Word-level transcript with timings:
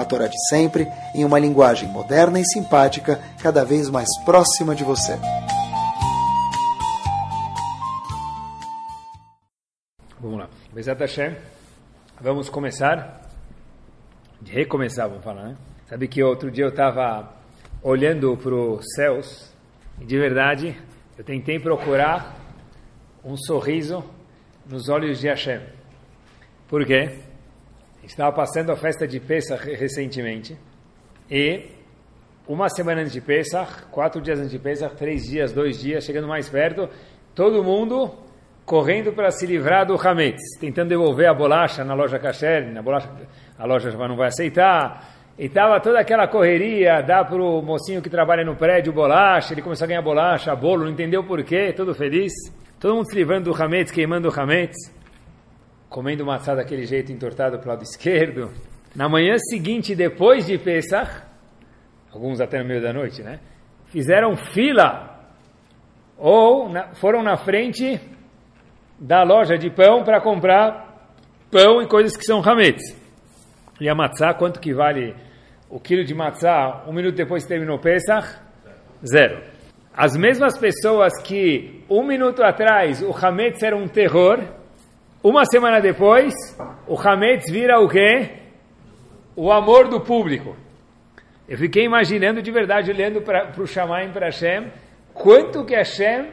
a 0.00 0.04
Torá 0.04 0.26
de 0.26 0.36
sempre, 0.48 0.86
em 1.14 1.24
uma 1.24 1.38
linguagem 1.38 1.88
moderna 1.88 2.40
e 2.40 2.44
simpática, 2.44 3.20
cada 3.42 3.64
vez 3.64 3.88
mais 3.88 4.08
próxima 4.24 4.74
de 4.74 4.84
você. 4.84 5.18
Vamos 10.20 10.38
lá. 10.38 10.48
Bezat 10.72 11.00
Hashem, 11.00 11.36
vamos 12.20 12.48
começar, 12.48 13.20
de 14.40 14.52
recomeçar, 14.52 15.08
vamos 15.08 15.24
falar, 15.24 15.48
né? 15.48 15.56
Sabe 15.88 16.06
que 16.06 16.22
outro 16.22 16.50
dia 16.50 16.64
eu 16.64 16.68
estava 16.68 17.32
olhando 17.82 18.36
para 18.36 18.54
os 18.54 18.84
céus 18.94 19.52
e 20.00 20.04
de 20.04 20.18
verdade 20.18 20.76
eu 21.18 21.24
tentei 21.24 21.58
procurar 21.58 22.36
um 23.24 23.36
sorriso 23.36 24.04
nos 24.66 24.88
olhos 24.88 25.20
de 25.20 25.28
Hashem. 25.28 25.60
Por 26.68 26.86
quê? 26.86 27.18
Estava 28.10 28.32
passando 28.32 28.72
a 28.72 28.76
festa 28.76 29.06
de 29.06 29.20
Pesach 29.20 29.64
recentemente. 29.64 30.58
E 31.30 31.70
uma 32.46 32.68
semana 32.68 33.02
antes 33.02 33.12
de 33.12 33.20
Pesach, 33.20 33.84
quatro 33.90 34.20
dias 34.20 34.38
antes 34.38 34.50
de 34.50 34.58
Pesach, 34.58 34.96
três 34.96 35.24
dias, 35.24 35.52
dois 35.52 35.80
dias, 35.80 36.04
chegando 36.04 36.26
mais 36.26 36.48
perto, 36.48 36.88
todo 37.34 37.62
mundo 37.62 38.10
correndo 38.64 39.12
para 39.12 39.30
se 39.30 39.46
livrar 39.46 39.86
do 39.86 39.94
Hametz, 39.94 40.58
tentando 40.58 40.88
devolver 40.88 41.28
a 41.28 41.34
bolacha 41.34 41.84
na 41.84 41.94
loja 41.94 42.18
Kasher, 42.18 42.72
na 42.72 42.82
bolacha, 42.82 43.08
a 43.56 43.64
loja 43.64 43.90
não 43.90 44.16
vai 44.16 44.28
aceitar, 44.28 45.08
e 45.38 45.46
estava 45.46 45.80
toda 45.80 46.00
aquela 46.00 46.26
correria, 46.26 47.00
dá 47.02 47.24
para 47.24 47.40
o 47.40 47.62
mocinho 47.62 48.02
que 48.02 48.10
trabalha 48.10 48.44
no 48.44 48.56
prédio 48.56 48.92
bolacha, 48.92 49.54
ele 49.54 49.62
começou 49.62 49.84
a 49.84 49.88
ganhar 49.88 50.02
bolacha, 50.02 50.54
bolo, 50.54 50.84
não 50.84 50.90
entendeu 50.90 51.22
por 51.24 51.42
quê, 51.44 51.72
todo 51.72 51.94
feliz, 51.94 52.32
todo 52.78 52.94
mundo 52.94 53.08
se 53.08 53.14
livrando 53.16 53.52
do 53.52 53.62
Hametz, 53.62 53.92
queimando 53.92 54.28
o 54.28 54.40
Hametz, 54.40 54.76
comendo 55.90 56.24
matzá 56.24 56.54
daquele 56.54 56.86
jeito 56.86 57.12
entortado 57.12 57.58
para 57.58 57.66
o 57.66 57.70
lado 57.70 57.82
esquerdo. 57.82 58.52
Na 58.94 59.08
manhã 59.08 59.36
seguinte, 59.38 59.94
depois 59.94 60.46
de 60.46 60.56
Pesach, 60.56 61.22
alguns 62.12 62.40
até 62.40 62.60
no 62.60 62.64
meio 62.64 62.80
da 62.80 62.92
noite, 62.92 63.22
né? 63.22 63.40
Fizeram 63.86 64.36
fila 64.36 65.18
ou 66.16 66.68
na, 66.68 66.94
foram 66.94 67.24
na 67.24 67.36
frente 67.36 68.00
da 69.00 69.24
loja 69.24 69.58
de 69.58 69.68
pão 69.68 70.04
para 70.04 70.20
comprar 70.20 71.08
pão 71.50 71.82
e 71.82 71.88
coisas 71.88 72.16
que 72.16 72.24
são 72.24 72.40
hametz. 72.40 72.96
E 73.80 73.88
a 73.88 73.94
matzá, 73.94 74.32
quanto 74.32 74.60
que 74.60 74.72
vale 74.72 75.16
o 75.68 75.80
quilo 75.80 76.04
de 76.04 76.14
matzá 76.14 76.84
um 76.86 76.92
minuto 76.92 77.16
depois 77.16 77.42
que 77.42 77.48
terminou 77.48 77.80
Pesach? 77.80 78.38
Zero. 79.04 79.42
As 79.92 80.16
mesmas 80.16 80.56
pessoas 80.56 81.20
que 81.20 81.82
um 81.90 82.06
minuto 82.06 82.44
atrás 82.44 83.02
o 83.02 83.10
hametz 83.10 83.60
era 83.62 83.76
um 83.76 83.88
terror, 83.88 84.59
uma 85.22 85.44
semana 85.44 85.80
depois, 85.80 86.34
o 86.86 86.98
Hametz 86.98 87.50
vira 87.50 87.78
o 87.78 87.88
quê? 87.88 88.30
O 89.36 89.52
amor 89.52 89.88
do 89.88 90.00
público. 90.00 90.56
Eu 91.46 91.58
fiquei 91.58 91.84
imaginando 91.84 92.40
de 92.40 92.50
verdade, 92.50 92.90
olhando 92.90 93.20
para 93.20 93.52
o 93.60 93.66
Shamaim, 93.66 94.12
para 94.12 94.26
Hashem, 94.26 94.72
quanto 95.12 95.64
que 95.64 95.74
Hashem 95.74 96.28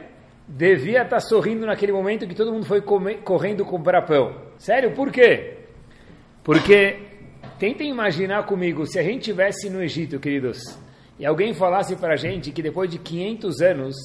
devia 0.46 1.02
estar 1.02 1.16
tá 1.16 1.20
sorrindo 1.20 1.66
naquele 1.66 1.92
momento 1.92 2.26
que 2.26 2.34
todo 2.34 2.52
mundo 2.52 2.64
foi 2.64 2.80
comer, 2.80 3.18
correndo 3.18 3.64
comprar 3.64 4.02
pão. 4.02 4.34
Sério, 4.56 4.92
por 4.92 5.12
quê? 5.12 5.58
Porque, 6.42 6.96
tentem 7.58 7.90
imaginar 7.90 8.46
comigo, 8.46 8.86
se 8.86 8.98
a 8.98 9.02
gente 9.02 9.18
estivesse 9.18 9.68
no 9.68 9.82
Egito, 9.82 10.18
queridos, 10.18 10.58
e 11.18 11.26
alguém 11.26 11.52
falasse 11.52 11.94
para 11.96 12.14
a 12.14 12.16
gente 12.16 12.52
que 12.52 12.62
depois 12.62 12.88
de 12.88 12.98
500 12.98 13.60
anos 13.60 13.96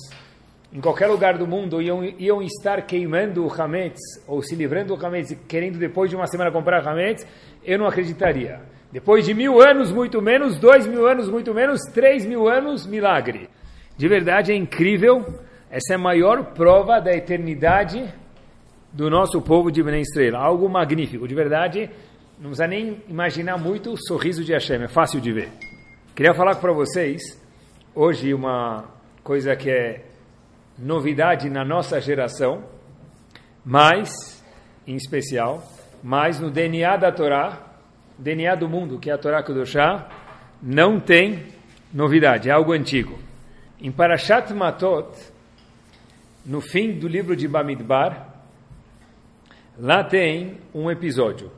em 0.74 0.82
qualquer 0.82 1.08
lugar 1.08 1.38
do 1.38 1.46
mundo 1.46 1.80
iam, 1.80 2.04
iam 2.04 2.42
estar 2.42 2.82
queimando 2.82 3.46
o 3.46 3.62
Hametz, 3.62 4.02
ou 4.28 4.42
se 4.42 4.56
livrando 4.56 4.96
do 4.96 5.06
Hametz, 5.06 5.38
querendo 5.48 5.78
depois 5.78 6.10
de 6.10 6.16
uma 6.16 6.26
semana 6.26 6.52
comprar 6.52 6.86
Hametz, 6.88 7.28
eu 7.64 7.78
não 7.78 7.86
acreditaria. 7.86 8.60
Depois 8.92 9.24
de 9.24 9.36
mil 9.36 9.62
anos, 9.62 9.92
muito 9.92 10.20
menos, 10.20 10.58
dois 10.58 10.88
mil 10.88 11.08
anos, 11.08 11.30
muito 11.30 11.54
menos, 11.54 11.82
três 11.94 12.26
mil 12.26 12.48
anos, 12.48 12.88
milagre. 12.88 13.50
De 13.96 14.08
verdade 14.08 14.52
é 14.52 14.56
incrível, 14.56 15.24
essa 15.70 15.94
é 15.94 15.96
a 15.96 16.00
maior 16.00 16.54
prova 16.54 17.00
da 17.00 17.14
eternidade 17.14 18.04
do 18.92 19.12
nosso 19.12 19.40
povo 19.42 19.72
de 19.72 19.84
Bnei 19.84 20.02
Estrela. 20.02 20.40
Algo 20.40 20.68
magnífico, 20.68 21.28
de 21.28 21.36
verdade, 21.36 21.90
não 22.40 22.50
precisa 22.50 22.68
nem 22.68 23.02
imaginar 23.08 23.58
muito 23.58 23.92
o 23.92 23.98
sorriso 23.98 24.44
de 24.44 24.54
Hashem, 24.54 24.82
é 24.82 24.88
fácil 24.88 25.22
de 25.22 25.32
ver. 25.32 25.50
Queria 26.16 26.34
falar 26.34 26.56
para 26.56 26.72
vocês, 26.72 27.22
hoje, 27.94 28.34
uma 28.34 28.86
coisa 29.24 29.56
que 29.56 29.70
é 29.70 30.13
novidade 30.78 31.50
na 31.50 31.64
nossa 31.64 32.00
geração, 32.02 32.64
mas, 33.66 34.44
em 34.86 34.96
especial, 34.96 35.64
mas 36.04 36.40
no 36.40 36.52
DNA 36.52 36.98
da 36.98 37.12
Torá, 37.12 37.60
DNA 38.18 38.56
do 38.56 38.68
mundo, 38.68 39.00
que 39.00 39.10
é 39.10 39.14
a 39.14 39.18
Torá 39.18 39.42
Kudoshá, 39.42 40.10
não 40.62 41.00
tem 41.00 41.48
novidade, 41.94 42.50
é 42.50 42.52
algo 42.52 42.74
antigo. 42.74 43.18
Em 43.80 43.92
Parashat 43.92 44.54
Matot, 44.54 45.16
no 46.46 46.60
fim 46.60 46.94
do 46.94 47.08
livro 47.08 47.36
de 47.36 47.48
Bamidbar, 47.48 48.28
lá 49.78 50.04
tem 50.04 50.58
um 50.74 50.90
episódio. 50.90 51.52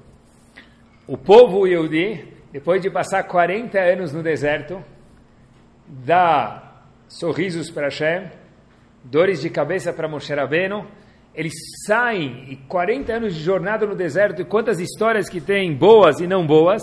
O 1.07 1.17
povo 1.17 1.67
Yehudi, 1.67 2.33
depois 2.51 2.81
de 2.81 2.89
passar 2.89 3.23
40 3.23 3.79
anos 3.79 4.11
no 4.11 4.23
deserto, 4.23 4.83
dá 5.87 6.83
sorrisos 7.07 7.69
para 7.69 7.85
Hashem, 7.85 8.29
dores 9.05 9.39
de 9.39 9.49
cabeça 9.49 9.93
para 9.93 10.07
Moshe 10.07 10.33
Rabbeinu, 10.33 10.85
eles 11.33 11.53
saem, 11.85 12.45
e 12.49 12.55
40 12.55 13.13
anos 13.13 13.35
de 13.35 13.41
jornada 13.41 13.85
no 13.85 13.95
deserto, 13.95 14.41
e 14.41 14.45
quantas 14.45 14.79
histórias 14.79 15.29
que 15.29 15.39
tem, 15.39 15.75
boas 15.75 16.19
e 16.19 16.27
não 16.27 16.45
boas, 16.45 16.81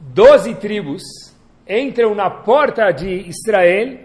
doze 0.00 0.54
tribos 0.54 1.02
entram 1.68 2.14
na 2.14 2.30
porta 2.30 2.90
de 2.90 3.28
Israel, 3.28 3.98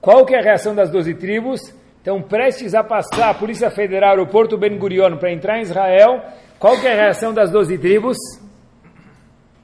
qual 0.00 0.24
que 0.24 0.34
é 0.34 0.38
a 0.38 0.42
reação 0.42 0.74
das 0.74 0.90
doze 0.90 1.14
tribos? 1.14 1.60
Estão 1.98 2.22
prestes 2.22 2.74
a 2.74 2.84
passar 2.84 3.30
a 3.30 3.34
Polícia 3.34 3.70
Federal, 3.70 4.20
o 4.20 4.28
Porto 4.28 4.56
Ben 4.56 4.78
Gurion, 4.78 5.16
para 5.16 5.32
entrar 5.32 5.58
em 5.58 5.62
Israel, 5.62 6.22
qual 6.58 6.80
que 6.80 6.86
é 6.86 6.92
a 6.92 7.02
reação 7.02 7.34
das 7.34 7.50
doze 7.50 7.76
tribos? 7.78 8.16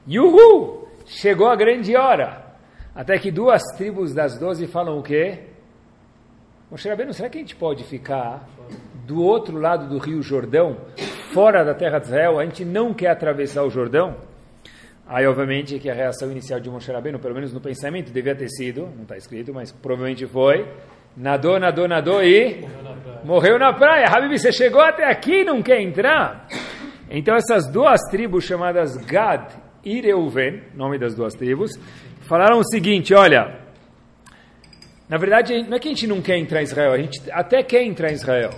Yuhu! 0.07 0.87
Chegou 1.05 1.47
a 1.47 1.55
grande 1.55 1.95
hora. 1.95 2.43
Até 2.93 3.17
que 3.17 3.31
duas 3.31 3.61
tribos 3.77 4.13
das 4.13 4.37
doze 4.37 4.67
falam 4.67 4.99
o 4.99 5.03
quê? 5.03 5.52
Moshe 6.73 6.89
será 7.13 7.29
que 7.29 7.37
a 7.37 7.41
gente 7.41 7.55
pode 7.55 7.83
ficar 7.83 8.49
do 9.05 9.21
outro 9.21 9.59
lado 9.59 9.87
do 9.87 9.99
rio 9.99 10.23
Jordão, 10.23 10.75
fora 11.31 11.63
da 11.63 11.75
terra 11.75 11.99
de 11.99 12.05
Israel? 12.05 12.39
A 12.39 12.45
gente 12.45 12.65
não 12.65 12.95
quer 12.95 13.09
atravessar 13.09 13.61
o 13.61 13.69
Jordão? 13.69 14.15
Aí, 15.05 15.27
obviamente, 15.27 15.77
que 15.77 15.87
a 15.87 15.93
reação 15.93 16.31
inicial 16.31 16.59
de 16.59 16.71
Moshe 16.71 16.91
pelo 17.21 17.35
menos 17.35 17.53
no 17.53 17.61
pensamento, 17.61 18.11
devia 18.11 18.33
ter 18.33 18.49
sido, 18.49 18.89
não 18.95 19.03
está 19.03 19.15
escrito, 19.15 19.53
mas 19.53 19.71
provavelmente 19.71 20.25
foi, 20.25 20.67
nadou, 21.15 21.59
nadou, 21.59 21.87
nadou 21.87 22.23
e 22.23 22.65
morreu 23.23 23.59
na 23.59 23.71
praia. 23.71 24.07
Habib, 24.07 24.35
você 24.35 24.51
chegou 24.51 24.81
até 24.81 25.05
aqui 25.05 25.41
e 25.41 25.45
não 25.45 25.61
quer 25.61 25.79
entrar? 25.79 26.47
Então, 27.07 27.35
essas 27.35 27.71
duas 27.71 28.01
tribos 28.09 28.45
chamadas 28.45 28.97
Gad 28.97 29.47
e 29.85 30.01
Reuven, 30.01 30.63
nome 30.73 30.97
das 30.97 31.13
duas 31.13 31.35
tribos, 31.35 31.79
falaram 32.21 32.57
o 32.57 32.63
seguinte, 32.63 33.13
olha, 33.13 33.61
na 35.07 35.17
verdade, 35.17 35.63
não 35.63 35.77
é 35.77 35.79
que 35.79 35.87
a 35.87 35.91
gente 35.91 36.07
não 36.07 36.21
quer 36.21 36.37
entrar 36.37 36.61
em 36.61 36.63
Israel, 36.63 36.93
a 36.93 36.97
gente 36.97 37.21
até 37.31 37.61
quer 37.61 37.83
entrar 37.83 38.09
em 38.09 38.13
Israel. 38.13 38.51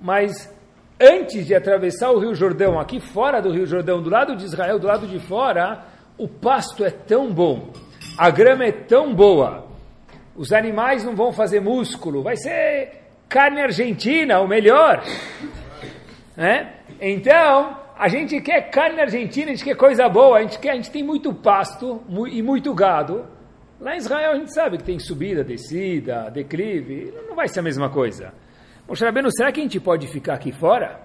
Mas 0.00 0.52
antes 1.00 1.46
de 1.46 1.54
atravessar 1.54 2.10
o 2.10 2.18
Rio 2.18 2.34
Jordão, 2.34 2.78
aqui 2.78 3.00
fora 3.00 3.40
do 3.40 3.52
Rio 3.52 3.66
Jordão, 3.66 4.02
do 4.02 4.10
lado 4.10 4.34
de 4.34 4.44
Israel, 4.44 4.78
do 4.78 4.86
lado 4.86 5.06
de 5.06 5.18
fora, 5.18 5.84
o 6.16 6.26
pasto 6.28 6.84
é 6.84 6.90
tão 6.90 7.32
bom, 7.32 7.70
a 8.18 8.30
grama 8.30 8.64
é 8.64 8.72
tão 8.72 9.14
boa, 9.14 9.66
os 10.34 10.52
animais 10.52 11.04
não 11.04 11.14
vão 11.14 11.32
fazer 11.32 11.60
músculo, 11.60 12.22
vai 12.22 12.36
ser 12.36 13.02
carne 13.28 13.60
argentina, 13.60 14.40
o 14.40 14.48
melhor. 14.48 15.02
É? 16.36 16.66
Então, 17.00 17.76
a 17.98 18.08
gente 18.08 18.40
quer 18.40 18.70
carne 18.70 19.00
argentina, 19.00 19.50
a 19.50 19.54
gente 19.54 19.64
quer 19.64 19.76
coisa 19.76 20.08
boa, 20.08 20.38
a 20.38 20.42
gente, 20.42 20.58
quer, 20.58 20.70
a 20.70 20.74
gente 20.74 20.90
tem 20.90 21.02
muito 21.02 21.32
pasto 21.32 22.02
e 22.30 22.42
muito 22.42 22.74
gado. 22.74 23.26
Lá 23.82 23.96
em 23.96 23.98
Israel 23.98 24.30
a 24.30 24.36
gente 24.36 24.54
sabe 24.54 24.78
que 24.78 24.84
tem 24.84 25.00
subida, 25.00 25.42
descida, 25.42 26.30
declive, 26.30 27.12
não 27.26 27.34
vai 27.34 27.48
ser 27.48 27.58
a 27.58 27.62
mesma 27.64 27.90
coisa. 27.90 28.32
Moshe 28.86 29.04
Rabbeinu, 29.04 29.28
será 29.32 29.50
que 29.50 29.58
a 29.58 29.62
gente 29.64 29.80
pode 29.80 30.06
ficar 30.06 30.34
aqui 30.34 30.52
fora? 30.52 31.00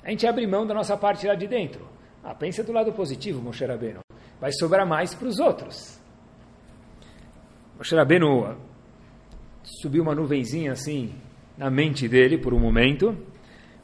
A 0.00 0.10
gente 0.10 0.24
abre 0.24 0.46
mão 0.46 0.64
da 0.64 0.72
nossa 0.72 0.96
parte 0.96 1.26
lá 1.26 1.34
de 1.34 1.48
dentro. 1.48 1.88
Ah, 2.22 2.32
pensa 2.32 2.62
do 2.62 2.70
lado 2.70 2.92
positivo, 2.92 3.42
Moshe 3.42 3.64
Rabbeinu. 3.64 3.98
Vai 4.40 4.52
sobrar 4.52 4.86
mais 4.86 5.12
para 5.12 5.26
os 5.26 5.40
outros. 5.40 6.00
Moshe 7.76 7.96
Rabbeinu 7.96 8.58
subiu 9.64 10.04
uma 10.04 10.14
nuvenzinha 10.14 10.70
assim 10.70 11.12
na 11.58 11.68
mente 11.68 12.08
dele 12.08 12.38
por 12.38 12.54
um 12.54 12.60
momento. 12.60 13.16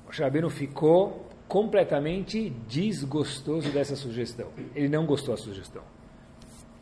Moshe 0.06 0.23
Rabbeinu 0.23 0.49
ficou 0.49 1.29
completamente 1.49 2.49
desgostoso 2.69 3.73
dessa 3.73 3.97
sugestão. 3.97 4.50
Ele 4.73 4.88
não 4.88 5.05
gostou 5.05 5.35
da 5.35 5.43
sugestão. 5.43 5.83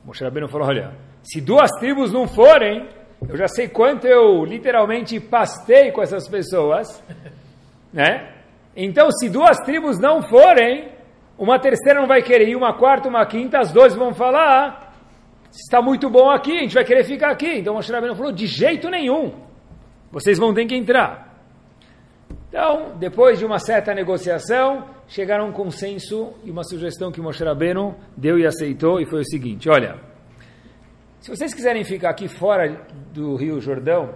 Moshe 0.08 0.24
Rabbeinu 0.24 0.48
falou, 0.48 0.68
olha, 0.68 0.92
se 1.22 1.38
duas 1.38 1.70
tribos 1.72 2.10
não 2.10 2.26
forem, 2.26 2.88
eu 3.28 3.36
já 3.36 3.46
sei 3.46 3.68
quanto 3.68 4.06
eu 4.06 4.42
literalmente 4.42 5.20
pastei 5.20 5.92
com 5.92 6.00
essas 6.00 6.26
pessoas, 6.26 7.04
né? 7.92 8.32
Então, 8.74 9.10
se 9.10 9.28
duas 9.28 9.58
tribos 9.58 9.98
não 10.00 10.22
forem, 10.22 10.88
uma 11.36 11.58
terceira 11.58 12.00
não 12.00 12.08
vai 12.08 12.22
querer 12.22 12.48
ir, 12.48 12.56
uma 12.56 12.72
quarta, 12.72 13.06
uma 13.06 13.26
quinta, 13.26 13.58
as 13.58 13.70
duas 13.70 13.94
vão 13.94 14.14
falar, 14.14 14.94
está 15.50 15.82
muito 15.82 16.08
bom 16.08 16.30
aqui, 16.30 16.56
a 16.56 16.62
gente 16.62 16.74
vai 16.74 16.86
querer 16.86 17.04
ficar 17.04 17.30
aqui. 17.30 17.58
Então, 17.58 17.74
Moshe 17.74 17.92
Rabbeinu 17.92 18.16
falou, 18.16 18.32
de 18.32 18.46
jeito 18.46 18.88
nenhum, 18.88 19.34
vocês 20.10 20.38
vão 20.38 20.54
ter 20.54 20.64
que 20.64 20.74
entrar. 20.74 21.38
Então, 22.48 22.96
depois 22.96 23.38
de 23.38 23.44
uma 23.44 23.58
certa 23.58 23.92
negociação, 23.92 24.86
chegaram 25.08 25.46
a 25.46 25.48
um 25.48 25.52
consenso 25.52 26.34
e 26.44 26.50
uma 26.50 26.62
sugestão 26.62 27.10
que 27.10 27.20
Moshe 27.20 27.42
Rabbeinu 27.42 27.96
deu 28.16 28.38
e 28.38 28.46
aceitou, 28.46 29.00
e 29.00 29.06
foi 29.06 29.22
o 29.22 29.24
seguinte, 29.24 29.68
olha, 29.68 29.98
se 31.20 31.30
vocês 31.30 31.52
quiserem 31.52 31.82
ficar 31.82 32.10
aqui 32.10 32.28
fora 32.28 32.86
do 33.12 33.34
Rio 33.34 33.60
Jordão, 33.60 34.14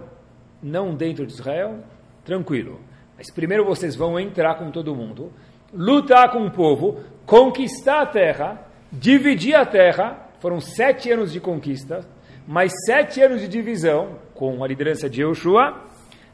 não 0.61 0.95
dentro 0.95 1.25
de 1.25 1.33
Israel, 1.33 1.79
tranquilo. 2.23 2.79
Mas 3.17 3.31
primeiro 3.31 3.65
vocês 3.65 3.95
vão 3.95 4.19
entrar 4.19 4.55
com 4.55 4.71
todo 4.71 4.95
mundo, 4.95 5.31
lutar 5.73 6.31
com 6.31 6.45
o 6.45 6.51
povo, 6.51 7.01
conquistar 7.25 8.01
a 8.01 8.05
terra, 8.05 8.65
dividir 8.91 9.55
a 9.55 9.65
terra. 9.65 10.29
Foram 10.39 10.59
sete 10.59 11.11
anos 11.11 11.31
de 11.31 11.39
conquista, 11.39 12.05
mais 12.47 12.71
sete 12.85 13.21
anos 13.21 13.41
de 13.41 13.47
divisão, 13.47 14.19
com 14.33 14.63
a 14.63 14.67
liderança 14.67 15.09
de 15.09 15.21
Yoshua, 15.21 15.81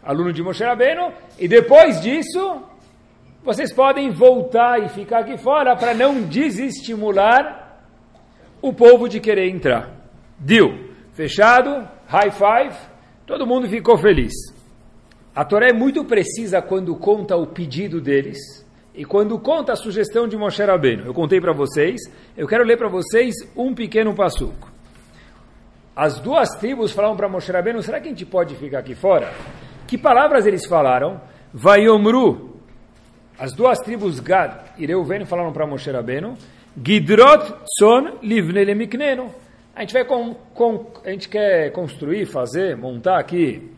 aluno 0.03 0.33
de 0.33 0.41
Moshe 0.41 0.63
Rabbeinu, 0.63 1.11
e 1.38 1.47
depois 1.47 2.01
disso, 2.01 2.63
vocês 3.50 3.74
podem 3.74 4.12
voltar 4.12 4.80
e 4.80 4.90
ficar 4.90 5.22
aqui 5.22 5.36
fora 5.36 5.75
para 5.75 5.92
não 5.92 6.22
desestimular 6.22 7.81
o 8.62 8.72
povo 8.72 9.10
de 9.10 9.19
querer 9.19 9.50
entrar. 9.50 9.90
Deu. 10.38 10.88
Fechado, 11.13 11.88
high 12.06 12.30
five, 12.30 12.78
todo 13.25 13.48
mundo 13.48 13.68
ficou 13.68 13.98
feliz. 13.98 14.34
A 15.36 15.44
Torá 15.44 15.68
é 15.68 15.74
muito 15.74 16.06
precisa 16.06 16.62
quando 16.62 16.96
conta 16.96 17.36
o 17.36 17.48
pedido 17.48 18.00
deles 18.00 18.38
e 18.94 19.04
quando 19.04 19.40
conta 19.40 19.74
a 19.74 19.75
sugestão 19.75 20.28
de 20.28 20.38
Moshe 20.38 20.63
Rabbeinu. 20.63 21.07
Eu 21.07 21.13
contei 21.16 21.42
para 21.42 21.52
vocês, 21.52 22.00
eu 22.38 22.48
quero 22.48 22.63
ler 22.63 22.78
para 22.78 22.88
vocês 22.88 23.34
um 23.56 23.74
pequeno 23.74 24.13
passuco. 24.13 24.72
As 25.95 26.19
duas 26.19 26.50
tribos 26.60 26.92
falaram 26.92 27.18
para 27.18 27.28
Moshe 27.28 27.52
Rabbeinu, 27.52 27.81
será 27.81 28.00
que 28.00 28.10
a 28.10 28.12
gente 28.12 28.28
pode 28.28 28.54
ficar 28.54 28.78
aqui 28.78 28.94
fora? 28.94 29.34
Que 29.88 29.98
palavras 29.98 30.45
eles 30.45 30.68
falaram? 30.68 31.19
Vayomru. 31.52 32.49
As 33.39 33.53
duas 33.53 33.80
tribos 33.80 34.19
Gad 34.19 34.51
e 34.77 34.86
Reuven 34.86 35.24
falaram 35.25 35.53
para 35.53 35.65
Moshe 35.65 35.89
Rabbeinu, 35.89 36.38
Gidrot 36.83 37.56
son 37.80 38.18
livne 38.21 38.65
lemiknenu. 38.65 39.33
A 39.74 39.80
gente 39.80 39.94
vai 39.94 40.03
com, 40.03 40.33
com, 40.53 40.91
a 41.06 41.09
gente 41.09 41.30
quer 41.30 41.71
construir, 41.71 42.25
fazer, 42.25 42.75
montar 42.75 43.18
aqui 43.18 43.71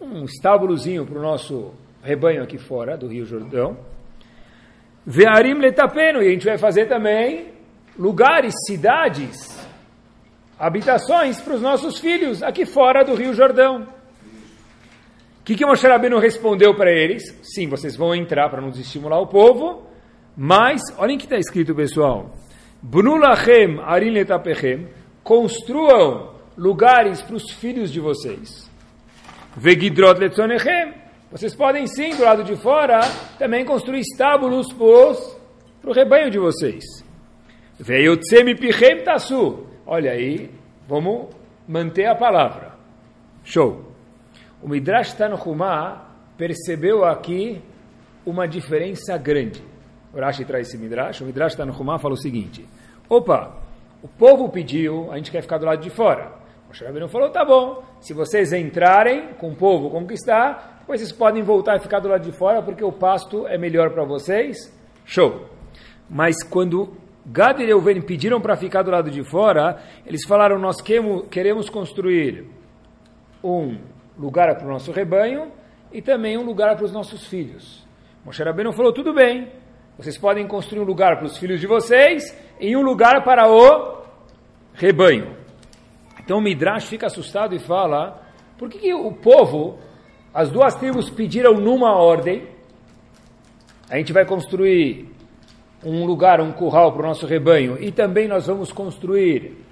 um 0.00 0.24
estábulozinho 0.24 1.06
para 1.06 1.16
o 1.16 1.22
nosso 1.22 1.72
rebanho 2.02 2.42
aqui 2.42 2.58
fora 2.58 2.96
do 2.96 3.06
Rio 3.06 3.24
Jordão. 3.24 3.76
Vearim 5.06 5.54
letapeno, 5.54 6.20
e 6.20 6.26
a 6.26 6.30
gente 6.30 6.44
vai 6.44 6.58
fazer 6.58 6.86
também 6.86 7.52
lugares, 7.96 8.52
cidades, 8.66 9.56
habitações 10.58 11.40
para 11.40 11.54
os 11.54 11.62
nossos 11.62 12.00
filhos 12.00 12.42
aqui 12.42 12.66
fora 12.66 13.04
do 13.04 13.14
Rio 13.14 13.34
Jordão. 13.34 13.86
O 15.44 15.46
que, 15.46 15.56
que 15.56 15.66
Moshe 15.66 15.86
Rabbeinu 15.86 16.18
respondeu 16.18 16.74
para 16.74 16.90
eles? 16.90 17.38
Sim, 17.42 17.68
vocês 17.68 17.94
vão 17.94 18.14
entrar 18.14 18.48
para 18.48 18.62
nos 18.62 18.78
estimular 18.78 19.20
o 19.20 19.26
povo, 19.26 19.82
mas, 20.34 20.80
olhem 20.96 21.16
o 21.16 21.18
que 21.18 21.26
está 21.26 21.36
escrito, 21.36 21.74
pessoal. 21.74 22.34
Bnulachem 22.80 23.78
arim 23.80 24.08
letapechem, 24.08 24.88
construam 25.22 26.30
lugares 26.56 27.20
para 27.20 27.36
os 27.36 27.50
filhos 27.50 27.92
de 27.92 28.00
vocês. 28.00 28.70
Vegidrot 29.54 30.18
letzonechem. 30.18 30.94
Vocês 31.30 31.54
podem 31.54 31.86
sim, 31.86 32.16
do 32.16 32.24
lado 32.24 32.42
de 32.42 32.56
fora, 32.56 33.00
também 33.38 33.66
construir 33.66 34.00
estábulos 34.00 34.72
para 34.72 35.90
o 35.90 35.92
rebanho 35.92 36.30
de 36.30 36.38
vocês. 36.38 36.82
Veiotzemi 37.78 38.54
pichem 38.54 39.04
tasu. 39.04 39.66
Olha 39.86 40.12
aí, 40.12 40.50
vamos 40.88 41.34
manter 41.68 42.06
a 42.06 42.14
palavra. 42.14 42.78
Show. 43.44 43.93
O 44.64 44.68
Midrash 44.68 45.12
Tanhumá 45.12 46.06
percebeu 46.38 47.04
aqui 47.04 47.60
uma 48.24 48.48
diferença 48.48 49.14
grande. 49.18 49.62
O 50.10 50.18
Rashi 50.18 50.42
traz 50.42 50.68
esse 50.68 50.78
Midrash. 50.78 51.20
O 51.20 51.26
Midrash 51.26 51.54
Tanhumá 51.54 51.98
fala 51.98 52.14
o 52.14 52.16
seguinte. 52.16 52.66
Opa, 53.06 53.58
o 54.02 54.08
povo 54.08 54.48
pediu, 54.48 55.12
a 55.12 55.18
gente 55.18 55.30
quer 55.30 55.42
ficar 55.42 55.58
do 55.58 55.66
lado 55.66 55.82
de 55.82 55.90
fora. 55.90 56.32
Moshe 56.66 56.82
Rabbeinu 56.82 57.10
falou, 57.10 57.28
tá 57.28 57.44
bom, 57.44 57.84
se 58.00 58.14
vocês 58.14 58.54
entrarem 58.54 59.34
com 59.34 59.50
o 59.50 59.54
povo 59.54 59.90
conquistar, 59.90 60.78
depois 60.80 60.98
vocês 60.98 61.12
podem 61.12 61.42
voltar 61.42 61.76
e 61.76 61.80
ficar 61.80 62.00
do 62.00 62.08
lado 62.08 62.24
de 62.24 62.32
fora, 62.32 62.62
porque 62.62 62.82
o 62.82 62.90
pasto 62.90 63.46
é 63.46 63.58
melhor 63.58 63.90
para 63.90 64.04
vocês. 64.04 64.56
Show. 65.04 65.44
Mas 66.08 66.42
quando 66.42 66.96
Gad 67.26 67.60
e 67.60 67.66
Reuven 67.66 68.00
pediram 68.00 68.40
para 68.40 68.56
ficar 68.56 68.82
do 68.82 68.90
lado 68.90 69.10
de 69.10 69.22
fora, 69.24 69.78
eles 70.06 70.24
falaram, 70.26 70.58
nós 70.58 70.76
queremos 70.80 71.68
construir 71.68 72.46
um 73.42 73.92
lugar 74.18 74.54
para 74.56 74.66
o 74.66 74.70
nosso 74.70 74.92
rebanho 74.92 75.50
e 75.92 76.02
também 76.02 76.36
um 76.36 76.44
lugar 76.44 76.76
para 76.76 76.84
os 76.84 76.92
nossos 76.92 77.26
filhos. 77.26 77.84
Moshe 78.24 78.42
Rabbeinu 78.42 78.72
falou, 78.72 78.92
tudo 78.92 79.12
bem, 79.12 79.48
vocês 79.96 80.18
podem 80.18 80.46
construir 80.46 80.80
um 80.80 80.84
lugar 80.84 81.16
para 81.16 81.26
os 81.26 81.36
filhos 81.36 81.60
de 81.60 81.66
vocês 81.66 82.36
e 82.60 82.76
um 82.76 82.82
lugar 82.82 83.22
para 83.22 83.48
o 83.48 84.02
rebanho. 84.72 85.36
Então 86.20 86.38
o 86.38 86.42
Midrash 86.42 86.86
fica 86.86 87.06
assustado 87.06 87.54
e 87.54 87.58
fala: 87.58 88.22
por 88.58 88.68
que, 88.68 88.78
que 88.78 88.94
o 88.94 89.12
povo, 89.12 89.78
as 90.32 90.50
duas 90.50 90.74
tribos 90.74 91.10
pediram 91.10 91.54
numa 91.54 91.94
ordem? 91.96 92.48
A 93.90 93.98
gente 93.98 94.12
vai 94.12 94.24
construir 94.24 95.12
um 95.84 96.06
lugar, 96.06 96.40
um 96.40 96.50
curral 96.50 96.92
para 96.92 97.04
o 97.04 97.08
nosso 97.08 97.26
rebanho 97.26 97.76
e 97.80 97.92
também 97.92 98.26
nós 98.26 98.46
vamos 98.46 98.72
construir 98.72 99.63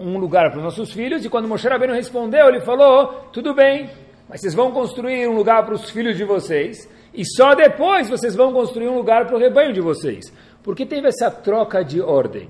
um 0.00 0.18
lugar 0.18 0.50
para 0.50 0.58
os 0.58 0.64
nossos 0.64 0.92
filhos. 0.92 1.24
E 1.24 1.28
quando 1.28 1.46
Moshe 1.46 1.68
Rabbeinu 1.68 1.94
respondeu, 1.94 2.48
ele 2.48 2.60
falou: 2.60 3.28
tudo 3.32 3.54
bem, 3.54 3.90
mas 4.28 4.40
vocês 4.40 4.54
vão 4.54 4.72
construir 4.72 5.28
um 5.28 5.34
lugar 5.34 5.64
para 5.64 5.74
os 5.74 5.90
filhos 5.90 6.16
de 6.16 6.24
vocês 6.24 6.88
e 7.12 7.24
só 7.24 7.54
depois 7.54 8.08
vocês 8.08 8.34
vão 8.34 8.52
construir 8.52 8.88
um 8.88 8.96
lugar 8.96 9.26
para 9.26 9.36
o 9.36 9.38
rebanho 9.38 9.72
de 9.72 9.80
vocês. 9.80 10.32
Porque 10.62 10.86
teve 10.86 11.08
essa 11.08 11.30
troca 11.30 11.84
de 11.84 12.00
ordem. 12.00 12.48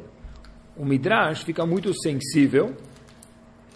O 0.76 0.84
Midrash 0.84 1.42
fica 1.42 1.64
muito 1.66 1.92
sensível, 2.00 2.74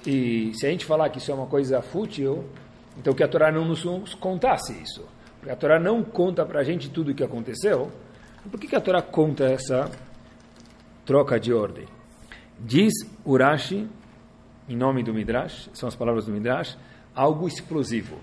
e 0.07 0.53
se 0.55 0.67
a 0.67 0.71
gente 0.71 0.85
falar 0.85 1.09
que 1.09 1.19
isso 1.19 1.31
é 1.31 1.35
uma 1.35 1.47
coisa 1.47 1.81
fútil, 1.81 2.45
então 2.99 3.15
que 3.15 3.23
a 3.23 3.29
Torá 3.29 3.51
não 3.51 3.65
nos 3.65 4.15
contasse 4.15 4.73
isso. 4.83 5.05
Porque 5.39 5.51
a 5.51 5.57
Torá 5.57 5.81
não 5.81 6.03
conta 6.03 6.45
para 6.45 6.61
a 6.61 6.65
gente 6.65 6.91
tudo 6.91 7.11
o 7.11 7.15
que 7.15 7.25
aconteceu. 7.25 7.91
Por 8.51 8.61
que, 8.61 8.67
que 8.67 8.77
a 8.77 8.81
Torá 8.81 9.01
conta 9.01 9.45
essa 9.45 9.91
troca 11.05 11.41
de 11.41 11.53
ordem? 11.53 11.87
Diz 12.59 12.93
Urashi, 13.25 13.89
em 14.69 14.77
nome 14.77 15.03
do 15.03 15.13
Midrash, 15.13 15.69
são 15.73 15.89
as 15.89 15.97
palavras 15.97 16.27
do 16.27 16.33
Midrash, 16.33 16.77
algo 17.15 17.47
explosivo. 17.47 18.19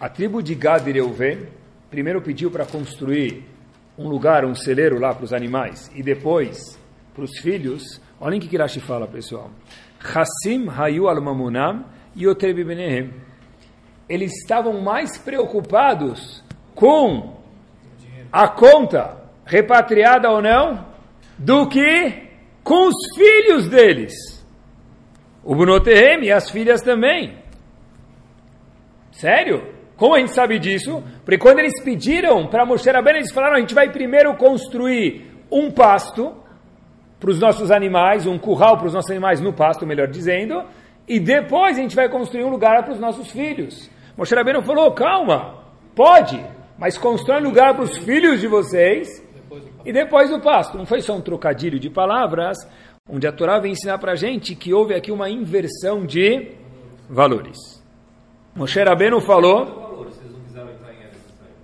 A 0.00 0.08
tribo 0.08 0.42
de 0.42 0.54
Gad 0.54 0.86
e 0.86 0.92
Reuven 0.92 1.46
primeiro 1.90 2.20
pediu 2.20 2.50
para 2.50 2.66
construir 2.66 3.44
um 3.96 4.08
lugar, 4.08 4.44
um 4.44 4.54
celeiro 4.54 4.98
lá 4.98 5.14
para 5.14 5.24
os 5.24 5.32
animais, 5.32 5.90
e 5.94 6.02
depois 6.02 6.78
para 7.14 7.24
os 7.24 7.38
filhos, 7.38 8.00
olhem 8.20 8.38
o 8.38 8.42
que 8.42 8.56
Rashi 8.56 8.80
fala, 8.80 9.06
pessoal. 9.06 9.50
Hassim 9.98 10.68
hayu 10.68 11.08
al 11.08 11.20
mamunam 11.22 11.84
yotebi 12.14 12.62
benehem. 12.62 13.14
Eles 14.08 14.32
estavam 14.42 14.80
mais 14.82 15.16
preocupados 15.16 16.44
com 16.74 17.40
a 18.30 18.48
conta, 18.48 19.16
repatriada 19.44 20.30
ou 20.30 20.42
não, 20.42 20.86
do 21.38 21.66
que 21.68 22.25
com 22.66 22.88
os 22.88 22.96
filhos 23.14 23.68
deles. 23.68 24.12
O 25.44 25.54
Bunotehem 25.54 26.24
e 26.24 26.32
as 26.32 26.50
filhas 26.50 26.82
também. 26.82 27.38
Sério? 29.12 29.72
Como 29.96 30.16
a 30.16 30.18
gente 30.18 30.32
sabe 30.32 30.58
disso? 30.58 31.00
Porque 31.24 31.38
quando 31.38 31.60
eles 31.60 31.80
pediram 31.84 32.48
para 32.48 32.66
Moshe 32.66 32.90
Rabbeinu, 32.90 33.20
eles 33.20 33.32
falaram, 33.32 33.54
a 33.54 33.60
gente 33.60 33.72
vai 33.72 33.92
primeiro 33.92 34.34
construir 34.36 35.30
um 35.50 35.70
pasto 35.70 36.34
para 37.20 37.30
os 37.30 37.38
nossos 37.38 37.70
animais, 37.70 38.26
um 38.26 38.36
curral 38.36 38.76
para 38.76 38.88
os 38.88 38.94
nossos 38.94 39.12
animais 39.12 39.40
no 39.40 39.52
pasto, 39.52 39.86
melhor 39.86 40.08
dizendo, 40.08 40.64
e 41.06 41.20
depois 41.20 41.78
a 41.78 41.80
gente 41.80 41.94
vai 41.94 42.08
construir 42.08 42.42
um 42.42 42.50
lugar 42.50 42.82
para 42.82 42.94
os 42.94 43.00
nossos 43.00 43.30
filhos. 43.30 43.88
Moshe 44.18 44.34
Rabbeinu 44.34 44.62
falou, 44.62 44.90
calma, 44.90 45.62
pode, 45.94 46.44
mas 46.76 46.98
constrói 46.98 47.40
um 47.40 47.44
lugar 47.44 47.74
para 47.74 47.84
os 47.84 47.96
filhos 47.98 48.40
de 48.40 48.48
vocês 48.48 49.24
e 49.84 49.92
depois 49.92 50.32
o 50.32 50.40
pasto. 50.40 50.76
Não 50.76 50.86
foi 50.86 51.00
só 51.00 51.14
um 51.14 51.20
trocadilho 51.20 51.78
de 51.78 51.90
palavras, 51.90 52.56
onde 53.08 53.26
a 53.26 53.32
Torá 53.32 53.58
vem 53.58 53.72
ensinar 53.72 53.98
para 53.98 54.12
a 54.12 54.16
gente 54.16 54.54
que 54.54 54.72
houve 54.72 54.94
aqui 54.94 55.12
uma 55.12 55.30
inversão 55.30 56.04
de 56.04 56.52
valores. 57.08 57.58
Moshe 58.54 58.82
Rabbeinu 58.82 59.20
falou... 59.20 59.84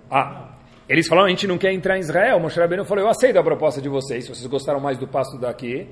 Ah, 0.09 0.57
eles 0.87 1.07
falaram, 1.07 1.27
a 1.27 1.29
gente 1.29 1.47
não 1.47 1.57
quer 1.57 1.73
entrar 1.73 1.97
em 1.97 2.01
Israel. 2.01 2.39
Moshe 2.39 2.59
Rabbeinu 2.59 2.85
falou, 2.85 3.03
eu 3.03 3.09
aceito 3.09 3.39
a 3.39 3.43
proposta 3.43 3.81
de 3.81 3.89
vocês, 3.89 4.25
se 4.25 4.29
vocês 4.29 4.45
gostaram 4.45 4.79
mais 4.79 4.97
do 4.97 5.07
pasto 5.07 5.39
daqui, 5.39 5.87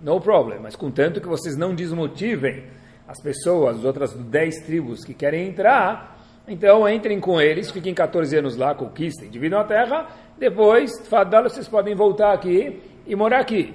no 0.00 0.20
problem. 0.20 0.60
Mas 0.60 0.76
contanto 0.76 1.20
que 1.20 1.26
vocês 1.26 1.56
não 1.56 1.74
desmotivem 1.74 2.64
as 3.06 3.20
pessoas, 3.20 3.78
as 3.78 3.84
outras 3.84 4.14
10 4.14 4.64
tribos 4.64 5.04
que 5.04 5.12
querem 5.12 5.48
entrar, 5.48 6.13
então 6.46 6.88
entrem 6.88 7.18
com 7.20 7.40
eles, 7.40 7.70
fiquem 7.70 7.94
14 7.94 8.36
anos 8.36 8.56
lá, 8.56 8.74
conquistem, 8.74 9.30
dividam 9.30 9.60
a 9.60 9.64
terra, 9.64 10.08
depois, 10.38 10.90
Fadal, 11.08 11.44
vocês 11.44 11.68
podem 11.68 11.94
voltar 11.94 12.32
aqui 12.32 12.80
e 13.06 13.16
morar 13.16 13.40
aqui. 13.40 13.74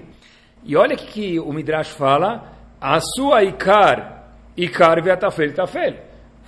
E 0.63 0.75
olha 0.75 0.95
o 0.95 0.97
que, 0.97 1.07
que 1.07 1.39
o 1.39 1.51
Midrash 1.53 1.89
fala, 1.89 2.53
a 2.79 2.99
sua 2.99 3.43
Ikar, 3.43 4.33
Ikar 4.55 5.01
Veatafel 5.01 5.53
Tafel. 5.53 5.95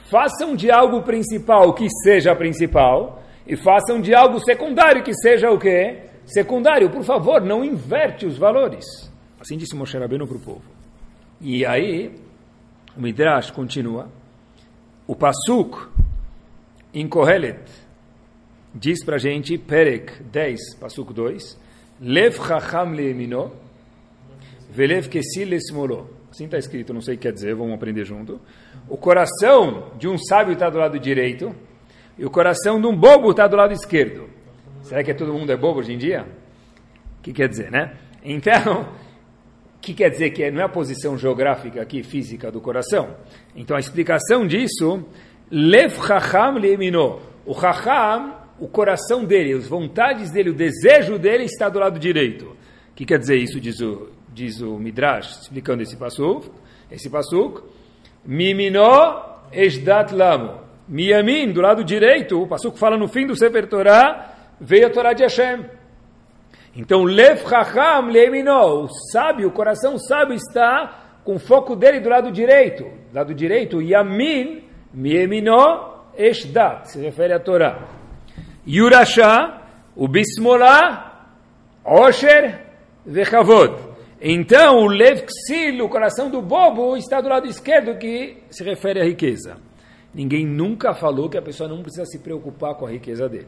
Façam 0.10 0.56
de 0.56 0.70
algo 0.70 1.02
principal 1.04 1.74
que 1.74 1.88
seja 2.04 2.36
principal, 2.36 3.22
e 3.48 3.56
façam 3.56 4.00
de 4.00 4.14
algo 4.14 4.40
secundário 4.40 5.04
que 5.04 5.14
seja 5.14 5.50
o 5.50 5.58
quê? 5.58 6.04
Secundário. 6.26 6.90
Por 6.90 7.04
favor, 7.04 7.42
não 7.42 7.64
inverte 7.64 8.26
os 8.26 8.38
valores. 8.38 8.86
Assim 9.40 9.58
disse 9.58 9.76
Moshe 9.76 9.98
Rabbeinu 9.98 10.28
para 10.28 10.38
o 10.38 10.40
povo. 10.40 10.62
E 11.40 11.66
aí, 11.66 12.16
o 12.96 13.02
Midrash 13.02 13.50
continua. 13.50 14.08
O 15.08 15.16
Pasuk, 15.16 15.90
em 16.94 17.08
Kohelet, 17.08 17.60
diz 18.74 19.04
para 19.04 19.18
gente, 19.18 19.58
Perek 19.58 20.24
10, 20.24 20.76
Pasuk 20.76 21.14
2, 21.14 21.60
Lev 22.00 22.36
chacham 22.36 22.92
leemino, 22.94 23.52
velev 24.70 25.08
kesil 25.08 25.48
lesmolo. 25.48 26.10
Assim 26.32 26.46
está 26.46 26.58
escrito, 26.58 26.94
não 26.94 27.02
sei 27.02 27.16
o 27.16 27.18
que 27.18 27.28
quer 27.28 27.34
dizer, 27.34 27.54
vamos 27.54 27.74
aprender 27.74 28.06
junto. 28.06 28.40
O 28.90 28.98
coração 28.98 29.92
de 29.98 30.08
um 30.08 30.18
sábio 30.18 30.54
está 30.54 30.70
do 30.70 30.78
lado 30.78 30.98
direito, 30.98 31.54
e 32.18 32.26
o 32.26 32.30
coração 32.30 32.80
de 32.80 32.88
um 32.88 32.96
bobo 32.96 33.32
está 33.32 33.48
do 33.48 33.56
lado 33.56 33.74
esquerdo. 33.74 34.30
Será 34.82 35.04
que 35.04 35.14
todo 35.14 35.34
mundo 35.34 35.52
é 35.52 35.58
bobo 35.58 35.80
hoje 35.80 35.94
em 35.94 35.98
dia? 35.98 36.26
O 37.20 37.22
que 37.22 37.34
quer 37.34 37.48
dizer, 37.48 37.70
né? 37.70 37.98
Então, 38.24 38.82
o 39.76 39.80
que 39.82 39.94
quer 39.94 40.10
dizer 40.10 40.32
que 40.32 40.50
não 40.50 40.62
é 40.62 40.64
a 40.64 40.70
posição 40.70 41.18
geográfica 41.18 41.82
aqui, 41.82 42.02
física 42.02 42.52
do 42.52 42.62
coração? 42.62 43.16
Então 43.56 43.76
a 43.76 43.80
explicação 43.80 44.48
disso, 44.48 45.06
Lev 45.52 45.94
Chacham 46.06 46.58
Leemino. 46.58 47.20
O 47.46 47.54
Chacham, 47.54 48.34
o 48.58 48.68
coração 48.68 49.26
dele, 49.26 49.54
as 49.54 49.68
vontades 49.68 50.32
dele, 50.32 50.52
o 50.52 50.54
desejo 50.54 51.20
dele 51.20 51.44
está 51.44 51.68
do 51.68 51.80
lado 51.80 52.00
direito. 52.00 52.46
O 52.92 52.96
que 52.96 53.06
quer 53.06 53.20
dizer 53.20 53.36
isso, 53.36 53.60
diz 53.60 53.82
o, 53.82 54.10
diz 54.30 54.62
o 54.62 54.78
Midrash, 54.78 55.42
explicando 55.42 55.84
esse 55.84 55.98
passuk, 55.98 56.50
esse 56.90 57.10
passuk. 57.10 57.64
Mimino 58.26 58.82
Esdat 59.52 60.14
Lamo. 60.14 60.62
Miyamin, 60.88 61.52
do 61.52 61.62
lado 61.62 61.84
direito, 61.84 62.42
o 62.42 62.48
passuk 62.48 62.78
fala 62.78 62.98
no 62.98 63.08
fim 63.08 63.26
do 63.26 63.36
Sefer 63.36 63.68
Torah, 63.68 64.36
veio 64.60 64.88
a 64.88 64.90
Torá 64.90 65.14
de 65.14 65.24
Hashem. 65.24 65.66
Então, 66.76 67.04
Lev 67.04 67.48
Chacham 67.48 68.10
Leemino, 68.10 68.84
o 68.84 68.88
sábio, 69.12 69.50
o 69.50 69.52
coração 69.52 69.98
sábio 69.98 70.36
está 70.36 71.20
com 71.24 71.36
o 71.36 71.40
foco 71.40 71.76
dele 71.76 72.00
do 72.00 72.10
lado 72.10 72.32
direito. 72.32 72.86
Lado 73.14 73.34
direito, 73.34 73.82
Yamin, 73.82 74.71
Miemino, 74.94 76.04
Eshdat, 76.18 76.86
se 76.86 77.00
refere 77.00 77.34
à 77.34 77.40
Torá. 77.40 77.88
Yurasha, 78.68 79.62
o 79.96 80.08
Bismolá, 80.08 81.30
Osher, 81.84 82.66
Vechavod. 83.06 83.76
Então, 84.22 84.80
o 84.84 84.88
Lev 84.88 85.24
Ksil, 85.24 85.84
o 85.84 85.90
coração 85.90 86.30
do 86.30 86.42
bobo, 86.42 86.96
está 86.96 87.20
do 87.22 87.30
lado 87.30 87.48
esquerdo, 87.48 87.98
que 87.98 88.44
se 88.52 88.64
refere 88.64 89.02
à 89.02 89.04
riqueza. 89.04 89.58
Ninguém 90.14 90.46
nunca 90.46 90.94
falou 90.94 91.30
que 91.30 91.38
a 91.38 91.42
pessoa 91.42 91.70
não 91.70 91.82
precisa 91.82 92.06
se 92.06 92.20
preocupar 92.20 92.76
com 92.76 92.86
a 92.86 92.92
riqueza 92.92 93.28
dele. 93.28 93.48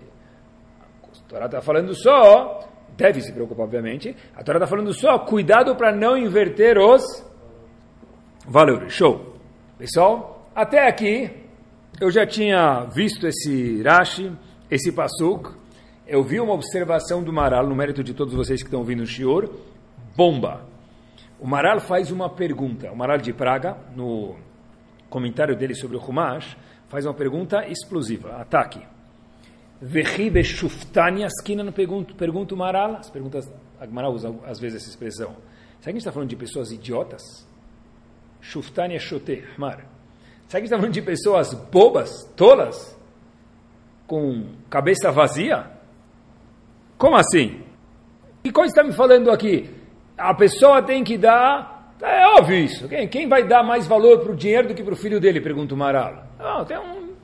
A 1.02 1.30
Torá 1.30 1.46
está 1.46 1.62
falando 1.62 1.94
só 1.94 2.74
deve 2.96 3.22
se 3.22 3.32
preocupar, 3.34 3.66
obviamente. 3.66 4.16
A 4.36 4.44
Torá 4.44 4.58
está 4.58 4.68
falando 4.68 4.94
só 4.94 5.20
cuidado 5.20 5.76
para 5.76 5.96
não 5.96 6.18
inverter 6.18 6.78
os 6.78 7.04
valores. 8.48 8.94
Show. 8.94 9.36
Pessoal, 9.78 10.33
até 10.56 10.88
aqui 10.88 11.32
eu 12.00 12.12
já 12.12 12.26
tinha 12.26 12.86
visto 12.86 13.28
esse 13.28 13.82
Rashi, 13.82 14.32
esse 14.70 14.92
Pasuk. 14.92 15.52
Eu 16.08 16.24
vi 16.24 16.40
uma 16.40 16.54
observação 16.54 17.24
do 17.24 17.32
Maral, 17.32 17.68
no 17.68 17.76
mérito 17.76 18.04
de 18.04 18.14
todos 18.14 18.34
vocês 18.34 18.62
que 18.62 18.68
estão 18.68 18.80
ouvindo 18.80 19.04
o 19.04 19.06
Shior. 19.06 19.50
Bomba. 20.16 20.66
O 21.40 21.48
Maral 21.48 21.80
faz 21.80 22.12
uma 22.12 22.30
pergunta. 22.30 22.92
O 22.92 22.96
Maral 22.96 23.18
de 23.18 23.32
Praga, 23.32 23.78
no 23.96 24.36
comentário 25.10 25.56
dele 25.56 25.76
sobre 25.76 25.98
o 25.98 26.00
Humash, 26.00 26.58
faz 26.88 27.06
uma 27.06 27.14
pergunta 27.14 27.68
explosiva. 27.68 28.38
Ataque. 28.38 28.82
Vechibe 29.82 30.44
Shuftani 30.44 31.24
Askina, 31.24 31.70
pergunta, 31.72 32.54
o 32.54 32.58
Maral, 32.58 32.96
as 32.96 33.10
perguntas, 33.10 33.52
a 33.80 33.88
Maral 33.88 34.14
usa 34.14 34.34
às 34.46 34.60
vezes 34.60 34.82
essa 34.82 34.90
expressão. 34.90 35.36
Será 35.80 35.84
que 35.84 35.90
a 35.90 35.92
gente 35.92 35.98
está 36.00 36.12
falando 36.12 36.30
de 36.30 36.36
pessoas 36.36 36.72
idiotas? 36.72 37.22
Shuftani 38.40 39.00
Shote, 39.00 39.44
Mar. 39.58 39.93
Será 40.54 40.62
que 40.62 40.68
está 40.68 40.78
falando 40.78 40.94
de 40.94 41.02
pessoas 41.02 41.52
bobas, 41.72 42.32
tolas, 42.38 42.96
com 44.06 44.50
cabeça 44.70 45.12
vazia? 45.12 45.66
Como 46.96 47.16
assim? 47.16 47.64
E 48.44 48.52
qual 48.52 48.64
está 48.64 48.84
me 48.84 48.94
falando 48.94 49.32
aqui? 49.32 49.68
A 50.16 50.32
pessoa 50.36 50.84
tem 50.84 51.04
que 51.04 51.18
dar. 51.18 51.96
É 52.00 52.28
óbvio 52.38 52.56
isso. 52.56 52.88
Quem, 52.88 53.08
quem 53.08 53.28
vai 53.28 53.48
dar 53.48 53.64
mais 53.64 53.88
valor 53.88 54.20
para 54.20 54.32
o 54.32 54.36
dinheiro 54.36 54.68
do 54.68 54.76
que 54.76 54.84
para 54.84 54.94
o 54.94 54.96
filho 54.96 55.20
dele? 55.20 55.42
Pergunta 55.42 55.74
o 55.74 55.78
Maral. 55.78 56.24
Não, 56.38 56.64
tem 56.64 56.78
um, 56.78 57.16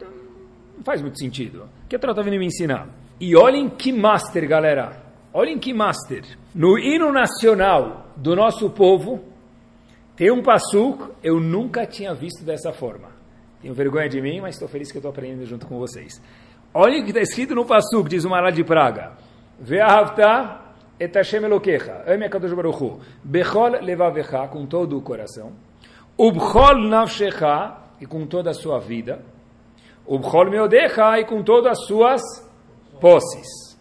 não 0.76 0.84
faz 0.84 1.00
muito 1.00 1.20
sentido 1.20 1.70
que 1.88 1.96
a 1.96 2.00
Torá 2.00 2.14
está 2.14 2.24
vindo 2.24 2.40
me 2.40 2.48
ensinar. 2.48 2.90
E 3.20 3.36
olhem 3.36 3.70
que 3.70 3.94
master, 3.94 4.48
galera. 4.50 5.04
Olhem 5.32 5.60
que 5.60 5.72
master. 5.72 6.24
No 6.56 6.80
hino 6.80 7.12
nacional 7.12 8.08
do 8.18 8.36
nosso 8.36 8.72
povo, 8.72 9.24
tem 10.16 10.32
um 10.32 10.42
passuk, 10.42 11.12
eu 11.22 11.40
nunca 11.40 11.86
tinha 11.86 12.12
visto 12.16 12.44
dessa 12.44 12.74
forma. 12.74 13.19
Tenho 13.62 13.74
vergonha 13.74 14.08
de 14.08 14.22
mim, 14.22 14.42
mas 14.42 14.56
estou 14.56 14.68
feliz 14.68 14.92
que 14.92 14.98
estou 14.98 15.12
aprendendo 15.12 15.46
junto 15.46 15.66
com 15.68 15.78
vocês. 15.78 16.22
Olhem 16.74 17.01
o 17.01 17.04
que 17.04 17.10
está 17.10 17.22
escrito 17.22 17.56
no 17.56 17.66
passuk, 17.66 18.10
diz 18.10 18.24
o 18.25 18.30
Mará 18.30 18.51
de 18.51 18.63
Praga. 18.63 19.13
Ve'ahavta 19.60 20.62
et 21.00 21.16
ame 22.08 22.25
HaKadosh 22.25 22.54
Baruch 22.54 22.84
Hu, 22.84 23.00
bechol 23.24 23.82
levavecha, 23.82 24.48
com 24.48 24.66
todo 24.66 24.98
o 24.98 25.01
coração, 25.01 25.54
ubchol 26.18 26.78
nafshecha, 26.88 27.78
e 28.01 28.06
com 28.06 28.25
toda 28.25 28.51
a 28.51 28.54
sua 28.54 28.80
vida, 28.80 29.20
Ubchol 30.10 30.50
meodecha 30.50 31.20
e 31.20 31.25
com 31.25 31.44
todas 31.44 31.74
as 31.74 31.86
suas 31.86 32.22
posses. 33.00 33.78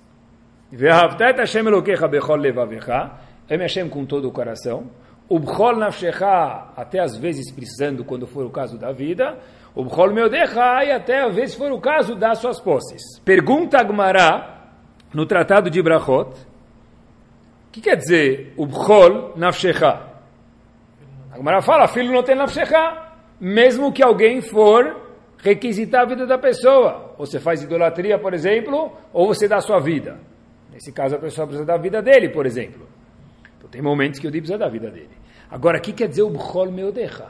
Ve'havtet 0.71 1.39
Hashem 1.39 1.67
Elokecha 1.67 2.07
bechol 2.07 2.37
levavecha. 2.37 3.13
Ame 3.51 3.63
Hashem 3.63 3.89
com 3.89 4.05
todo 4.05 4.29
o 4.29 4.31
coração. 4.31 4.91
Ubchol 5.31 5.77
nafshecha, 5.77 6.73
até 6.77 6.99
às 7.01 7.17
vezes 7.17 7.51
precisando 7.51 8.05
quando 8.05 8.27
for 8.27 8.45
o 8.45 8.51
caso 8.51 8.77
da 8.77 8.93
vida. 8.93 9.39
Ubchol 9.79 10.13
meodecha 10.13 10.85
e 10.85 10.91
até 10.91 11.23
às 11.23 11.33
vezes 11.33 11.55
for 11.55 11.71
o 11.71 11.81
caso 11.81 12.17
das 12.17 12.39
suas 12.39 12.61
posses. 12.61 13.01
Pergunta 13.25 13.79
Agmará, 13.79 14.73
no 15.15 15.25
Tratado 15.25 15.71
de 15.71 15.81
Brachot, 15.81 16.31
o 16.31 17.71
que 17.71 17.81
quer 17.81 17.95
dizer 17.95 18.53
Ubchol 18.57 19.35
nafshecha? 19.37 20.03
Agmará 21.31 21.63
fala, 21.63 21.87
filho 21.87 22.13
não 22.13 22.25
tem 22.25 22.35
nafshecha. 22.35 23.07
Mesmo 23.41 23.93
que 23.93 24.03
alguém 24.03 24.41
for 24.41 24.97
requisitar 25.39 26.03
a 26.03 26.07
vida 26.07 26.27
da 26.27 26.37
pessoa. 26.37 27.15
Ou 27.17 27.25
você 27.25 27.39
faz 27.39 27.63
idolatria, 27.63 28.19
por 28.19 28.35
exemplo, 28.35 28.93
ou 29.13 29.29
você 29.29 29.47
dá 29.47 29.61
sua 29.61 29.79
vida. 29.79 30.19
Nesse 30.73 30.91
caso, 30.91 31.15
a 31.15 31.19
pessoa 31.21 31.47
precisa 31.47 31.65
da 31.65 31.77
vida 31.77 32.03
dele, 32.03 32.31
por 32.31 32.47
exemplo. 32.47 32.89
Então, 33.57 33.71
tem 33.71 33.81
momentos 33.81 34.19
que 34.19 34.27
o 34.27 34.31
Di 34.31 34.41
precisa 34.41 34.59
da 34.59 34.69
vida 34.69 34.91
dele. 34.91 35.17
Agora, 35.49 35.79
o 35.79 35.81
que 35.81 35.93
quer 35.93 36.09
dizer 36.09 36.23
o 36.23 36.31
Bchol 36.31 36.73
Meodecha? 36.73 37.29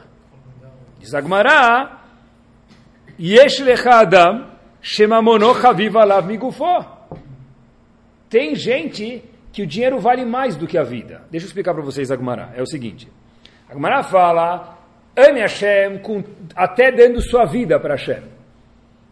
Diz 0.99 1.12
Agmará, 1.12 1.98
Yesh 3.19 3.61
lecha 3.61 4.01
adam, 4.01 4.47
shemamono 4.81 5.55
chaviv 5.55 5.97
alav 5.97 6.27
migufo. 6.27 6.65
Tem 8.29 8.55
gente 8.55 9.23
que 9.53 9.63
o 9.63 9.67
dinheiro 9.67 9.99
vale 9.99 10.25
mais 10.25 10.55
do 10.57 10.67
que 10.67 10.79
a 10.79 10.85
vida. 10.85 11.23
Deixa 11.31 11.47
eu 11.47 11.49
explicar 11.49 11.75
para 11.75 11.83
vocês, 11.83 12.11
Agmará. 12.11 12.53
É 12.55 12.63
o 12.63 12.67
seguinte. 12.67 13.09
Agmará 13.69 14.03
fala 14.03 14.79
ame 15.19 15.41
Hashem 15.41 15.99
com, 15.99 16.23
até 16.55 16.93
dando 16.93 17.21
sua 17.21 17.45
vida 17.45 17.79
para 17.81 17.95
Hashem. 17.95 18.23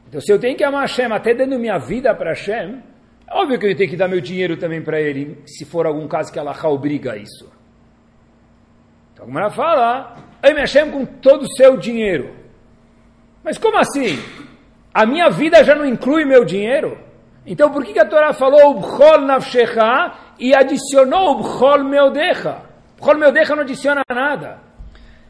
Então, 0.09 0.21
se 0.21 0.33
eu 0.33 0.39
tenho 0.39 0.57
que 0.57 0.63
amar 0.63 0.83
Hashem 0.83 1.07
até 1.07 1.35
dando 1.35 1.59
minha 1.59 1.79
vida 1.79 2.15
para 2.15 2.31
Hashem, 2.31 2.81
é 3.29 3.35
óbvio 3.35 3.59
que 3.59 3.67
eu 3.67 3.77
tenho 3.77 3.91
que 3.91 3.97
dar 3.97 4.07
meu 4.07 4.21
dinheiro 4.21 4.57
também 4.57 4.81
para 4.81 5.01
ele, 5.01 5.43
se 5.47 5.65
for 5.65 5.85
algum 5.85 6.07
caso 6.07 6.33
que 6.33 6.39
Allah 6.39 6.57
obriga 6.69 7.13
a 7.13 7.17
isso. 7.17 7.51
Então, 9.13 9.27
como 9.27 9.39
ela 9.39 9.51
fala, 9.51 10.17
ame 10.43 10.61
Hashem 10.61 10.91
com 10.93 11.05
todo 11.05 11.43
o 11.43 11.53
seu 11.57 11.77
dinheiro. 11.77 12.46
Mas 13.47 13.57
como 13.59 13.79
assim? 13.79 14.19
A 14.93 15.07
minha 15.07 15.31
vida 15.31 15.63
já 15.63 15.73
não 15.73 15.87
inclui 15.87 16.25
meu 16.25 16.45
dinheiro? 16.45 16.99
Então, 17.47 17.71
por 17.71 17.85
que, 17.85 17.97
a 17.97 18.05
Torá 18.05 18.33
falou 18.33 18.81
Bchol 18.81 19.21
Nafshecha 19.21 20.15
e 20.37 20.53
adicionou 20.53 21.31
o 21.31 21.43
Bchol 21.45 21.85
Meodecha. 21.85 22.63
Bchol 23.01 23.19
Meodecha 23.19 23.55
não 23.55 23.63
adiciona 23.63 24.03
nada. 24.11 24.59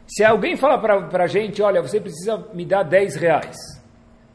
Se 0.06 0.24
alguém 0.24 0.56
fala 0.56 0.78
para 0.78 1.24
a 1.24 1.26
gente, 1.26 1.60
olha, 1.60 1.82
você 1.82 2.00
precisa 2.00 2.42
me 2.54 2.64
dar 2.64 2.84
10 2.84 3.16
reais. 3.16 3.56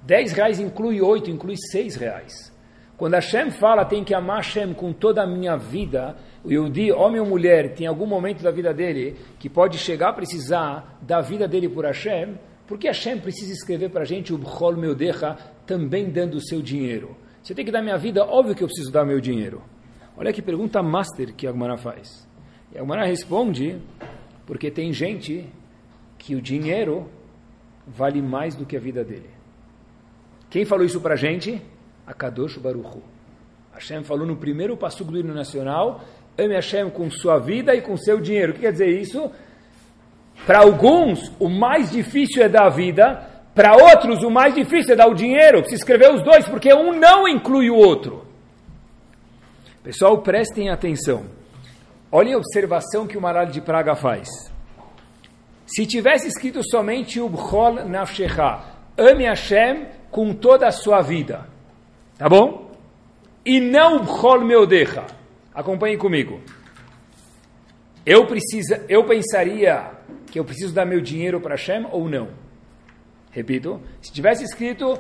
10 0.04 0.34
reais 0.34 0.60
inclui 0.60 1.02
8, 1.02 1.32
inclui 1.32 1.56
6 1.58 1.96
reais. 1.96 2.56
Quando 2.98 3.16
Hashem 3.16 3.50
fala, 3.50 3.84
tem 3.84 4.04
que 4.04 4.14
amar 4.14 4.38
Hashem 4.38 4.76
com 4.76 4.94
toda 4.94 5.24
a 5.24 5.28
minha 5.28 5.58
vida, 5.58 6.16
o 6.44 6.52
Yudi, 6.52 6.92
homem 6.92 7.20
ou 7.20 7.26
mulher, 7.26 7.74
tem 7.74 7.88
algum 7.88 8.06
momento 8.06 8.44
da 8.44 8.52
vida 8.52 8.72
dele 8.76 9.18
que 9.40 9.50
pode 9.50 9.80
chegar 9.80 10.10
a 10.10 10.14
precisar 10.14 11.00
da 11.02 11.20
vida 11.20 11.48
dele 11.48 11.68
por 11.68 11.84
Hashem, 11.84 12.38
porque 12.72 12.88
Hashem 12.88 13.20
precisa 13.20 13.52
escrever 13.52 13.90
para 13.90 14.04
a 14.04 14.06
gente 14.06 14.34
o 14.34 14.38
Bchol 14.38 14.78
Meodecha 14.78 15.38
também 15.68 16.10
dando 16.10 16.36
o 16.36 16.42
seu 16.42 16.62
dinheiro. 16.62 17.18
Você 17.44 17.54
tem 17.54 17.66
que 17.66 17.72
dar 17.72 17.82
minha 17.82 17.98
vida, 17.98 18.24
óbvio 18.24 18.56
que 18.56 18.64
eu 18.64 18.68
preciso 18.70 18.90
dar 18.90 19.04
meu 19.04 19.20
dinheiro. 19.20 19.62
Olha 20.16 20.32
que 20.32 20.42
pergunta 20.42 20.82
master 20.82 21.34
que 21.36 21.46
a 21.46 21.50
Agmará 21.50 21.76
faz. 21.76 22.26
E 22.74 22.78
a 22.78 22.82
Agmará 22.82 23.04
responde, 23.04 23.78
porque 24.46 24.72
tem 24.72 24.94
gente 24.94 25.50
que 26.18 26.34
o 26.34 26.42
dinheiro 26.42 27.10
vale 27.86 28.22
mais 28.22 28.56
do 28.56 28.66
que 28.66 28.78
a 28.78 28.80
vida 28.80 29.04
dele. 29.04 29.30
Quem 30.50 30.64
falou 30.64 30.86
isso 30.86 31.02
para 31.02 31.16
a 31.16 31.18
gente? 31.18 31.62
A 32.08 32.14
Kadosh 32.14 32.58
Baruchu. 32.58 33.02
Hashem 33.74 34.02
falou 34.06 34.26
no 34.26 34.38
primeiro 34.38 34.78
passo 34.78 35.04
do 35.04 35.20
hino 35.20 35.34
nacional, 35.34 36.06
ame 36.38 36.54
Hashem 36.54 36.90
com 36.90 37.12
sua 37.12 37.38
vida 37.38 37.76
e 37.76 37.82
com 37.82 37.98
seu 37.98 38.22
dinheiro. 38.22 38.54
O 38.54 38.56
que 38.56 38.62
quer 38.62 38.72
dizer 38.72 38.88
isso? 38.88 39.30
Para 40.46 40.60
alguns, 40.60 41.32
o 41.40 41.48
mais 41.48 41.92
difícil 41.92 42.44
é 42.44 42.50
dar 42.50 42.66
a 42.66 42.70
vida, 42.70 43.30
para 43.54 43.76
outros, 43.76 44.24
o 44.24 44.30
mais 44.30 44.56
difícil 44.56 44.94
é 44.94 44.96
dar 44.96 45.08
o 45.08 45.14
dinheiro. 45.14 45.68
Se 45.68 45.76
escrever 45.76 46.14
os 46.14 46.24
dois, 46.24 46.48
porque 46.48 46.74
um 46.74 46.98
não 46.98 47.28
inclui 47.28 47.70
o 47.70 47.76
outro. 47.76 48.26
Pessoal, 49.84 50.22
prestem 50.22 50.70
atenção. 50.70 51.26
Olhem 52.12 52.34
a 52.34 52.38
observação 52.38 53.08
que 53.08 53.18
o 53.18 53.22
Maral 53.22 53.46
de 53.46 53.62
Praga 53.62 53.96
faz. 53.96 54.28
Se 55.66 55.86
tivesse 55.86 56.28
escrito 56.28 56.62
somente 56.64 57.20
o 57.20 57.30
Bchol 57.30 57.86
Nafshecha, 57.86 58.60
ame 58.98 59.26
Hashem 59.26 59.88
com 60.10 60.34
toda 60.34 60.68
a 60.68 60.72
sua 60.72 61.02
vida, 61.02 61.48
tá 62.18 62.28
bom? 62.28 62.72
E 63.46 63.60
não 63.60 63.98
o 63.98 64.00
Bchol 64.04 64.42
Meodecha. 64.46 65.06
Acompanhem 65.54 65.98
comigo. 65.98 66.42
Eu, 68.06 68.26
precisa, 68.26 68.86
eu 68.90 69.06
pensaria 69.06 69.92
que 70.32 70.40
eu 70.40 70.46
preciso 70.46 70.74
dar 70.74 70.86
meu 70.86 71.02
dinheiro 71.02 71.40
para 71.40 71.56
Hashem 71.56 71.88
ou 71.92 72.10
não? 72.10 72.30
Repito, 73.32 73.82
se 74.02 74.12
tivesse 74.12 74.44
escrito 74.44 74.98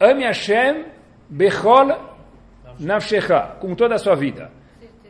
Ame 0.00 0.24
Hashem 0.24 0.86
Bechol 1.28 2.14
Nafshecha, 2.78 3.56
com 3.60 3.74
toda 3.74 3.94
a 3.94 3.98
sua 3.98 4.14
vida, 4.14 4.50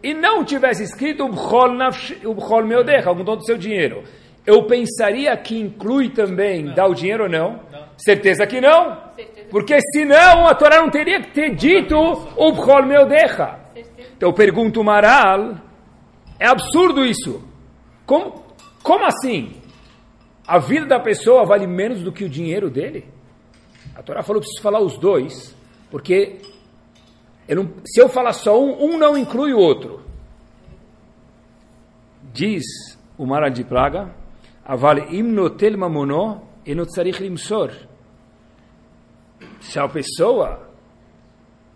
e 0.03 0.13
não 0.13 0.45
tivesse 0.45 0.83
escrito 0.83 1.25
o 1.25 1.31
Bchol 1.31 2.67
Meodecha, 2.67 3.15
com 3.15 3.25
todo 3.25 3.41
o 3.41 3.45
seu 3.45 3.57
dinheiro, 3.57 4.05
eu 4.47 4.67
pensaria 4.67 5.35
que 5.39 5.59
inclui 5.59 6.11
também 6.11 6.65
não. 6.65 6.75
dar 6.75 6.87
o 6.87 6.95
dinheiro 6.95 7.25
ou 7.25 7.31
não? 7.31 7.61
não? 7.73 7.87
Certeza 7.97 8.47
que 8.47 8.61
não. 8.61 8.99
Certeza. 9.17 9.49
Porque 9.51 9.79
senão 9.93 10.47
a 10.47 10.55
Torá 10.55 10.83
não 10.83 10.91
teria 10.91 11.23
que 11.23 11.31
ter 11.31 11.55
dito 11.55 11.97
o 11.97 12.53
Bchol 12.53 12.85
Meodecha. 12.85 13.59
Então 14.15 14.29
eu 14.29 14.35
pergunto 14.35 14.85
Maral, 14.85 15.55
é 16.39 16.47
absurdo 16.47 17.03
isso. 17.03 17.43
Como, 18.05 18.44
como 18.85 19.07
assim? 19.07 19.55
A 20.47 20.59
vida 20.59 20.85
da 20.85 21.01
pessoa 21.01 21.47
vale 21.47 21.67
menos 21.67 22.03
do 22.03 22.13
que 22.13 22.23
o 22.23 22.29
dinheiro 22.29 22.69
dele? 22.69 23.09
A 23.95 24.03
Torá 24.03 24.23
falou 24.23 24.43
que 24.43 24.47
preciso 24.47 24.63
falar 24.63 24.81
os 24.81 24.99
dois, 24.99 25.57
porque 25.91 26.43
eu 27.49 27.57
não, 27.57 27.73
se 27.87 27.99
eu 27.99 28.11
falar 28.11 28.35
só 28.35 28.63
um, 28.63 28.85
um 28.85 28.99
não 28.99 29.17
inclui 29.17 29.55
o 29.55 29.59
outro. 29.59 30.03
Diz 32.31 32.63
o 33.17 33.25
Mara 33.25 33.49
de 33.49 33.65
Praga, 33.65 34.15
Aval 34.63 34.99
imnotel 35.11 35.79
mamono 35.79 36.43
enotzarich 36.67 37.23
limsor. 37.23 37.71
Se 39.61 39.79
a 39.79 39.89
pessoa, 39.89 40.71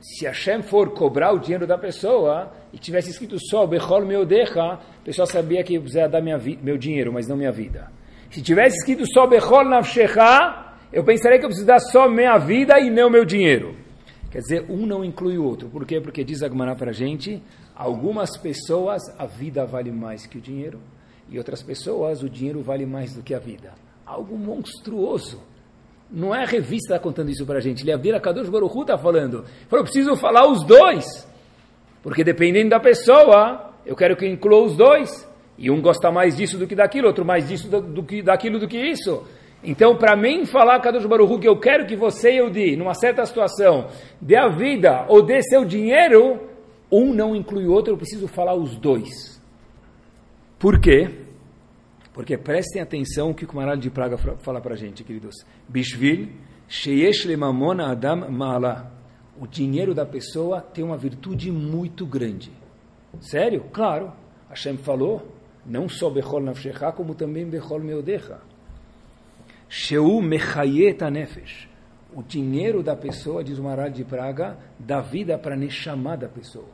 se 0.01 0.27
Hashem 0.27 0.63
for 0.63 0.91
cobrar 0.91 1.33
o 1.33 1.39
dinheiro 1.39 1.67
da 1.67 1.79
pessoa 1.79 2.53
e 2.73 2.79
tivesse 2.79 3.11
escrito 3.11 3.39
só 3.39 3.67
Bechol 3.67 4.05
Meodecha, 4.05 4.79
a 5.09 5.11
pessoa 5.11 5.25
sabia 5.25 5.65
que 5.65 5.81
precisava 5.81 6.07
dar 6.07 6.21
minha 6.21 6.39
meu 6.63 6.77
dinheiro, 6.77 7.11
mas 7.11 7.27
não 7.27 7.35
minha 7.35 7.51
vida. 7.51 7.91
Se 8.31 8.43
tivesse 8.43 8.77
escrito 8.77 9.11
só 9.11 9.27
Bechol 9.27 9.65
Navshecha, 9.65 10.75
eu 10.93 11.03
pensaria 11.03 11.39
que 11.39 11.47
eu 11.47 11.49
preciso 11.49 11.67
dar 11.67 11.81
só 11.81 12.11
minha 12.11 12.37
vida 12.37 12.79
e 12.79 12.91
não 12.91 13.09
meu 13.09 13.25
dinheiro. 13.25 13.75
Quer 14.31 14.41
dizer, 14.41 14.67
um 14.69 14.85
não 14.85 15.03
inclui 15.03 15.39
o 15.39 15.45
outro. 15.45 15.71
Por 15.71 15.87
quê? 15.87 15.99
Porque 15.99 16.23
diz 16.23 16.43
Agmará 16.43 16.75
para 16.75 16.91
a 16.91 16.93
gente, 16.93 17.43
algumas 17.75 18.37
pessoas 18.37 19.01
a 19.19 19.25
vida 19.25 19.65
vale 19.65 19.91
mais 19.91 20.27
que 20.27 20.37
o 20.37 20.43
dinheiro, 20.43 20.79
e 21.31 21.39
outras 21.39 21.63
pessoas 21.63 22.23
o 22.23 22.29
dinheiro 22.29 22.61
vale 22.61 22.85
mais 22.85 23.15
do 23.15 23.23
que 23.23 23.33
a 23.33 23.39
vida. 23.39 23.73
Algo 24.05 24.37
monstruoso. 24.37 25.41
Não 26.11 26.35
é 26.35 26.43
a 26.43 26.47
revista 26.47 26.93
está 26.93 26.99
contando 26.99 27.31
isso 27.31 27.47
para 27.47 27.57
a 27.57 27.63
gente. 27.63 27.83
Leavira 27.83 28.21
Kadosh 28.21 28.51
Baruchu 28.51 28.83
está 28.83 28.99
falando. 28.99 29.47
Falou, 29.71 29.87
preciso 29.87 30.15
falar 30.17 30.47
os 30.47 30.67
dois. 30.67 31.07
Porque 32.03 32.23
dependendo 32.23 32.69
da 32.69 32.79
pessoa, 32.81 33.68
eu 33.89 33.97
quero 33.97 34.15
que 34.15 34.27
inclua 34.29 34.63
os 34.63 34.77
dois. 34.77 35.27
E 35.57 35.71
um 35.71 35.81
gosta 35.81 36.13
mais 36.13 36.37
disso 36.37 36.59
do 36.59 36.67
que 36.67 36.75
daquilo, 36.77 37.09
outro 37.09 37.25
mais 37.25 37.49
disso 37.49 37.69
do, 37.69 37.81
do 37.81 38.03
que 38.05 38.23
daquilo 38.23 38.61
do 38.61 38.69
que 38.69 38.79
isso. 38.79 39.25
Então, 39.65 39.97
para 39.97 40.15
mim 40.15 40.45
falar 40.45 40.79
Kadosh 40.79 41.07
Baruch 41.07 41.41
que 41.41 41.49
eu 41.49 41.59
quero 41.59 41.87
que 41.87 41.97
você 41.97 42.35
e 42.35 42.37
eu 42.37 42.49
dê, 42.49 42.77
numa 42.77 42.95
certa 42.95 43.25
situação, 43.27 43.89
dê 44.21 44.37
a 44.37 44.47
vida 44.49 45.07
ou 45.09 45.21
dê 45.21 45.43
seu 45.43 45.65
dinheiro, 45.65 46.39
um 46.93 47.13
não 47.13 47.35
inclui 47.35 47.67
o 47.67 47.73
outro, 47.73 47.95
eu 47.95 47.97
preciso 47.97 48.29
falar 48.29 48.55
os 48.55 48.77
dois. 48.77 49.43
Por 50.59 50.79
quê? 50.79 51.11
Porque 52.13 52.37
prestem 52.37 52.83
atenção 52.83 53.31
o 53.31 53.35
que 53.35 53.45
o 53.45 53.57
Maral 53.57 53.77
de 53.77 53.91
Praga 53.91 54.17
fala 54.17 54.61
para 54.61 54.75
a 54.75 54.77
gente, 54.77 55.03
queridos. 55.03 55.35
Bishvil, 55.69 56.29
sheyesh 56.69 57.25
lemamona 57.25 57.91
adam 57.91 58.31
ma'ala. 58.31 58.93
O 59.41 59.47
dinheiro 59.47 59.95
da 59.95 60.05
pessoa 60.05 60.61
tem 60.61 60.85
uma 60.85 60.97
virtude 60.97 61.51
muito 61.51 62.05
grande. 62.05 62.53
Sério? 63.20 63.66
Claro. 63.72 64.14
Hashem 64.50 64.78
falou, 64.78 65.28
não 65.66 65.88
só 65.90 66.10
Bechol 66.10 66.42
Nafshecha, 66.42 66.92
como 66.92 67.16
também 67.16 67.46
Bechol 67.46 67.80
Meodecha. 67.80 68.40
Sheu 69.70 70.22
Mechayet 70.22 71.04
Nefesh. 71.10 71.70
O 72.14 72.22
dinheiro 72.22 72.84
da 72.84 72.96
pessoa, 72.96 73.44
diz 73.44 73.58
o 73.58 73.64
Maral 73.64 73.90
de 73.90 74.04
Praga, 74.04 74.58
dá 74.78 75.02
vida 75.02 75.38
para 75.38 75.56
Neshama 75.56 76.16
da 76.16 76.28
pessoa. 76.28 76.70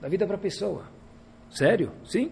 Dá 0.00 0.08
vida 0.08 0.26
para 0.26 0.36
a 0.36 0.40
pessoa. 0.40 0.84
Sério? 1.50 1.92
Sim? 2.04 2.30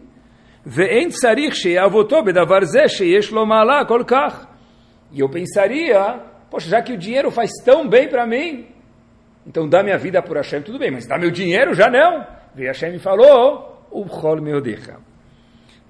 ואין 0.66 1.08
צריך 1.08 1.56
שיעבותו 1.56 2.24
בדבר 2.24 2.64
זה 2.64 2.88
שיש 2.88 3.32
לו 3.32 3.46
מעלה 3.46 3.84
כל 3.88 4.02
כך. 4.06 4.46
E 5.12 5.20
eu 5.20 5.28
pensaria, 5.28 6.20
poxa, 6.50 6.68
já 6.68 6.82
que 6.82 6.92
o 6.92 6.98
dinheiro 6.98 7.30
faz 7.30 7.50
tão 7.64 7.88
bem 7.88 8.08
para 8.08 8.26
mim, 8.26 8.66
então 9.46 9.68
dá 9.68 9.80
minha 9.82 9.96
vida 9.96 10.20
por 10.20 10.36
Hashem, 10.36 10.60
tudo 10.62 10.78
bem, 10.78 10.90
mas 10.90 11.06
dá 11.06 11.16
meu 11.16 11.30
dinheiro 11.30 11.72
já 11.72 11.88
não. 11.88 12.26
Veio 12.53 12.67
Hashem 12.67 12.99
falou, 12.99 13.85
o 13.91 14.05
chol 14.07 14.41
meu 14.41 14.61
deixa. 14.61 14.97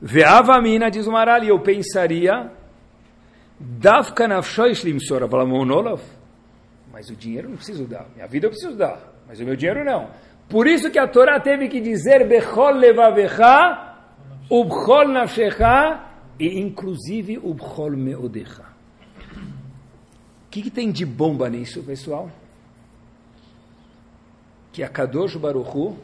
Veava 0.02 0.62
mina, 0.62 0.90
diz 0.90 1.08
o 1.08 1.12
Maral, 1.12 1.44
e 1.44 1.50
eu 1.50 1.60
pensaria, 1.60 2.52
Davka 3.60 4.28
nafshoish 4.28 4.84
limsor 4.84 5.24
avalamonolov. 5.24 6.02
Mas 6.92 7.10
o 7.10 7.16
dinheiro 7.16 7.50
não 7.50 7.58
preciso 7.58 7.86
dar, 7.86 8.06
minha 8.16 8.28
vida 8.28 8.46
eu 8.46 8.50
preciso 8.50 8.76
dar, 8.76 9.00
mas 9.28 9.40
o 9.40 9.44
meu 9.44 9.56
dinheiro 9.56 9.84
não. 9.84 10.10
Por 10.48 10.66
isso 10.66 10.90
que 10.90 10.98
a 10.98 11.08
Torá 11.08 11.40
teve 11.40 11.68
que 11.68 11.82
dizer 11.82 12.28
Bechol 12.28 12.72
levavecha, 12.72 13.96
ubchol 14.50 15.10
nafshecha, 15.10 16.06
e 16.40 16.60
inclusive 16.60 17.38
ubchol 17.38 17.92
meodecha. 17.92 18.64
O 18.64 20.50
que, 20.50 20.64
que 20.64 20.72
tem 20.72 20.92
de 20.92 21.06
bomba 21.06 21.50
nisso, 21.50 21.84
pessoal? 21.84 22.32
Que 24.72 24.82
a 24.82 24.90
Kadosh 24.90 25.36
Baruchu 25.36 25.96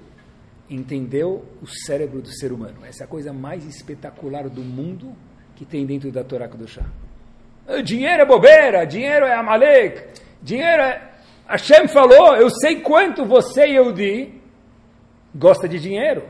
entendeu 0.70 1.46
o 1.62 1.68
cérebro 1.68 2.22
do 2.22 2.30
ser 2.30 2.52
humano. 2.52 2.86
Essa 2.86 3.04
é 3.04 3.06
a 3.06 3.08
coisa 3.08 3.32
mais 3.32 3.66
espetacular 3.66 4.50
do 4.50 4.62
mundo 4.62 5.16
que 5.56 5.66
tem 5.66 5.86
dentro 5.86 6.12
da 6.12 6.24
Torá 6.24 6.48
Kedoshá. 6.48 6.86
Dinheiro 7.84 8.22
é 8.22 8.26
bobeira, 8.26 8.86
dinheiro 8.86 9.26
é 9.26 9.34
Amalek, 9.34 10.22
dinheiro 10.42 10.82
é... 10.84 11.12
Hashem 11.48 11.88
falou, 11.88 12.36
eu 12.36 12.50
sei 12.50 12.82
quanto 12.82 13.24
você 13.26 13.68
e 13.68 13.76
eu 13.76 13.92
de 13.94 14.30
gosta 15.34 15.68
de 15.68 15.80
dinheiro. 15.80 16.24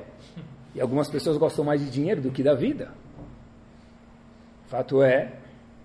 E 0.74 0.82
algumas 0.82 1.10
pessoas 1.10 1.38
gostam 1.38 1.63
mais 1.63 1.82
de 1.82 1.89
dinheiro 1.89 2.21
do 2.21 2.32
que 2.32 2.43
da 2.43 2.54
vida. 2.54 2.91
Fato 4.67 5.02
é, 5.02 5.32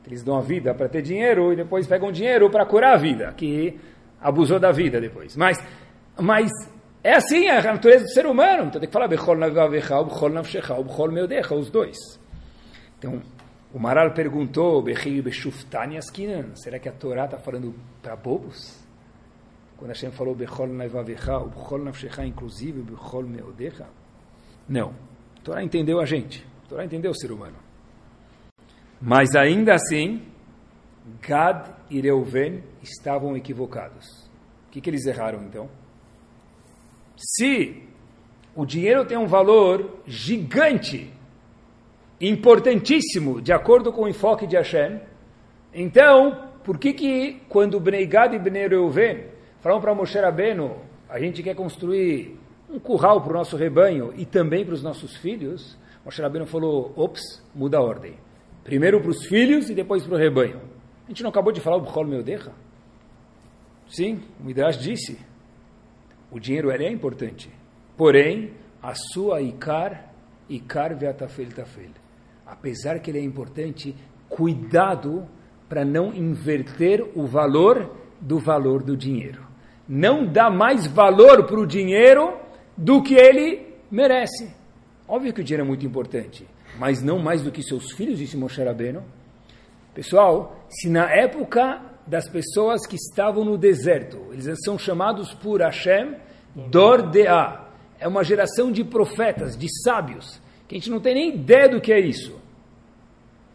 eles 0.07 0.25
dão 0.25 0.37
a 0.37 0.41
vida 0.41 0.75
para 0.75 0.89
ter 0.89 1.03
dinheiro 1.03 1.53
e 1.53 1.57
depois 1.57 1.87
pegam 1.87 2.11
dinheiro 2.11 2.51
para 2.51 2.67
curar 2.67 2.95
a 2.95 2.97
vida, 2.97 3.33
que 3.37 3.79
abusou 4.21 4.59
da 4.59 4.73
vida 4.73 5.01
depois. 5.01 5.37
Mas, 5.37 5.59
mas 6.19 6.51
é 7.03 7.15
assim 7.15 7.49
a 7.49 7.63
natureza 7.63 8.05
do 8.05 8.11
ser 8.11 8.27
humano. 8.27 8.65
Então 8.65 8.81
tem 8.81 8.89
que 8.89 8.93
falar 8.93 9.09
Bechol 9.09 9.37
Navavecha, 9.37 10.03
Bechol 10.03 10.31
Navshecha, 10.31 10.83
Bechol 10.83 11.13
Meudecha, 11.13 11.55
os 11.55 11.71
dois. 11.71 11.97
Então, 12.99 13.23
o 13.73 13.79
Maral 13.79 14.13
perguntou, 14.13 14.85
será 16.55 16.79
que 16.79 16.89
a 16.89 16.93
Torá 16.93 17.25
está 17.25 17.39
falando 17.39 17.75
para 18.03 18.15
bobos? 18.17 18.79
Quando 19.79 19.91
Hashem 19.91 20.11
falou 20.11 20.35
Bechol 20.35 20.67
Navavecha, 20.67 21.39
Bechol 21.39 21.79
Navshecha, 21.79 22.25
inclusive 22.27 22.83
Bechol 22.83 23.23
Meudecha. 23.23 23.87
Não. 24.69 24.95
A 25.39 25.43
Torá 25.43 25.65
entendeu 25.65 26.01
a 26.01 26.05
gente. 26.05 26.47
A 26.67 26.69
Torá 26.69 26.85
entendeu 26.85 27.13
o 27.13 27.15
ser 27.15 27.33
humano. 27.33 27.57
Mas 29.01 29.35
ainda 29.35 29.75
assim, 29.75 30.23
Gad 31.27 31.71
e 31.89 31.99
Reuven 32.03 32.63
estavam 32.83 33.35
equivocados. 33.35 34.29
O 34.69 34.71
que, 34.71 34.83
que 34.83 34.91
eles 34.91 35.07
erraram 35.07 35.43
então? 35.43 35.69
Se 37.21 37.83
o 38.57 38.65
dinheiro 38.65 39.05
tem 39.05 39.19
um 39.19 39.27
valor 39.27 40.01
gigante, 40.07 41.13
importantíssimo, 42.19 43.43
de 43.43 43.53
acordo 43.53 43.93
com 43.93 44.05
o 44.05 44.09
enfoque 44.09 44.47
de 44.47 44.57
Hashem, 44.57 45.01
então, 45.73 46.49
por 46.65 46.79
que 46.79 46.95
que 46.95 47.43
quando 47.49 47.79
Bnei 47.79 48.07
Gad 48.07 48.35
e 48.35 48.39
Bnei 48.39 48.67
Reuven 48.67 49.27
falaram 49.61 49.83
para 49.83 49.95
Moshe 49.95 50.19
Rabbeinu, 50.19 50.77
a 51.09 51.21
gente 51.21 51.43
quer 51.43 51.55
construir 51.55 52.39
um 52.71 52.79
curral 52.79 53.21
para 53.21 53.33
o 53.33 53.37
nosso 53.37 53.57
rebanho 53.57 54.15
e 54.17 54.25
também 54.25 54.65
para 54.65 54.75
os 54.75 54.83
nossos 54.83 55.15
filhos, 55.17 55.79
Moshe 56.03 56.23
Rabbeinu 56.23 56.47
falou, 56.47 56.93
ops, 56.97 57.43
muda 57.55 57.77
a 57.77 57.83
ordem. 57.83 58.15
Primeiro 58.65 58.99
para 59.01 59.11
os 59.11 59.27
filhos 59.27 59.69
e 59.69 59.75
depois 59.75 60.07
para 60.07 60.15
o 60.15 60.19
rebanho. 60.19 60.61
A 61.05 61.09
gente 61.09 61.23
não 61.23 61.31
acabou 61.31 61.53
de 61.53 61.61
falar 61.61 61.77
o 61.77 61.83
Bchol 61.83 62.07
Meudecha? 62.07 62.53
Sim, 63.89 64.23
o 64.41 64.45
Midrash 64.45 64.79
disse, 64.79 65.19
o 66.31 66.39
dinheiro 66.39 66.71
ele 66.71 66.85
é 66.85 66.91
importante. 66.91 67.51
Porém, 67.97 68.53
a 68.83 68.95
sua 68.95 69.43
Ikar, 69.43 70.13
Ikar 70.49 70.97
Veatafel 70.97 71.51
Tafel. 71.51 71.91
Apesar 72.47 72.99
que 73.01 73.11
ele 73.11 73.19
é 73.19 73.23
importante, 73.23 73.95
cuidado 74.29 75.27
para 75.69 75.85
não 75.85 76.15
inverter 76.15 77.05
o 77.15 77.27
valor 77.27 77.95
do 78.21 78.39
valor 78.39 78.83
do 78.83 78.97
dinheiro. 78.97 79.47
Não 79.89 80.27
dá 80.27 80.51
mais 80.51 80.87
valor 80.87 81.45
para 81.47 81.61
o 81.61 81.67
dinheiro 81.67 82.37
do 82.77 83.03
que 83.03 83.15
ele 83.15 83.67
merece. 83.91 84.53
Óbvio 85.07 85.33
que 85.33 85.41
o 85.41 85.45
dinheiro 85.45 85.65
é 85.65 85.67
muito 85.67 85.85
importante, 85.85 86.47
mas 86.79 87.03
não 87.03 87.19
mais 87.19 87.43
do 87.43 87.51
que 87.51 87.63
seus 87.63 87.93
filhos, 87.93 88.19
disse 88.19 88.37
Moshe 88.37 88.63
Rabbeinu. 88.63 89.03
Pessoal, 89.93 90.65
se 90.69 90.89
na 90.89 91.11
época 91.11 91.83
das 92.11 92.29
pessoas 92.29 92.85
que 92.87 92.97
estavam 92.97 93.45
no 93.45 93.57
deserto, 93.57 94.19
eles 94.33 94.59
são 94.65 94.77
chamados 94.77 95.33
por 95.33 95.61
Hashem 95.61 96.17
Dordea, 96.69 97.61
é 98.01 98.09
uma 98.09 98.25
geração 98.25 98.73
de 98.73 98.83
profetas, 98.83 99.57
de 99.57 99.69
sábios, 99.85 100.41
que 100.67 100.75
a 100.75 100.79
gente 100.79 100.91
não 100.91 100.99
tem 100.99 101.15
nem 101.15 101.35
ideia 101.37 101.69
do 101.69 101.81
que 101.81 101.93
é 101.93 102.01
isso. 102.01 102.37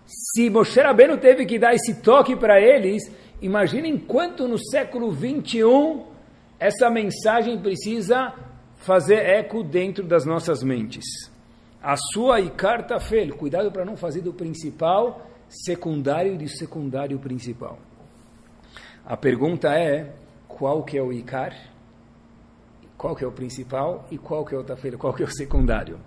Se 0.06 0.50
Moshe 0.50 0.80
Rabbeinu 0.80 1.18
teve 1.18 1.46
que 1.46 1.60
dar 1.60 1.76
esse 1.76 1.96
toque 1.96 2.34
para 2.34 2.62
eles, 2.62 3.12
imaginem 3.42 3.98
quanto 3.98 4.48
no 4.48 4.58
século 4.58 5.12
21 5.12 6.06
essa 6.58 6.90
mensagem 6.90 7.60
precisa 7.60 8.34
fazer 8.78 9.16
eco 9.16 9.64
dentro 9.64 10.06
das 10.06 10.26
nossas 10.26 10.64
mentes. 10.64 11.04
A 11.84 11.98
sua 11.98 12.40
Ikar 12.40 12.88
Tafel, 12.88 13.36
cuidado 13.36 13.70
para 13.70 13.84
não 13.84 13.98
fazer 13.98 14.22
do 14.22 14.32
principal 14.32 15.30
secundário 15.50 16.36
e 16.36 16.38
do 16.38 16.48
secundário 16.48 17.20
principal. 17.20 17.78
A 19.06 19.16
pergunta 19.16 19.70
é, 19.70 20.12
qual 20.48 20.84
que 20.84 20.98
é 20.98 21.02
o 21.02 21.14
Ikar? 21.14 21.56
Qual 22.98 23.16
que 23.16 23.24
é 23.24 23.28
o 23.28 23.32
principal 23.32 24.08
e 24.10 24.18
qual 24.18 24.44
que 24.44 24.56
é 24.56 24.58
o 24.58 24.64
Tafel? 24.64 24.98
Qual 24.98 25.14
que 25.14 25.22
é 25.22 25.26
o 25.26 25.32
secundário? 25.32 26.00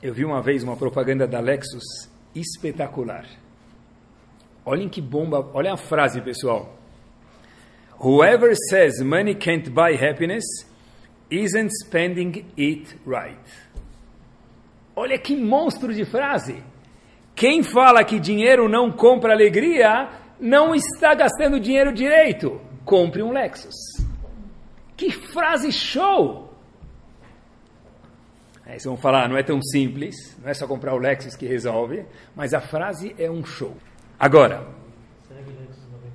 Eu 0.00 0.14
vi 0.14 0.24
uma 0.24 0.40
vez 0.40 0.62
uma 0.62 0.76
propaganda 0.76 1.26
da 1.26 1.40
Lexus 1.40 2.08
espetacular. 2.32 3.26
Olhem 4.64 4.88
que 4.88 5.00
bomba, 5.00 5.50
olha 5.52 5.72
a 5.72 5.76
frase, 5.76 6.20
pessoal. 6.20 6.78
Whoever 7.98 8.54
says 8.70 9.00
money 9.00 9.34
can't 9.34 9.68
buy 9.70 9.94
happiness 9.94 10.44
isn't 11.30 11.70
spending 11.84 12.44
it 12.56 12.96
right. 13.04 13.40
Olha 14.94 15.18
que 15.18 15.34
monstro 15.34 15.92
de 15.92 16.04
frase. 16.04 16.62
Quem 17.34 17.64
fala 17.64 18.04
que 18.04 18.20
dinheiro 18.20 18.68
não 18.68 18.92
compra 18.92 19.32
alegria, 19.32 20.08
não 20.38 20.74
está 20.74 21.14
gastando 21.14 21.60
dinheiro 21.60 21.92
direito. 21.92 22.60
Compre 22.84 23.22
um 23.22 23.32
Lexus. 23.32 23.74
Que 24.96 25.10
frase 25.10 25.72
show! 25.72 26.52
Aí 28.66 28.72
vocês 28.72 28.84
vão 28.84 28.96
falar, 28.96 29.28
não 29.28 29.36
é 29.36 29.42
tão 29.42 29.60
simples, 29.60 30.14
não 30.42 30.48
é 30.48 30.54
só 30.54 30.66
comprar 30.66 30.94
o 30.94 30.98
Lexus 30.98 31.36
que 31.36 31.46
resolve, 31.46 32.04
mas 32.34 32.54
a 32.54 32.60
frase 32.60 33.14
é 33.18 33.30
um 33.30 33.44
show. 33.44 33.76
Agora, 34.18 34.66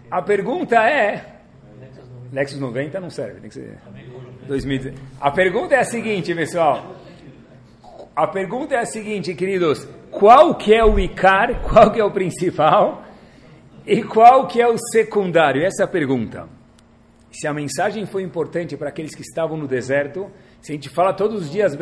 a 0.10 0.22
pergunta 0.22 0.76
é, 0.78 1.42
Lexus 2.32 2.60
90 2.60 3.00
não 3.00 3.10
serve, 3.10 3.42
tem 3.42 3.50
que 3.50 3.56
ser 3.56 3.78
2010. 4.48 4.96
A 5.22 5.32
pergunta 5.32 5.76
é 5.76 5.80
a 5.80 5.84
seguinte, 5.84 6.34
pessoal. 6.34 6.96
A 8.16 8.28
pergunta 8.28 8.76
é 8.76 8.80
a 8.80 8.86
seguinte, 8.86 9.34
queridos. 9.36 9.88
Qual 10.10 10.56
que 10.56 10.74
é 10.74 10.84
o 10.84 11.00
Icar, 11.00 11.62
qual 11.62 11.92
que 11.92 12.00
é 12.00 12.04
o 12.04 12.12
principal 12.12 13.04
e 13.90 14.04
qual 14.04 14.48
que 14.48 14.62
é 14.62 14.68
o 14.68 14.78
secundário? 14.92 15.66
Essa 15.66 15.82
é 15.82 15.86
a 15.86 15.88
pergunta. 15.88 16.48
Se 17.32 17.48
a 17.48 17.54
mensagem 17.54 18.06
foi 18.06 18.22
importante 18.22 18.78
para 18.78 18.90
aqueles 18.90 19.16
que 19.16 19.22
estavam 19.22 19.58
no 19.58 19.68
deserto, 19.68 20.30
se 20.62 20.72
a 20.72 20.76
gente 20.76 20.90
fala 20.90 21.12
todos 21.12 21.42
os 21.42 21.52
dias 21.52 21.76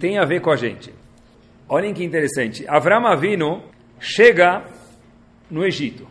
tem 0.00 0.18
a 0.18 0.24
ver 0.24 0.40
com 0.40 0.50
a 0.50 0.56
gente. 0.56 0.92
Olhem 1.68 1.94
que 1.94 2.02
interessante. 2.02 2.64
Avram 2.68 3.06
Avinu 3.06 3.62
chega 4.00 4.64
no 5.48 5.64
Egito. 5.64 6.08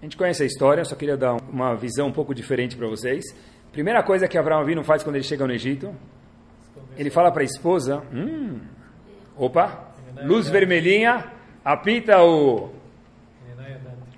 A 0.00 0.04
gente 0.04 0.16
conhece 0.16 0.42
a 0.42 0.46
história, 0.46 0.84
só 0.84 0.96
queria 0.96 1.16
dar 1.16 1.36
uma 1.50 1.76
visão 1.76 2.08
um 2.08 2.12
pouco 2.12 2.34
diferente 2.34 2.76
para 2.76 2.88
vocês. 2.88 3.24
Primeira 3.70 4.02
coisa 4.02 4.26
que 4.26 4.36
Abraão 4.36 4.62
Avinu 4.62 4.82
faz 4.82 5.04
quando 5.04 5.16
ele 5.16 5.24
chega 5.24 5.46
no 5.46 5.52
Egito, 5.52 5.94
ele 6.96 7.10
fala 7.10 7.30
para 7.30 7.42
a 7.42 7.44
esposa, 7.44 8.02
hum, 8.12 8.58
opa, 9.36 9.92
luz 10.24 10.48
vermelhinha, 10.48 11.37
apita 11.72 12.22
o, 12.22 12.70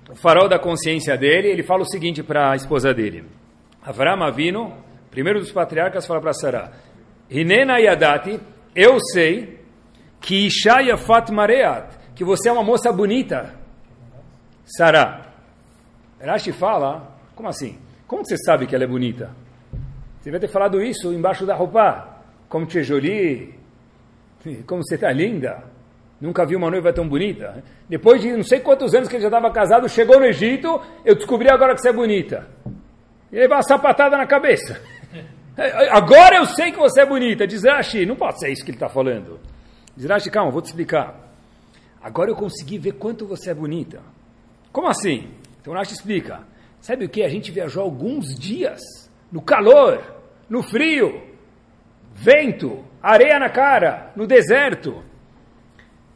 o 0.09 0.15
farol 0.15 0.47
da 0.47 0.57
consciência 0.57 1.17
dele, 1.17 1.49
ele 1.49 1.63
fala 1.63 1.81
o 1.81 1.85
seguinte 1.85 2.23
para 2.23 2.51
a 2.51 2.55
esposa 2.55 2.93
dele, 2.93 3.25
Avraham 3.83 4.23
Avinu, 4.23 4.73
primeiro 5.09 5.41
dos 5.41 5.51
patriarcas, 5.51 6.07
fala 6.07 6.21
para 6.21 6.31
Sarah, 6.31 6.71
Hinena 7.29 7.77
Yadati, 7.77 8.39
eu 8.73 8.97
sei 9.11 9.59
que 10.21 10.47
Ishaya 10.47 10.95
Fat 10.95 11.29
Mareat, 11.29 11.93
que 12.15 12.23
você 12.23 12.47
é 12.47 12.53
uma 12.53 12.63
moça 12.63 12.89
bonita, 12.89 13.53
Sarah. 14.63 15.27
Rashi 16.21 16.53
fala, 16.53 17.17
como 17.35 17.49
assim? 17.49 17.77
Como 18.07 18.23
você 18.23 18.37
sabe 18.37 18.65
que 18.65 18.75
ela 18.75 18.85
é 18.85 18.87
bonita? 18.87 19.31
Você 20.21 20.31
deve 20.31 20.45
ter 20.45 20.53
falado 20.53 20.81
isso 20.81 21.11
embaixo 21.11 21.45
da 21.45 21.55
roupa. 21.55 22.21
Como 22.47 22.65
te 22.65 22.83
jolie, 22.83 23.55
como 24.67 24.83
você 24.83 24.95
está 24.95 25.11
linda. 25.11 25.63
Nunca 26.21 26.45
vi 26.45 26.55
uma 26.55 26.69
noiva 26.69 26.93
tão 26.93 27.07
bonita. 27.07 27.63
Depois 27.89 28.21
de 28.21 28.31
não 28.31 28.43
sei 28.43 28.59
quantos 28.59 28.93
anos 28.93 29.09
que 29.09 29.15
ele 29.15 29.23
já 29.23 29.27
estava 29.27 29.51
casado, 29.51 29.89
chegou 29.89 30.19
no 30.19 30.25
Egito, 30.25 30.79
eu 31.03 31.15
descobri 31.15 31.49
agora 31.49 31.73
que 31.73 31.81
você 31.81 31.89
é 31.89 31.93
bonita. 31.93 32.47
E 33.31 33.35
levou 33.37 33.57
uma 33.57 33.63
sapatada 33.63 34.15
na 34.15 34.27
cabeça. 34.27 34.79
Agora 35.91 36.37
eu 36.37 36.45
sei 36.45 36.71
que 36.71 36.79
você 36.79 37.01
é 37.01 37.05
bonita. 37.05 37.45
Diz 37.45 37.63
Rashi, 37.63 38.05
não 38.05 38.15
pode 38.15 38.39
ser 38.39 38.51
isso 38.51 38.63
que 38.63 38.71
ele 38.71 38.77
está 38.77 38.89
falando. 38.89 39.39
Diz 39.95 40.05
Rashi, 40.05 40.29
calma, 40.29 40.51
vou 40.51 40.61
te 40.61 40.65
explicar. 40.65 41.15
Agora 42.01 42.31
eu 42.31 42.35
consegui 42.35 42.77
ver 42.77 42.93
quanto 42.93 43.27
você 43.27 43.51
é 43.51 43.53
bonita. 43.53 44.01
Como 44.71 44.87
assim? 44.87 45.29
Então 45.61 45.73
Rashi 45.73 45.93
explica. 45.93 46.41
Sabe 46.79 47.05
o 47.05 47.09
que? 47.09 47.23
A 47.23 47.29
gente 47.29 47.51
viajou 47.51 47.83
alguns 47.83 48.37
dias 48.37 48.79
no 49.31 49.41
calor, 49.41 50.01
no 50.49 50.63
frio, 50.63 51.21
vento, 52.13 52.83
areia 53.01 53.37
na 53.39 53.49
cara, 53.49 54.11
no 54.15 54.25
deserto. 54.25 55.03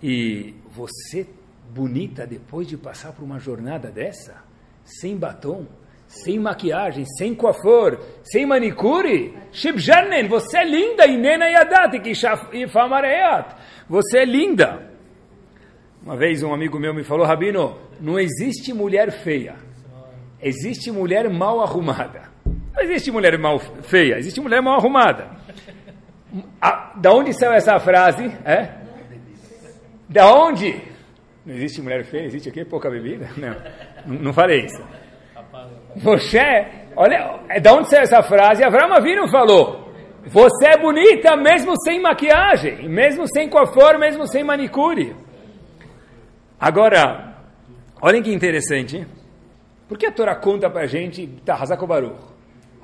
E 0.01 0.53
você, 0.71 1.27
bonita, 1.73 2.25
depois 2.27 2.67
de 2.67 2.77
passar 2.77 3.11
por 3.13 3.23
uma 3.23 3.39
jornada 3.39 3.89
dessa, 3.89 4.43
sem 4.83 5.17
batom, 5.17 5.65
sem 6.07 6.39
maquiagem, 6.39 7.05
sem 7.17 7.33
coafor, 7.33 7.99
sem 8.23 8.45
manicure, 8.45 9.33
Shibjanen, 9.51 10.27
você 10.27 10.59
é 10.59 10.63
linda, 10.63 11.07
Inena 11.07 11.49
Yadati, 11.49 12.01
Ifamareat, 12.53 13.55
você 13.89 14.19
é 14.19 14.25
linda. 14.25 14.91
Uma 16.03 16.15
vez 16.15 16.43
um 16.43 16.53
amigo 16.53 16.79
meu 16.79 16.93
me 16.93 17.03
falou, 17.03 17.25
Rabino, 17.25 17.77
não 17.99 18.19
existe 18.19 18.71
mulher 18.73 19.11
feia. 19.11 19.55
Existe 20.39 20.91
mulher 20.91 21.27
mal 21.29 21.59
arrumada. 21.61 22.29
Não 22.45 22.83
existe 22.83 23.09
mulher 23.11 23.37
mal 23.39 23.57
feia, 23.57 24.17
existe 24.19 24.39
mulher 24.39 24.61
mal 24.61 24.75
arrumada. 24.75 25.31
A, 26.61 26.93
da 26.97 27.11
onde 27.11 27.33
saiu 27.33 27.53
essa 27.53 27.79
frase? 27.79 28.25
É? 28.45 28.84
Da 30.09 30.33
onde? 30.33 30.81
Não 31.45 31.53
existe 31.53 31.81
mulher 31.81 32.03
feia, 32.05 32.25
existe 32.25 32.49
aqui 32.49 32.65
pouca 32.65 32.89
bebida? 32.89 33.29
Não, 33.37 34.19
não, 34.19 34.33
falei 34.33 34.65
isso. 34.65 34.83
Você, 35.97 36.39
olha, 36.95 37.39
é 37.49 37.59
da 37.59 37.73
onde 37.73 37.89
saiu 37.89 38.03
essa 38.03 38.21
frase? 38.21 38.63
Avram 38.63 38.93
Avinu 38.93 39.27
falou, 39.27 39.89
você 40.25 40.67
é 40.67 40.77
bonita 40.77 41.35
mesmo 41.35 41.73
sem 41.83 42.01
maquiagem, 42.01 42.87
mesmo 42.89 43.27
sem 43.27 43.49
coafor, 43.49 43.97
mesmo 43.99 44.27
sem 44.27 44.43
manicure. 44.43 45.15
Agora, 46.59 47.35
olhem 48.01 48.23
que 48.23 48.33
interessante. 48.33 49.05
Por 49.87 49.97
que 49.97 50.07
a 50.07 50.11
Torá 50.11 50.35
conta 50.35 50.69
para 50.69 50.81
a 50.81 50.87
gente, 50.87 51.27
Tahazakobaru? 51.45 52.15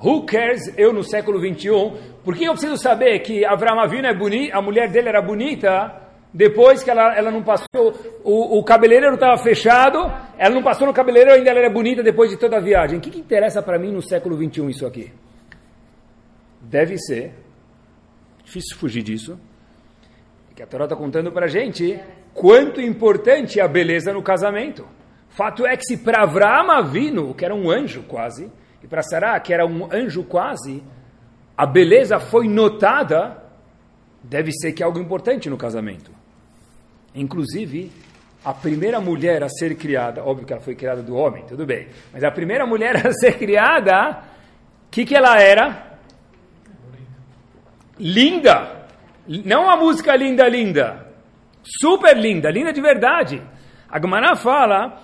Who 0.04 0.24
cares 0.24 0.76
eu 0.76 0.92
no 0.92 1.02
século 1.02 1.40
21? 1.40 1.96
Por 2.24 2.36
que 2.36 2.44
eu 2.44 2.52
preciso 2.52 2.76
saber 2.76 3.20
que 3.20 3.44
Avram 3.44 3.80
Avinu 3.80 4.06
é 4.06 4.14
bonita, 4.14 4.56
a 4.56 4.62
mulher 4.62 4.88
dele 4.90 5.08
era 5.08 5.22
bonita, 5.22 6.01
depois 6.32 6.82
que 6.82 6.90
ela, 6.90 7.14
ela 7.14 7.30
não 7.30 7.42
passou, 7.42 7.92
o, 8.24 8.58
o 8.58 8.64
cabeleireiro 8.64 9.14
estava 9.16 9.36
fechado, 9.42 9.98
ela 10.38 10.54
não 10.54 10.62
passou 10.62 10.86
no 10.86 10.92
cabeleireiro, 10.94 11.36
ainda 11.36 11.50
ela 11.50 11.58
era 11.58 11.70
bonita 11.70 12.02
depois 12.02 12.30
de 12.30 12.38
toda 12.38 12.56
a 12.56 12.60
viagem. 12.60 12.98
O 12.98 13.00
que, 13.00 13.10
que 13.10 13.20
interessa 13.20 13.60
para 13.60 13.78
mim 13.78 13.92
no 13.92 14.00
século 14.00 14.36
21 14.36 14.70
isso 14.70 14.86
aqui? 14.86 15.12
Deve 16.62 16.96
ser, 16.96 17.34
difícil 18.42 18.76
fugir 18.78 19.02
disso, 19.02 19.38
que 20.54 20.62
a 20.62 20.66
Torá 20.66 20.84
está 20.84 20.96
contando 20.96 21.30
para 21.30 21.46
a 21.46 21.48
gente 21.48 22.00
quanto 22.32 22.80
importante 22.80 23.60
é 23.60 23.62
a 23.62 23.68
beleza 23.68 24.12
no 24.12 24.22
casamento. 24.22 24.86
Fato 25.28 25.66
é 25.66 25.76
que 25.76 25.84
se 25.84 25.98
para 25.98 26.22
Avram 26.22 26.70
Avinu, 26.70 27.34
que 27.34 27.44
era 27.44 27.54
um 27.54 27.70
anjo 27.70 28.04
quase, 28.04 28.50
e 28.82 28.86
para 28.86 29.02
Sarah, 29.02 29.38
que 29.40 29.52
era 29.52 29.66
um 29.66 29.92
anjo 29.92 30.24
quase, 30.24 30.82
a 31.56 31.66
beleza 31.66 32.18
foi 32.18 32.48
notada, 32.48 33.42
deve 34.22 34.50
ser 34.52 34.72
que 34.72 34.82
é 34.82 34.86
algo 34.86 34.98
importante 34.98 35.50
no 35.50 35.58
casamento. 35.58 36.21
Inclusive, 37.14 37.90
a 38.44 38.52
primeira 38.52 39.00
mulher 39.00 39.42
a 39.42 39.48
ser 39.48 39.76
criada, 39.76 40.24
óbvio 40.24 40.46
que 40.46 40.52
ela 40.52 40.62
foi 40.62 40.74
criada 40.74 41.02
do 41.02 41.14
homem, 41.14 41.44
tudo 41.46 41.64
bem, 41.64 41.88
mas 42.12 42.24
a 42.24 42.30
primeira 42.30 42.66
mulher 42.66 43.06
a 43.06 43.12
ser 43.12 43.38
criada, 43.38 44.22
o 44.86 44.90
que, 44.90 45.04
que 45.04 45.14
ela 45.14 45.40
era? 45.40 45.98
Linda! 47.98 48.82
Não 49.26 49.70
a 49.70 49.76
música 49.76 50.16
linda, 50.16 50.48
linda. 50.48 51.06
Super 51.80 52.16
linda, 52.16 52.50
linda 52.50 52.72
de 52.72 52.80
verdade. 52.80 53.42
A 53.88 54.00
Gemara 54.00 54.34
fala 54.34 55.00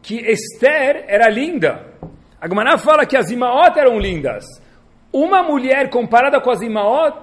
que 0.00 0.14
Esther 0.16 1.04
era 1.08 1.28
linda. 1.28 1.84
A 2.40 2.48
Gemara 2.48 2.78
fala 2.78 3.04
que 3.04 3.16
as 3.16 3.30
Imaot 3.30 3.76
eram 3.76 3.98
lindas. 3.98 4.44
Uma 5.12 5.42
mulher 5.42 5.90
comparada 5.90 6.40
com 6.40 6.50
as 6.50 6.60
Imaot, 6.60 7.18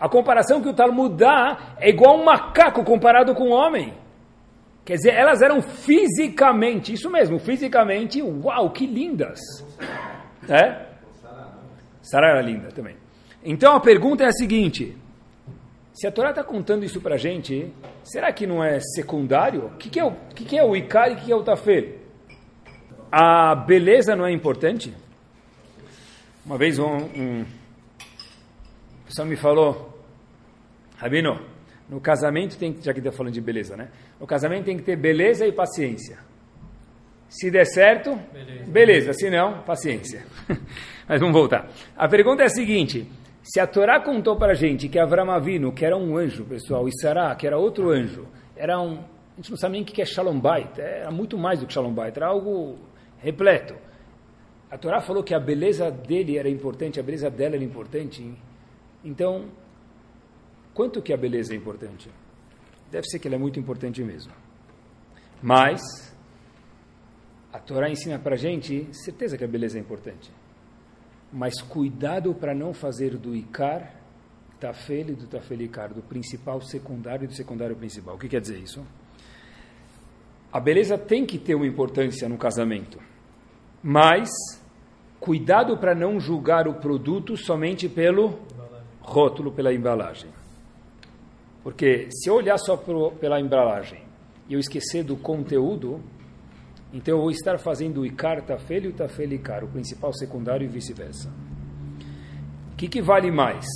a 0.00 0.08
comparação 0.08 0.62
que 0.62 0.68
o 0.68 0.74
Talmud 0.74 1.16
dá 1.16 1.74
é 1.78 1.88
igual 1.88 2.18
um 2.18 2.24
macaco 2.24 2.84
comparado 2.84 3.34
com 3.34 3.48
um 3.48 3.52
homem. 3.52 3.94
Quer 4.84 4.94
dizer, 4.94 5.14
elas 5.14 5.42
eram 5.42 5.60
fisicamente, 5.60 6.92
isso 6.92 7.10
mesmo, 7.10 7.38
fisicamente, 7.38 8.22
uau, 8.22 8.70
que 8.70 8.86
lindas. 8.86 9.38
É? 10.48 10.86
Sara 12.00 12.28
era 12.28 12.40
linda 12.40 12.68
também. 12.68 12.96
Então 13.44 13.74
a 13.74 13.80
pergunta 13.80 14.24
é 14.24 14.28
a 14.28 14.32
seguinte: 14.32 14.96
se 15.92 16.06
a 16.06 16.12
Torá 16.12 16.30
está 16.30 16.42
contando 16.42 16.84
isso 16.84 17.00
para 17.00 17.16
a 17.16 17.18
gente, 17.18 17.72
será 18.02 18.32
que 18.32 18.46
não 18.46 18.62
é 18.62 18.78
secundário? 18.80 19.66
O 19.66 19.70
que, 19.76 19.90
que, 19.90 20.00
é, 20.00 20.04
o, 20.04 20.12
que, 20.34 20.44
que 20.44 20.56
é 20.56 20.64
o 20.64 20.76
Ikar 20.76 21.10
e 21.10 21.14
o 21.14 21.16
que 21.16 21.32
é 21.32 21.36
o 21.36 21.42
Tafel? 21.42 21.98
A 23.10 23.54
beleza 23.54 24.14
não 24.14 24.24
é 24.24 24.32
importante? 24.32 24.94
Uma 26.46 26.56
vez 26.56 26.78
um, 26.78 26.96
um 26.96 27.44
pessoal 29.08 29.26
me 29.26 29.36
falou, 29.36 29.87
Rabino, 30.98 31.40
no 31.88 32.00
casamento 32.00 32.58
tem 32.58 32.72
que, 32.72 32.84
já 32.84 32.92
que 32.92 32.98
está 32.98 33.10
falando 33.10 33.32
de 33.32 33.40
beleza, 33.40 33.76
né? 33.76 33.88
No 34.20 34.26
casamento 34.26 34.64
tem 34.66 34.76
que 34.76 34.82
ter 34.82 34.96
beleza 34.96 35.46
e 35.46 35.52
paciência. 35.52 36.18
Se 37.28 37.50
der 37.50 37.64
certo, 37.66 38.18
beleza. 38.32 38.70
beleza. 38.70 39.12
Se 39.12 39.30
não, 39.30 39.62
paciência. 39.62 40.24
Mas 41.08 41.20
vamos 41.20 41.34
voltar. 41.34 41.68
A 41.96 42.08
pergunta 42.08 42.42
é 42.42 42.46
a 42.46 42.50
seguinte: 42.50 43.06
se 43.42 43.60
a 43.60 43.66
Torá 43.66 44.00
contou 44.00 44.36
para 44.36 44.52
a 44.52 44.54
gente 44.54 44.88
que 44.88 44.98
Avram 44.98 45.30
Avinu, 45.30 45.72
que 45.72 45.84
era 45.84 45.96
um 45.96 46.16
anjo, 46.16 46.44
pessoal, 46.44 46.88
e 46.88 46.92
Sará, 47.00 47.34
que 47.34 47.46
era 47.46 47.56
outro 47.56 47.90
anjo, 47.90 48.26
era 48.56 48.80
um, 48.80 48.98
a 48.98 49.36
gente 49.36 49.50
não 49.50 49.56
sabe 49.56 49.72
nem 49.74 49.82
o 49.82 49.84
que 49.84 50.02
é 50.02 50.04
Shalom 50.04 50.38
Bait, 50.38 50.78
era 50.78 51.10
muito 51.10 51.38
mais 51.38 51.60
do 51.60 51.66
que 51.66 51.72
Shalom 51.72 51.92
Bait, 51.92 52.16
era 52.16 52.26
algo 52.26 52.76
repleto. 53.18 53.74
A 54.70 54.76
Torá 54.76 55.00
falou 55.00 55.22
que 55.22 55.32
a 55.32 55.40
beleza 55.40 55.90
dele 55.90 56.36
era 56.36 56.48
importante, 56.48 57.00
a 57.00 57.02
beleza 57.02 57.30
dela 57.30 57.54
era 57.54 57.64
importante. 57.64 58.34
Então, 59.02 59.46
quanto 60.78 61.02
que 61.02 61.12
a 61.12 61.16
beleza 61.16 61.52
é 61.52 61.56
importante? 61.56 62.08
Deve 62.88 63.04
ser 63.08 63.18
que 63.18 63.26
ela 63.26 63.34
é 63.34 63.38
muito 63.38 63.58
importante 63.58 64.00
mesmo. 64.04 64.32
Mas, 65.42 65.80
a 67.52 67.58
Torá 67.58 67.90
ensina 67.90 68.16
para 68.16 68.36
gente, 68.36 68.86
certeza 68.92 69.36
que 69.36 69.42
a 69.42 69.48
beleza 69.48 69.76
é 69.76 69.80
importante. 69.80 70.30
Mas 71.32 71.60
cuidado 71.60 72.32
para 72.32 72.54
não 72.54 72.72
fazer 72.72 73.16
do 73.16 73.34
Icar, 73.34 73.92
Tafel 74.60 75.10
e 75.10 75.14
do 75.14 75.26
Tafel 75.26 75.62
Icar, 75.62 75.92
do 75.92 76.00
principal 76.00 76.60
secundário 76.60 77.24
e 77.24 77.26
do 77.26 77.34
secundário 77.34 77.74
principal. 77.74 78.14
O 78.14 78.18
que 78.18 78.28
quer 78.28 78.40
dizer 78.40 78.60
isso? 78.60 78.86
A 80.52 80.60
beleza 80.60 80.96
tem 80.96 81.26
que 81.26 81.38
ter 81.38 81.56
uma 81.56 81.66
importância 81.66 82.28
no 82.28 82.38
casamento, 82.38 83.00
mas 83.82 84.30
cuidado 85.18 85.76
para 85.76 85.92
não 85.92 86.20
julgar 86.20 86.68
o 86.68 86.74
produto 86.74 87.36
somente 87.36 87.88
pelo 87.88 88.38
rótulo, 89.00 89.50
pela 89.50 89.74
embalagem. 89.74 90.38
Porque 91.62 92.08
se 92.10 92.28
eu 92.28 92.34
olhar 92.34 92.58
só 92.58 92.76
pro, 92.76 93.12
pela 93.12 93.40
embalagem 93.40 94.00
e 94.48 94.54
eu 94.54 94.60
esquecer 94.60 95.04
do 95.04 95.16
conteúdo, 95.16 96.00
então 96.92 97.16
eu 97.16 97.20
vou 97.20 97.30
estar 97.30 97.58
fazendo 97.58 98.00
o 98.00 98.06
Icar 98.06 98.42
Tafel 98.42 98.84
e 98.84 98.88
o 98.88 98.92
Tafel 98.92 99.32
Icar, 99.32 99.64
o 99.64 99.68
principal, 99.68 100.12
secundário 100.12 100.64
e 100.64 100.68
vice-versa. 100.68 101.30
O 102.72 102.76
que, 102.76 102.88
que 102.88 103.02
vale 103.02 103.30
mais? 103.30 103.66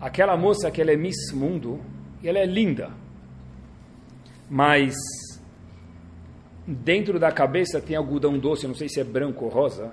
Aquela 0.00 0.36
moça 0.36 0.70
que 0.70 0.80
ela 0.80 0.92
é 0.92 0.96
Miss 0.96 1.32
Mundo, 1.32 1.80
e 2.22 2.28
ela 2.28 2.38
é 2.38 2.46
linda, 2.46 2.90
mas 4.48 4.94
dentro 6.66 7.18
da 7.18 7.30
cabeça 7.32 7.80
tem 7.80 7.96
algodão 7.96 8.38
doce, 8.38 8.66
não 8.66 8.74
sei 8.74 8.88
se 8.88 9.00
é 9.00 9.04
branco 9.04 9.44
ou 9.44 9.50
rosa, 9.50 9.92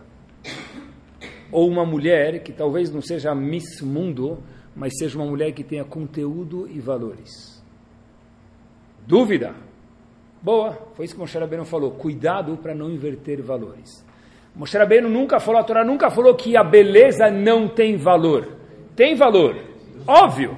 ou 1.52 1.68
uma 1.68 1.86
mulher 1.86 2.42
que 2.44 2.54
talvez 2.54 2.90
não 2.90 3.02
seja 3.02 3.36
Miss 3.36 3.82
Mundo, 3.82 4.42
mas 4.76 4.98
seja 4.98 5.18
uma 5.18 5.26
mulher 5.26 5.52
que 5.52 5.64
tenha 5.64 5.84
conteúdo 5.84 6.68
e 6.68 6.80
valores. 6.80 7.62
Dúvida? 9.06 9.54
Boa, 10.42 10.78
foi 10.96 11.06
isso 11.06 11.14
que 11.14 11.20
Moshe 11.20 11.38
Rabbeinu 11.38 11.66
falou. 11.66 11.92
Cuidado 11.92 12.58
para 12.58 12.74
não 12.74 12.90
inverter 12.90 13.42
valores. 13.42 14.06
Moshe 14.56 14.78
Rabbeinu 14.78 15.10
nunca 15.10 15.40
falou, 15.40 15.62
a 15.62 15.64
Torá 15.64 15.84
nunca 15.84 16.10
falou 16.10 16.36
que 16.36 16.58
a 16.58 16.64
beleza 16.64 17.30
não 17.30 17.68
tem 17.68 17.98
valor. 17.98 18.58
Tem 18.96 19.16
valor, 19.16 19.56
óbvio. 20.08 20.58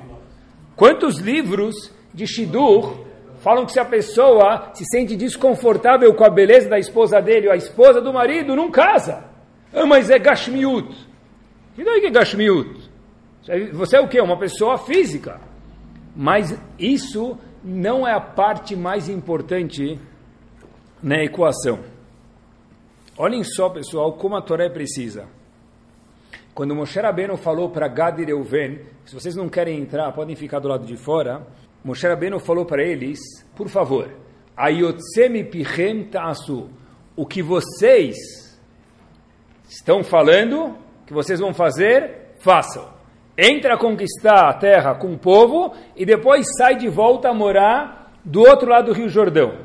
Quantos 0.76 1.20
livros 1.20 1.94
de 2.14 2.26
Shidur 2.26 3.04
falam 3.40 3.66
que 3.66 3.74
se 3.74 3.80
a 3.80 3.86
pessoa 3.86 4.72
se 4.74 4.86
sente 4.86 5.16
desconfortável 5.16 6.14
com 6.14 6.24
a 6.24 6.30
beleza 6.30 6.70
da 6.70 6.80
esposa 6.80 7.22
dele 7.22 7.48
ou 7.48 7.54
a 7.54 7.58
esposa 7.58 8.02
do 8.02 8.14
marido, 8.14 8.56
não 8.56 8.72
casa. 8.72 9.26
Ah, 9.74 9.86
mas 9.86 10.10
é 10.10 10.18
Gashmiut. 10.18 10.96
E 11.78 11.84
daí 11.84 12.02
que 12.02 12.08
é 12.08 12.12
Gashmiut? 12.12 12.83
Você 13.74 13.98
é 13.98 14.00
o 14.00 14.08
quê? 14.08 14.22
Uma 14.22 14.40
pessoa 14.40 14.78
física. 14.78 15.42
Mas 16.16 16.58
isso 16.80 17.38
não 17.64 18.08
é 18.08 18.14
a 18.14 18.22
parte 18.22 18.76
mais 18.76 19.10
importante 19.10 20.00
na 21.02 21.24
equação. 21.24 21.80
Olhem 23.18 23.44
só, 23.44 23.70
pessoal, 23.70 24.14
como 24.14 24.36
a 24.36 24.42
Torá 24.42 24.66
é 24.66 24.70
precisa. 24.70 25.28
Quando 26.54 26.76
Moshe 26.76 27.00
Rabbeinu 27.00 27.36
falou 27.36 27.70
para 27.70 27.88
Gad 27.88 28.20
e 28.20 28.26
Reuven, 28.26 28.80
se 29.06 29.14
vocês 29.14 29.36
não 29.36 29.50
querem 29.50 29.80
entrar, 29.80 30.12
podem 30.14 30.36
ficar 30.36 30.60
do 30.60 30.68
lado 30.68 30.86
de 30.86 30.96
fora, 30.96 31.46
Moshe 31.84 32.08
Rabbeinu 32.08 32.40
falou 32.40 32.66
para 32.66 32.84
eles, 32.84 33.20
por 33.56 33.68
favor, 33.68 34.10
o 37.16 37.26
que 37.26 37.44
vocês 37.44 38.16
estão 39.68 40.04
falando, 40.04 40.78
que 41.06 41.14
vocês 41.14 41.40
vão 41.40 41.54
fazer, 41.54 42.36
façam 42.40 42.93
entra 43.38 43.76
a 43.76 43.78
conquistar 43.78 44.50
a 44.50 44.54
terra 44.54 44.96
com 44.96 45.14
o 45.14 45.18
povo 45.18 45.74
e 45.96 46.06
depois 46.06 46.46
sai 46.58 46.76
de 46.76 46.88
volta 46.88 47.30
a 47.30 47.34
morar 47.34 48.12
do 48.24 48.42
outro 48.42 48.70
lado 48.70 48.88
do 48.88 48.94
Rio 48.94 49.10
Jordão. 49.10 49.58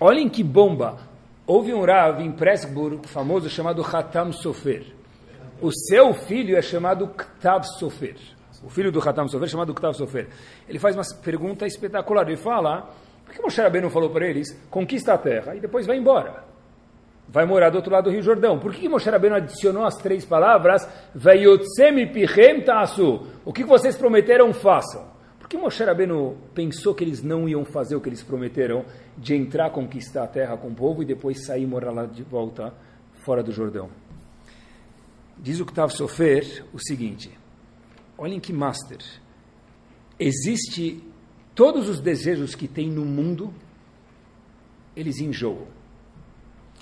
Olhem 0.00 0.28
que 0.28 0.42
bomba! 0.42 0.98
Houve 1.46 1.74
um 1.74 1.84
Rav 1.84 2.20
em 2.20 2.30
Pressburg, 2.30 3.06
famoso, 3.08 3.50
chamado 3.50 3.82
Hatam 3.82 4.32
Sofer. 4.32 4.86
O 5.60 5.70
seu 5.72 6.14
filho 6.14 6.56
é 6.56 6.62
chamado 6.62 7.08
Ktav 7.08 7.64
Sofer. 7.78 8.16
O 8.64 8.70
filho 8.70 8.92
do 8.92 9.00
Hatam 9.00 9.28
Sofer 9.28 9.46
é 9.46 9.50
chamado 9.50 9.74
Ktav 9.74 9.94
Sofer. 9.94 10.28
Ele 10.68 10.78
faz 10.78 10.96
uma 10.96 11.02
pergunta 11.22 11.66
espetacular. 11.66 12.26
Ele 12.26 12.36
fala, 12.36 12.90
por 13.24 13.34
que 13.34 13.42
Moshe 13.42 13.60
Rabbeinu 13.60 13.90
falou 13.90 14.10
para 14.10 14.26
eles, 14.26 14.56
conquista 14.70 15.14
a 15.14 15.18
terra 15.18 15.54
e 15.54 15.60
depois 15.60 15.86
vai 15.86 15.96
embora? 15.96 16.51
Vai 17.28 17.46
morar 17.46 17.70
do 17.70 17.76
outro 17.76 17.92
lado 17.92 18.04
do 18.04 18.10
Rio 18.10 18.22
Jordão. 18.22 18.58
Por 18.58 18.74
que 18.74 18.88
Moshe 18.88 19.08
Rabbeinu 19.08 19.36
adicionou 19.36 19.84
as 19.84 19.96
três 19.96 20.24
palavras 20.24 20.86
ta'asu? 22.64 23.26
O 23.44 23.52
que 23.52 23.64
vocês 23.64 23.96
prometeram, 23.96 24.52
façam. 24.52 25.10
Por 25.38 25.48
que 25.48 25.56
Moshe 25.56 25.82
Rabbeinu 25.82 26.36
pensou 26.54 26.94
que 26.94 27.02
eles 27.02 27.22
não 27.22 27.48
iam 27.48 27.64
fazer 27.64 27.96
o 27.96 28.00
que 28.00 28.08
eles 28.08 28.22
prometeram 28.22 28.84
de 29.16 29.34
entrar, 29.34 29.70
conquistar 29.70 30.24
a 30.24 30.28
terra 30.28 30.56
com 30.56 30.68
o 30.68 30.74
povo 30.74 31.02
e 31.02 31.06
depois 31.06 31.44
sair 31.46 31.62
e 31.62 31.66
morar 31.66 31.90
lá 31.90 32.06
de 32.06 32.22
volta 32.22 32.72
fora 33.24 33.42
do 33.42 33.52
Jordão? 33.52 33.88
Diz 35.38 35.58
o 35.58 35.66
Ktav 35.66 35.90
Sofer 35.90 36.64
o 36.72 36.78
seguinte, 36.78 37.30
olhem 38.16 38.38
que 38.38 38.52
master, 38.52 39.00
existe 40.18 41.02
todos 41.54 41.88
os 41.88 41.98
desejos 41.98 42.54
que 42.54 42.68
tem 42.68 42.88
no 42.88 43.04
mundo, 43.04 43.52
eles 44.94 45.18
enjoam. 45.18 45.81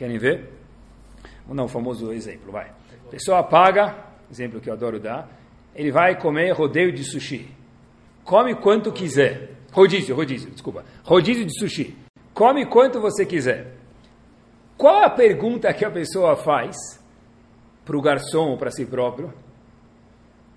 Querem 0.01 0.17
ver? 0.17 0.49
Vamos 1.43 1.59
dar 1.59 1.65
um 1.65 1.69
famoso 1.69 2.11
exemplo, 2.11 2.51
vai. 2.51 2.71
A 3.07 3.11
pessoa 3.11 3.43
paga 3.43 4.03
exemplo 4.31 4.59
que 4.59 4.71
eu 4.71 4.73
adoro 4.73 4.99
dar, 4.99 5.29
ele 5.75 5.93
vai 5.93 6.19
comer 6.19 6.53
rodeio 6.53 6.91
de 6.91 7.05
sushi. 7.05 7.55
Come 8.25 8.55
quanto 8.55 8.91
quiser. 8.93 9.51
Rodízio, 9.71 10.17
rodízio, 10.17 10.51
desculpa. 10.53 10.87
Rodízio 11.05 11.45
de 11.45 11.53
sushi. 11.53 11.95
Come 12.33 12.65
quanto 12.65 12.99
você 12.99 13.27
quiser. 13.27 13.75
Qual 14.75 15.05
a 15.05 15.11
pergunta 15.11 15.71
que 15.75 15.85
a 15.85 15.91
pessoa 15.91 16.35
faz 16.35 16.77
para 17.85 17.95
o 17.95 18.01
garçom 18.01 18.53
ou 18.53 18.57
para 18.57 18.71
si 18.71 18.87
próprio? 18.87 19.35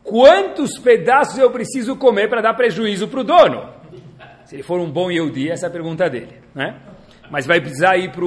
Quantos 0.05 0.79
pedaços 0.79 1.37
eu 1.37 1.51
preciso 1.51 1.97
comer 1.97 2.29
para 2.29 2.39
dar 2.39 2.53
prejuízo 2.53 3.09
para 3.09 3.19
o 3.19 3.23
dono? 3.25 3.73
Se 4.45 4.55
ele 4.55 4.63
for 4.63 4.79
um 4.79 4.89
bom 4.89 5.11
Yehudi, 5.11 5.51
essa 5.51 5.65
é 5.65 5.69
a 5.69 5.71
pergunta 5.71 6.09
dele. 6.09 6.41
Né? 6.55 6.79
Mas 7.29 7.45
vai 7.45 7.59
precisar 7.59 7.97
ir 7.97 8.09
para 8.09 8.23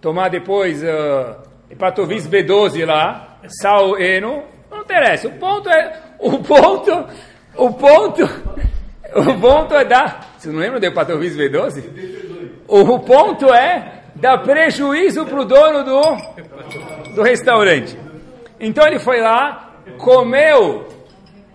tomar 0.00 0.28
depois 0.28 0.82
uh, 0.82 1.36
hepatovis 1.70 2.28
B12 2.28 2.84
lá, 2.84 3.38
sal 3.60 3.98
eno, 3.98 4.44
não 4.70 4.80
interessa. 4.80 5.28
O 5.28 5.32
ponto 5.32 5.68
é, 5.68 6.00
o 6.18 6.38
ponto, 6.38 7.06
o 7.56 7.72
ponto, 7.72 8.24
o 9.14 9.40
ponto 9.40 9.74
é 9.74 9.84
dar, 9.84 10.34
vocês 10.38 10.52
não 10.52 10.60
lembram 10.60 10.80
do 10.80 10.86
hepatovis 10.86 11.36
B12? 11.36 11.84
O 12.66 12.98
ponto 13.00 13.52
é 13.52 14.02
dar 14.14 14.38
prejuízo 14.38 15.24
para 15.24 15.40
o 15.40 15.44
dono 15.44 15.84
do, 15.84 17.14
do 17.14 17.22
restaurante. 17.22 17.98
Então 18.60 18.86
ele 18.86 18.98
foi 18.98 19.20
lá, 19.20 19.72
comeu 19.96 20.86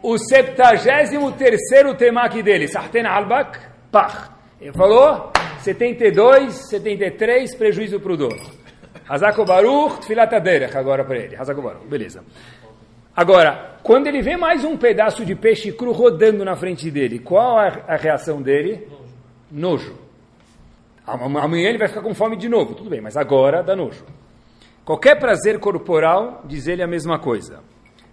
o 0.01 0.17
73 0.17 1.59
temaki 1.97 2.41
dele, 2.41 2.67
Sarten 2.67 3.05
Albak, 3.05 3.59
Pach. 3.91 4.29
Ele 4.59 4.73
falou, 4.73 5.31
72, 5.63 6.69
73, 6.69 7.55
prejuízo 7.55 7.99
para 7.99 8.11
o 8.11 8.17
dono. 8.17 8.41
Hazako 9.07 9.45
Baruch, 9.45 10.01
Tfilat 10.01 10.33
Aderech, 10.33 10.77
agora 10.77 11.05
para 11.05 11.17
ele. 11.17 11.35
Hazako 11.37 11.61
Baruch, 11.61 11.87
beleza. 11.87 12.21
Agora, 13.15 13.77
quando 13.81 14.07
ele 14.07 14.21
vê 14.21 14.35
mais 14.35 14.65
um 14.65 14.75
pedaço 14.75 15.23
de 15.23 15.35
peixe 15.35 15.71
cru 15.71 15.93
rodando 15.93 16.43
na 16.43 16.55
frente 16.55 16.91
dele, 16.91 17.19
qual 17.19 17.61
é 17.61 17.83
a 17.87 17.95
reação 17.95 18.41
dele? 18.41 18.87
Nojo. 19.49 19.95
Amanhã 21.05 21.69
ele 21.69 21.77
vai 21.77 21.87
ficar 21.87 22.01
com 22.01 22.13
fome 22.13 22.35
de 22.35 22.49
novo, 22.49 22.75
tudo 22.75 22.89
bem, 22.89 22.99
mas 22.99 23.15
agora 23.15 23.63
dá 23.63 23.75
nojo. 23.75 24.03
Qualquer 24.83 25.17
prazer 25.17 25.59
corporal, 25.59 26.43
diz 26.45 26.67
ele 26.67 26.83
a 26.83 26.87
mesma 26.87 27.19
coisa. 27.19 27.61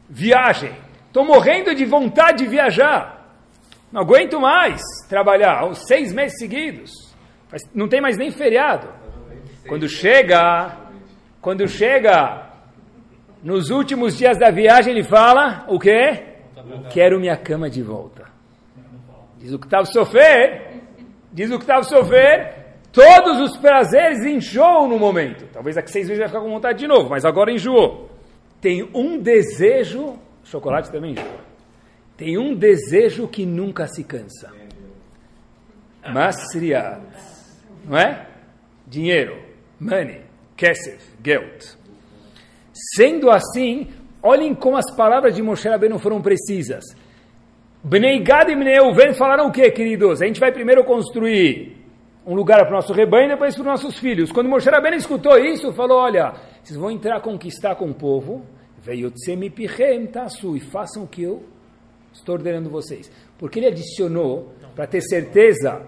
Viagem. 0.08 0.72
Estou 1.06 1.24
morrendo 1.24 1.74
de 1.74 1.84
vontade 1.84 2.44
de 2.44 2.46
viajar. 2.48 3.36
Não 3.90 4.02
aguento 4.02 4.40
mais 4.40 4.80
trabalhar 5.08 5.68
os 5.68 5.86
seis 5.86 6.12
meses 6.12 6.38
seguidos. 6.38 7.09
Não 7.74 7.88
tem 7.88 8.00
mais 8.00 8.16
nem 8.16 8.30
feriado. 8.30 8.88
Quando 9.66 9.88
chega, 9.88 10.76
quando 11.40 11.66
chega 11.68 12.50
nos 13.42 13.70
últimos 13.70 14.16
dias 14.16 14.38
da 14.38 14.50
viagem, 14.50 14.92
ele 14.92 15.04
fala 15.04 15.64
o 15.68 15.78
quê? 15.78 16.24
Quero 16.90 17.20
minha 17.20 17.36
cama 17.36 17.68
de 17.68 17.82
volta. 17.82 18.24
Diz 19.38 19.52
o 19.52 19.58
que 19.58 19.66
estava 19.66 19.86
sofrer, 19.86 20.82
diz 21.32 21.50
o 21.50 21.56
que 21.56 21.64
estava 21.64 21.82
sofrer, 21.82 22.76
todos 22.92 23.40
os 23.40 23.56
prazeres 23.56 24.24
enjoam 24.24 24.88
no 24.88 24.98
momento. 24.98 25.46
Talvez 25.52 25.76
daqui 25.76 25.90
seis 25.90 26.06
meses 26.06 26.18
vai 26.18 26.28
ficar 26.28 26.40
com 26.40 26.50
vontade 26.50 26.78
de 26.78 26.86
novo, 26.86 27.08
mas 27.08 27.24
agora 27.24 27.50
enjoou. 27.50 28.10
Tem 28.60 28.88
um 28.94 29.18
desejo, 29.18 30.18
chocolate 30.44 30.90
também 30.90 31.12
enjoa. 31.12 31.50
Tem 32.16 32.36
um 32.36 32.54
desejo 32.54 33.26
que 33.26 33.46
nunca 33.46 33.86
se 33.86 34.04
cansa. 34.04 34.52
Masriat. 36.12 37.00
Não 37.84 37.98
é? 37.98 38.26
Dinheiro. 38.86 39.36
Money. 39.78 40.20
Kesef. 40.56 41.02
Geld. 41.22 41.76
Sendo 42.96 43.30
assim, 43.30 43.88
olhem 44.22 44.54
como 44.54 44.76
as 44.76 44.94
palavras 44.94 45.34
de 45.34 45.42
Moshe 45.42 45.68
Rabbeinu 45.68 45.98
foram 45.98 46.20
precisas. 46.20 46.84
Bnei 47.82 48.20
Gad 48.20 48.48
e 48.50 48.56
Bnei 48.56 48.80
Uven 48.80 49.14
falaram 49.14 49.46
o 49.46 49.52
que, 49.52 49.70
queridos? 49.70 50.20
A 50.20 50.26
gente 50.26 50.40
vai 50.40 50.52
primeiro 50.52 50.84
construir 50.84 51.76
um 52.26 52.34
lugar 52.34 52.60
para 52.60 52.70
o 52.70 52.74
nosso 52.76 52.92
rebanho 52.92 53.26
e 53.26 53.28
depois 53.30 53.54
para 53.54 53.62
os 53.62 53.66
nossos 53.66 53.98
filhos. 53.98 54.30
Quando 54.30 54.48
Moshe 54.48 54.68
Rabbeinu 54.68 54.96
escutou 54.96 55.38
isso, 55.38 55.72
falou, 55.72 55.98
olha, 55.98 56.34
vocês 56.62 56.78
vão 56.78 56.90
entrar 56.90 57.20
conquistar 57.20 57.74
com 57.76 57.86
o 57.86 57.94
povo, 57.94 58.44
veio 58.78 59.10
e 60.56 60.60
façam 60.60 61.04
o 61.04 61.08
que 61.08 61.22
eu 61.22 61.42
estou 62.12 62.34
ordenando 62.34 62.68
vocês. 62.68 63.10
Porque 63.38 63.58
ele 63.58 63.68
adicionou, 63.68 64.52
para 64.74 64.86
ter 64.86 65.00
certeza, 65.00 65.86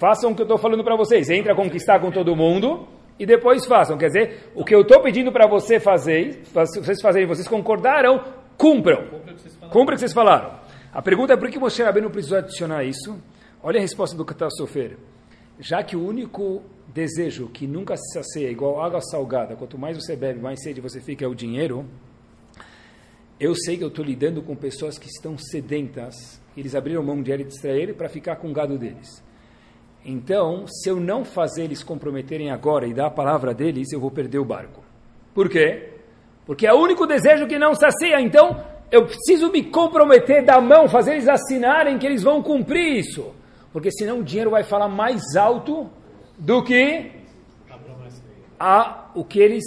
façam 0.00 0.32
o 0.32 0.34
que 0.34 0.40
eu 0.40 0.44
estou 0.44 0.56
falando 0.56 0.82
para 0.82 0.96
vocês. 0.96 1.28
Entra 1.28 1.52
a 1.52 1.54
conquistar 1.54 2.00
com 2.00 2.10
todo 2.10 2.34
mundo 2.34 2.88
e 3.18 3.26
depois 3.26 3.66
façam. 3.66 3.98
Quer 3.98 4.06
dizer, 4.06 4.50
o 4.54 4.64
que 4.64 4.74
eu 4.74 4.80
estou 4.80 5.02
pedindo 5.02 5.30
para 5.30 5.46
você 5.46 5.78
fazer, 5.78 6.42
vocês 6.54 7.02
fazerem, 7.02 7.28
vocês 7.28 7.46
concordaram, 7.46 8.24
cumpram. 8.56 9.08
Cumpra 9.70 9.94
o 9.94 9.96
que 9.96 10.00
vocês 10.00 10.14
falaram. 10.14 10.58
A 10.90 11.02
pergunta 11.02 11.34
é 11.34 11.36
por 11.36 11.50
que 11.50 11.58
Moshe 11.58 11.82
Rabbeinu 11.82 12.08
precisou 12.08 12.38
adicionar 12.38 12.82
isso? 12.82 13.22
Olha 13.62 13.78
a 13.78 13.82
resposta 13.82 14.16
do 14.16 14.24
Katal 14.24 14.50
Sofer. 14.50 14.96
Já 15.58 15.82
que 15.82 15.94
o 15.94 16.04
único 16.04 16.62
desejo 16.88 17.48
que 17.48 17.66
nunca 17.66 17.94
se 17.94 18.14
sacia, 18.14 18.50
igual 18.50 18.82
água 18.82 19.02
salgada, 19.02 19.54
quanto 19.54 19.76
mais 19.76 19.98
você 19.98 20.16
bebe, 20.16 20.40
mais 20.40 20.62
sede 20.62 20.80
você 20.80 20.98
fica, 20.98 21.26
é 21.26 21.28
o 21.28 21.34
dinheiro, 21.34 21.84
eu 23.38 23.54
sei 23.54 23.76
que 23.76 23.84
eu 23.84 23.88
estou 23.88 24.04
lidando 24.04 24.40
com 24.40 24.56
pessoas 24.56 24.98
que 24.98 25.08
estão 25.08 25.36
sedentas, 25.36 26.40
eles 26.56 26.74
abriram 26.74 27.02
mão 27.02 27.22
de 27.22 27.30
Eretz 27.30 27.58
Israel 27.58 27.94
para 27.94 28.08
ficar 28.08 28.36
com 28.36 28.48
o 28.48 28.52
gado 28.52 28.78
deles. 28.78 29.22
Então, 30.04 30.66
se 30.66 30.88
eu 30.88 30.96
não 30.98 31.24
fazer 31.24 31.64
eles 31.64 31.82
comprometerem 31.82 32.50
agora 32.50 32.86
e 32.86 32.94
dar 32.94 33.06
a 33.06 33.10
palavra 33.10 33.52
deles, 33.52 33.92
eu 33.92 34.00
vou 34.00 34.10
perder 34.10 34.38
o 34.38 34.44
barco. 34.44 34.82
Por 35.34 35.48
quê? 35.48 35.90
Porque 36.46 36.66
é 36.66 36.72
o 36.72 36.78
único 36.78 37.06
desejo 37.06 37.46
que 37.46 37.58
não 37.58 37.74
sacia. 37.74 38.20
Então, 38.20 38.64
eu 38.90 39.06
preciso 39.06 39.50
me 39.50 39.62
comprometer 39.62 40.44
da 40.44 40.60
mão, 40.60 40.88
fazer 40.88 41.12
eles 41.12 41.28
assinarem 41.28 41.98
que 41.98 42.06
eles 42.06 42.22
vão 42.22 42.42
cumprir 42.42 42.98
isso. 42.98 43.32
Porque 43.72 43.90
senão 43.92 44.20
o 44.20 44.24
dinheiro 44.24 44.50
vai 44.50 44.64
falar 44.64 44.88
mais 44.88 45.36
alto 45.36 45.88
do 46.38 46.64
que 46.64 47.12
a, 48.58 49.10
o 49.14 49.24
que 49.24 49.38
eles 49.38 49.64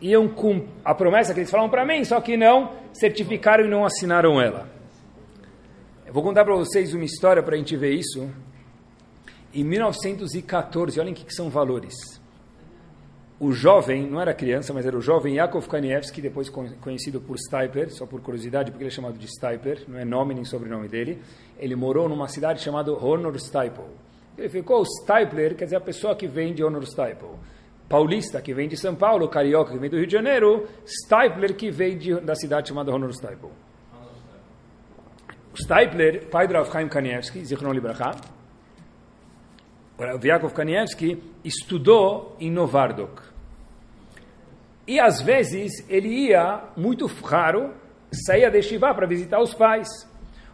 iam 0.00 0.28
com 0.28 0.66
a 0.84 0.94
promessa 0.94 1.32
que 1.32 1.40
eles 1.40 1.50
falaram 1.50 1.70
para 1.70 1.86
mim, 1.86 2.04
só 2.04 2.20
que 2.20 2.36
não 2.36 2.72
certificaram 2.92 3.64
e 3.64 3.68
não 3.68 3.84
assinaram 3.84 4.40
ela. 4.40 4.68
Eu 6.06 6.12
vou 6.12 6.22
contar 6.22 6.44
para 6.44 6.54
vocês 6.54 6.94
uma 6.94 7.04
história 7.04 7.42
para 7.42 7.54
a 7.54 7.58
gente 7.58 7.76
ver 7.76 7.92
isso. 7.92 8.30
Em 9.52 9.64
1914, 9.64 11.00
olhem 11.00 11.12
o 11.12 11.16
que 11.16 11.32
são 11.32 11.48
valores. 11.48 11.94
O 13.40 13.52
jovem, 13.52 14.06
não 14.06 14.20
era 14.20 14.34
criança, 14.34 14.74
mas 14.74 14.84
era 14.84 14.96
o 14.96 15.00
jovem 15.00 15.36
Yakov 15.36 15.66
Kanievski, 15.68 16.20
depois 16.20 16.50
conhecido 16.50 17.20
por 17.20 17.38
Stipler, 17.38 17.90
só 17.90 18.04
por 18.04 18.20
curiosidade, 18.20 18.70
porque 18.70 18.82
ele 18.82 18.90
é 18.90 18.94
chamado 18.94 19.16
de 19.16 19.28
Stipler, 19.28 19.84
não 19.86 19.98
é 19.98 20.04
nome 20.04 20.34
nem 20.34 20.44
sobrenome 20.44 20.88
dele. 20.88 21.22
Ele 21.58 21.76
morou 21.76 22.08
numa 22.08 22.26
cidade 22.26 22.60
chamada 22.60 22.92
Honor 22.92 23.38
Stipel. 23.38 23.88
Ele 24.36 24.48
ficou 24.48 24.84
Stipler, 24.84 25.54
quer 25.54 25.64
dizer, 25.64 25.76
a 25.76 25.80
pessoa 25.80 26.16
que 26.16 26.26
vem 26.26 26.52
de 26.52 26.64
Honor 26.64 26.84
Stipel 26.84 27.38
paulista, 27.88 28.40
que 28.40 28.52
vem 28.52 28.68
de 28.68 28.76
São 28.76 28.94
Paulo, 28.94 29.28
carioca, 29.28 29.72
que 29.72 29.78
vem 29.78 29.88
do 29.88 29.96
Rio 29.96 30.06
de 30.06 30.12
Janeiro, 30.12 30.68
Stipler, 30.86 31.56
que 31.56 31.70
vem 31.70 31.96
de, 31.96 32.20
da 32.20 32.34
cidade 32.34 32.68
chamada 32.68 32.92
Honor 32.92 33.12
Stipel. 33.12 33.50
Stipler, 35.54 36.28
pai 36.28 36.46
do 36.46 36.54
Rav 36.54 36.70
Chaim 36.70 36.88
Kanievski, 36.88 37.44
Zichron 37.44 37.72
Libracha, 37.72 38.12
o 39.98 40.26
Yakov 40.26 40.52
Kanievski 40.52 41.20
estudou 41.44 42.36
em 42.38 42.50
Novardok. 42.50 43.20
E 44.86 45.00
às 45.00 45.20
vezes 45.20 45.84
ele 45.88 46.08
ia, 46.08 46.62
muito 46.76 47.06
raro, 47.06 47.74
saía 48.12 48.50
da 48.50 48.56
Yeshiva 48.56 48.94
para 48.94 49.06
visitar 49.06 49.40
os 49.40 49.52
pais. 49.52 49.88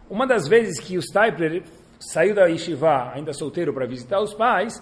Uma 0.09 0.25
das 0.25 0.47
vezes 0.47 0.79
que 0.79 0.97
o 0.97 1.01
Stipler 1.01 1.63
saiu 1.99 2.33
da 2.33 2.47
Yeshiva, 2.47 3.11
ainda 3.13 3.33
solteiro, 3.33 3.73
para 3.73 3.85
visitar 3.85 4.19
os 4.19 4.33
pais, 4.33 4.81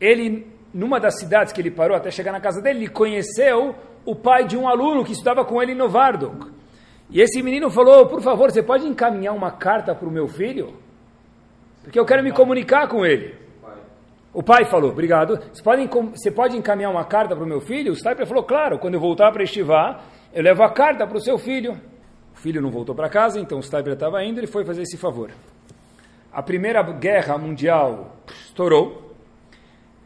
ele 0.00 0.46
numa 0.72 1.00
das 1.00 1.18
cidades 1.18 1.54
que 1.54 1.60
ele 1.60 1.70
parou 1.70 1.96
até 1.96 2.10
chegar 2.10 2.32
na 2.32 2.40
casa 2.40 2.60
dele, 2.60 2.80
ele 2.80 2.88
conheceu 2.88 3.74
o 4.04 4.14
pai 4.14 4.46
de 4.46 4.58
um 4.58 4.68
aluno 4.68 5.04
que 5.04 5.12
estudava 5.12 5.42
com 5.42 5.62
ele 5.62 5.72
em 5.72 5.76
Novardok. 5.76 6.50
E 7.08 7.20
esse 7.20 7.42
menino 7.42 7.70
falou: 7.70 8.06
Por 8.06 8.20
favor, 8.20 8.50
você 8.50 8.62
pode 8.62 8.86
encaminhar 8.86 9.34
uma 9.34 9.50
carta 9.50 9.94
para 9.94 10.06
o 10.06 10.12
meu 10.12 10.28
filho? 10.28 10.74
Porque 11.82 11.98
eu 11.98 12.04
quero 12.04 12.22
me 12.22 12.30
comunicar 12.30 12.88
com 12.88 13.06
ele. 13.06 13.45
O 14.36 14.42
pai 14.42 14.66
falou: 14.66 14.90
Obrigado. 14.90 15.40
Você 15.50 15.62
pode, 15.62 15.86
você 15.86 16.30
pode 16.30 16.58
encaminhar 16.58 16.90
uma 16.90 17.06
carta 17.06 17.34
para 17.34 17.42
o 17.42 17.48
meu 17.48 17.58
filho? 17.58 17.92
O 17.92 17.96
Stiper 17.96 18.26
falou: 18.26 18.44
Claro, 18.44 18.78
quando 18.78 18.92
eu 18.92 19.00
voltar 19.00 19.32
para 19.32 19.42
Estivá, 19.42 20.02
eu 20.30 20.42
levo 20.42 20.62
a 20.62 20.70
carta 20.70 21.06
para 21.06 21.16
o 21.16 21.20
seu 21.22 21.38
filho. 21.38 21.80
O 22.34 22.36
filho 22.38 22.60
não 22.60 22.70
voltou 22.70 22.94
para 22.94 23.08
casa, 23.08 23.40
então 23.40 23.58
o 23.58 23.62
Stiper 23.62 23.94
estava 23.94 24.22
indo, 24.22 24.38
ele 24.38 24.46
foi 24.46 24.62
fazer 24.62 24.82
esse 24.82 24.98
favor. 24.98 25.30
A 26.30 26.42
primeira 26.42 26.82
guerra 26.82 27.38
mundial 27.38 28.14
estourou 28.44 29.14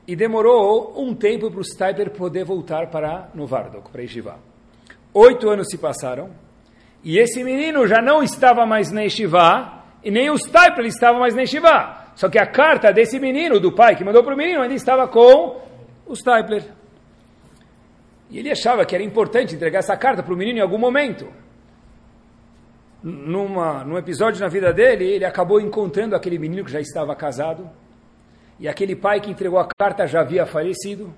e 0.06 0.14
demorou 0.14 0.94
um 0.96 1.12
tempo 1.12 1.50
para 1.50 1.60
o 1.60 1.64
Stiper 1.64 2.10
poder 2.10 2.44
voltar 2.44 2.86
para 2.86 3.30
Novardok, 3.34 3.90
para 3.90 4.02
Yeshiva. 4.02 4.36
Oito 5.12 5.50
anos 5.50 5.66
se 5.68 5.76
passaram, 5.76 6.30
e 7.02 7.18
esse 7.18 7.42
menino 7.42 7.84
já 7.84 8.00
não 8.00 8.22
estava 8.22 8.64
mais 8.64 8.92
na 8.92 9.00
Yeshiva, 9.00 9.82
e 10.04 10.10
nem 10.12 10.30
o 10.30 10.38
Stiper 10.38 10.84
estava 10.86 11.18
mais 11.18 11.34
na 11.34 11.40
Yeshiva. 11.40 11.99
Só 12.20 12.28
que 12.28 12.38
a 12.38 12.46
carta 12.46 12.92
desse 12.92 13.18
menino, 13.18 13.58
do 13.58 13.72
pai 13.72 13.96
que 13.96 14.04
mandou 14.04 14.22
para 14.22 14.34
o 14.34 14.36
menino, 14.36 14.60
ainda 14.60 14.74
estava 14.74 15.08
com 15.08 15.58
o 16.04 16.14
Stipler. 16.14 16.70
E 18.28 18.38
ele 18.38 18.50
achava 18.50 18.84
que 18.84 18.94
era 18.94 19.02
importante 19.02 19.54
entregar 19.54 19.78
essa 19.78 19.96
carta 19.96 20.22
para 20.22 20.34
o 20.34 20.36
menino 20.36 20.58
em 20.58 20.60
algum 20.60 20.76
momento. 20.76 21.32
numa, 23.02 23.82
num 23.84 23.96
episódio 23.96 24.38
na 24.38 24.48
vida 24.48 24.70
dele, 24.70 25.06
ele 25.06 25.24
acabou 25.24 25.62
encontrando 25.62 26.14
aquele 26.14 26.38
menino 26.38 26.62
que 26.62 26.70
já 26.70 26.78
estava 26.78 27.16
casado, 27.16 27.70
e 28.58 28.68
aquele 28.68 28.94
pai 28.94 29.22
que 29.22 29.30
entregou 29.30 29.58
a 29.58 29.66
carta 29.78 30.06
já 30.06 30.20
havia 30.20 30.44
falecido. 30.44 31.14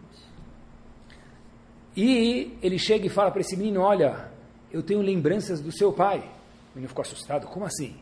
E 1.97 2.57
ele 2.63 2.79
chega 2.79 3.05
e 3.05 3.11
fala 3.11 3.33
para 3.33 3.41
esse 3.41 3.57
menino: 3.57 3.81
Olha, 3.81 4.29
eu 4.71 4.85
tenho 4.85 5.01
lembranças 5.01 5.61
do 5.61 5.77
seu 5.77 5.93
pai. 5.93 6.19
O 6.19 6.77
menino 6.77 6.89
ficou 6.89 7.03
assustado: 7.03 7.49
Como 7.49 7.65
assim? 7.65 7.97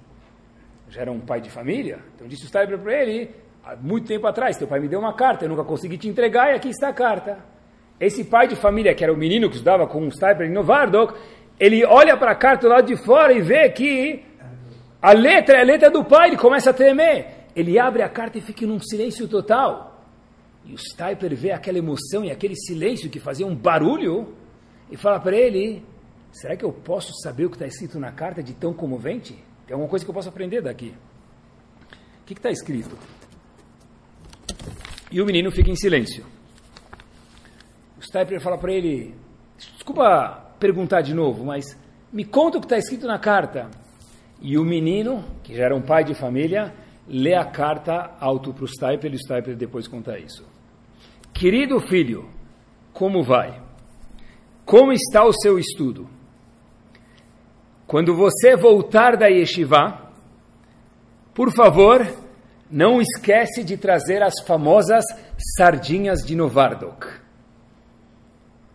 Já 0.91 1.03
era 1.03 1.13
um 1.13 1.21
pai 1.21 1.41
de 1.41 1.49
família? 1.49 2.01
Então 2.15 2.27
disse 2.27 2.45
o 2.45 2.49
Steiber 2.49 2.79
para 2.79 2.93
ele: 3.01 3.31
Há 3.65 3.77
muito 3.77 4.09
tempo 4.09 4.27
atrás, 4.27 4.57
teu 4.57 4.67
pai 4.67 4.81
me 4.81 4.89
deu 4.89 4.99
uma 4.99 5.15
carta, 5.15 5.45
eu 5.45 5.49
nunca 5.49 5.65
consegui 5.65 5.97
te 5.97 6.09
entregar, 6.09 6.53
e 6.53 6.57
aqui 6.57 6.69
está 6.69 6.89
a 6.89 6.93
carta. 6.93 7.39
Esse 7.99 8.25
pai 8.25 8.49
de 8.49 8.57
família, 8.57 8.95
que 8.95 9.05
era 9.05 9.13
o 9.13 9.17
menino 9.17 9.49
que 9.49 9.55
estudava 9.55 9.87
com 9.87 10.07
o 10.07 10.11
Steiber 10.11 10.49
em 10.49 10.53
Novardok, 10.53 11.15
ele 11.61 11.85
olha 11.85 12.17
para 12.17 12.33
a 12.33 12.35
carta 12.35 12.67
do 12.67 12.73
lado 12.73 12.87
de 12.87 12.97
fora 12.97 13.33
e 13.33 13.41
vê 13.41 13.69
que 13.71 14.25
a 15.01 15.13
letra 15.13 15.59
é 15.59 15.61
a 15.61 15.65
letra 15.65 15.91
do 15.91 16.05
pai, 16.05 16.29
ele 16.29 16.37
começa 16.37 16.71
a 16.71 16.75
tremer. 16.75 17.47
Ele 17.55 17.79
abre 17.79 18.03
a 18.03 18.09
carta 18.09 18.39
e 18.39 18.41
fica 18.41 18.67
num 18.67 18.81
silêncio 18.81 19.29
total. 19.29 20.05
E 20.65 20.73
o 20.73 20.79
Steiper 20.79 21.37
vê 21.37 21.53
aquela 21.53 21.79
emoção 21.79 22.25
e 22.25 22.31
aquele 22.31 22.57
silêncio 22.57 23.11
que 23.11 23.21
fazia 23.21 23.47
um 23.47 23.55
barulho 23.55 24.35
e 24.91 24.97
fala 24.97 25.21
para 25.21 25.37
ele: 25.37 25.85
Será 26.33 26.57
que 26.57 26.65
eu 26.65 26.73
posso 26.73 27.13
saber 27.23 27.45
o 27.45 27.51
que 27.51 27.57
está 27.57 27.67
escrito 27.67 27.99
na 27.99 28.13
carta 28.13 28.43
de 28.43 28.55
tão 28.55 28.73
comovente? 28.73 29.37
Tem 29.71 29.75
alguma 29.77 29.89
coisa 29.89 30.05
que 30.05 30.11
eu 30.11 30.15
posso 30.15 30.29
aprender 30.29 30.61
daqui? 30.61 30.93
O 32.23 32.25
que 32.27 32.33
está 32.33 32.51
escrito? 32.51 32.99
E 35.13 35.23
o 35.23 35.25
menino 35.25 35.49
fica 35.53 35.71
em 35.71 35.77
silêncio. 35.77 36.27
O 37.97 38.03
Steiper 38.03 38.41
fala 38.41 38.59
para 38.59 38.73
ele: 38.73 39.15
Desculpa 39.57 40.57
perguntar 40.59 41.03
de 41.03 41.15
novo, 41.15 41.45
mas 41.45 41.79
me 42.13 42.25
conta 42.25 42.59
o 42.59 42.61
que 42.61 42.67
está 42.67 42.79
escrito 42.79 43.07
na 43.07 43.17
carta. 43.17 43.71
E 44.43 44.59
o 44.59 44.65
menino, 44.65 45.25
que 45.45 45.55
já 45.55 45.67
era 45.67 45.77
um 45.77 45.83
pai 45.83 46.03
de 46.03 46.15
família, 46.15 46.75
lê 47.07 47.37
a 47.37 47.45
carta 47.45 48.17
alto 48.19 48.53
para 48.53 48.65
o 48.65 48.67
Stipler 48.67 49.13
e 49.13 49.15
o 49.15 49.21
Stipler 49.21 49.57
depois 49.57 49.87
conta 49.87 50.19
isso. 50.19 50.45
Querido 51.33 51.79
filho, 51.79 52.29
como 52.93 53.23
vai? 53.23 53.63
Como 54.65 54.91
está 54.93 55.25
o 55.25 55.33
seu 55.33 55.61
estudo? 55.61 56.11
Quando 57.91 58.15
você 58.15 58.55
voltar 58.55 59.17
da 59.17 59.27
yeshiva, 59.27 60.13
por 61.35 61.53
favor, 61.53 62.07
não 62.71 63.01
esquece 63.01 63.65
de 63.65 63.77
trazer 63.77 64.23
as 64.23 64.35
famosas 64.47 65.05
sardinhas 65.57 66.21
de 66.25 66.37
Novardok. 66.37 67.09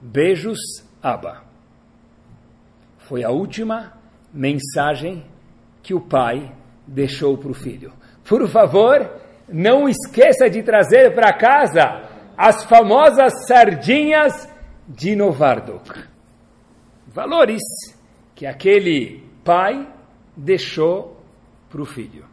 Beijos, 0.01 0.59
Abba 1.01 1.43
foi 3.07 3.23
a 3.23 3.29
última 3.29 3.93
mensagem 4.33 5.25
que 5.81 5.93
o 5.93 6.01
pai 6.01 6.53
deixou 6.85 7.37
para 7.37 7.51
o 7.51 7.53
filho. 7.53 7.93
Por 8.27 8.45
favor, 8.49 9.09
não 9.47 9.87
esqueça 9.87 10.49
de 10.49 10.61
trazer 10.61 11.15
para 11.15 11.31
casa 11.31 12.03
as 12.35 12.65
famosas 12.65 13.47
sardinhas 13.47 14.45
de 14.89 15.15
Novardok. 15.15 16.03
Valores 17.07 17.61
que 18.35 18.45
aquele 18.45 19.23
pai 19.43 19.87
deixou 20.35 21.17
para 21.69 21.81
o 21.81 21.85
filho. 21.85 22.25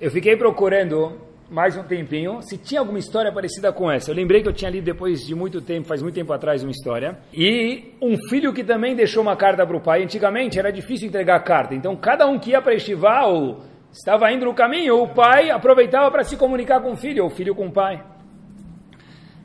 Eu 0.00 0.10
fiquei 0.10 0.36
procurando 0.36 1.20
mais 1.50 1.76
um 1.76 1.82
tempinho, 1.84 2.42
se 2.42 2.58
tinha 2.58 2.80
alguma 2.80 2.98
história 2.98 3.32
parecida 3.32 3.72
com 3.72 3.90
essa. 3.90 4.10
Eu 4.10 4.14
lembrei 4.16 4.42
que 4.42 4.48
eu 4.48 4.52
tinha 4.52 4.70
lido 4.70 4.84
depois 4.84 5.20
de 5.20 5.34
muito 5.34 5.60
tempo, 5.60 5.86
faz 5.86 6.02
muito 6.02 6.14
tempo 6.14 6.32
atrás, 6.32 6.62
uma 6.62 6.72
história. 6.72 7.18
E 7.32 7.92
um 8.02 8.16
filho 8.28 8.52
que 8.52 8.64
também 8.64 8.96
deixou 8.96 9.22
uma 9.22 9.36
carta 9.36 9.64
para 9.64 9.76
o 9.76 9.80
pai. 9.80 10.02
Antigamente 10.02 10.58
era 10.58 10.72
difícil 10.72 11.08
entregar 11.08 11.38
carta, 11.40 11.74
então 11.74 11.94
cada 11.94 12.26
um 12.26 12.38
que 12.38 12.50
ia 12.50 12.60
para 12.60 12.74
estivar 12.74 13.28
ou 13.28 13.60
estava 13.92 14.30
indo 14.32 14.44
no 14.44 14.54
caminho, 14.54 15.02
o 15.02 15.08
pai 15.08 15.50
aproveitava 15.50 16.10
para 16.10 16.24
se 16.24 16.36
comunicar 16.36 16.80
com 16.80 16.92
o 16.92 16.96
filho, 16.96 17.22
ou 17.22 17.30
o 17.30 17.32
filho 17.32 17.54
com 17.54 17.68
o 17.68 17.72
pai. 17.72 18.04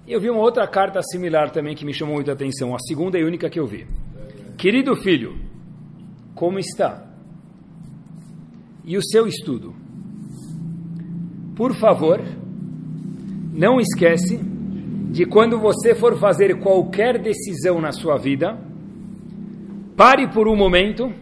E 0.07 0.13
eu 0.13 0.19
vi 0.19 0.29
uma 0.29 0.41
outra 0.41 0.67
carta 0.67 1.01
similar 1.03 1.51
também 1.51 1.75
que 1.75 1.85
me 1.85 1.93
chamou 1.93 2.15
muita 2.15 2.33
atenção, 2.33 2.73
a 2.73 2.79
segunda 2.79 3.17
e 3.17 3.23
única 3.23 3.49
que 3.49 3.59
eu 3.59 3.67
vi. 3.67 3.87
Querido 4.62 4.95
filho, 4.95 5.38
como 6.34 6.57
está? 6.57 7.05
E 8.86 8.95
o 8.95 9.03
seu 9.03 9.28
estudo? 9.28 9.82
por 11.62 11.76
favor, 11.76 12.20
não 13.53 13.80
esquece 13.80 14.39
de 15.12 15.28
quando 15.28 15.59
você 15.59 15.93
for 15.93 16.18
fazer 16.18 16.59
qualquer 16.59 17.22
decisão 17.22 17.80
na 17.80 17.91
sua 17.91 18.18
vida, 18.18 18.57
pare 19.95 20.28
por 20.30 20.47
um 20.47 20.55
momento 20.55 21.14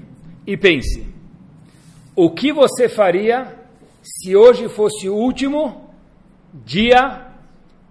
e 0.48 0.56
pense: 0.56 1.06
o 2.16 2.30
que 2.32 2.54
você 2.54 2.88
faria 2.88 3.54
se 4.02 4.34
hoje 4.34 4.70
fosse 4.70 5.10
o 5.10 5.16
último 5.16 5.90
dia 6.54 7.28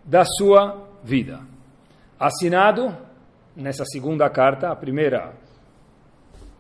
da 0.06 0.24
sua 0.24 0.88
vida? 1.04 1.40
Assinado 2.18 2.96
nessa 3.54 3.84
segunda 3.84 4.30
carta, 4.30 4.70
a 4.70 4.74
primeira, 4.74 5.34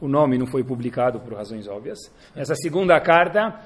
o 0.00 0.08
nome 0.08 0.38
não 0.38 0.46
foi 0.46 0.62
publicado 0.62 1.20
por 1.20 1.34
razões 1.34 1.66
óbvias. 1.66 1.98
Essa 2.34 2.54
segunda 2.54 3.00
carta 3.00 3.60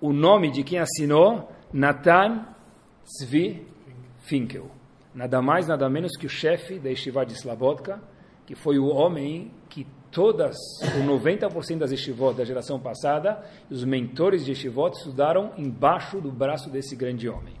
o 0.00 0.12
nome 0.14 0.50
de 0.50 0.64
quem 0.64 0.78
assinou, 0.78 1.50
Natan 1.72 2.46
Tzvi 3.04 3.66
Finkel. 4.20 4.70
Nada 5.14 5.42
mais, 5.42 5.66
nada 5.66 5.90
menos 5.90 6.16
que 6.16 6.24
o 6.24 6.28
chefe 6.28 6.78
da 6.78 6.88
Yeshiva 6.88 7.26
de 7.26 7.34
Slabodka, 7.34 8.00
que 8.46 8.54
foi 8.54 8.78
o 8.78 8.86
homem 8.86 9.50
que 9.68 9.86
todas, 10.10 10.56
o 10.96 11.06
90% 11.06 11.78
das 11.78 11.90
yeshivot 11.92 12.34
da 12.34 12.44
geração 12.44 12.80
passada, 12.80 13.44
os 13.70 13.84
mentores 13.84 14.44
de 14.44 14.52
yeshivot 14.52 14.96
estudaram 14.96 15.52
embaixo 15.58 16.20
do 16.20 16.32
braço 16.32 16.70
desse 16.70 16.96
grande 16.96 17.28
homem. 17.28 17.54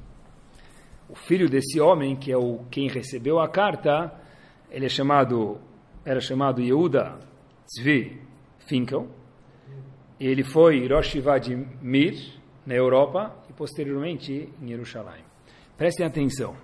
O 1.08 1.14
filho 1.14 1.48
desse 1.48 1.80
homem, 1.80 2.16
que 2.16 2.32
é 2.32 2.36
o 2.36 2.60
quem 2.70 2.88
recebeu 2.88 3.38
a 3.38 3.48
carta, 3.48 4.12
ele 4.70 4.86
é 4.86 4.88
chamado, 4.88 5.58
era 6.04 6.20
chamado 6.20 6.62
Yehuda 6.62 7.18
Tzvi 7.72 8.20
Finkel, 8.66 9.06
ele 10.18 10.42
foi 10.42 10.88
Rosh 10.88 11.12
de 11.40 11.54
Mir, 11.80 12.16
na 12.66 12.74
Europa, 12.74 13.32
e 13.48 13.52
posteriormente 13.52 14.48
em 14.60 14.66
Jerusalém. 14.66 15.22
Prestem 15.78 16.04
atenção. 16.04 16.50
O 16.50 16.56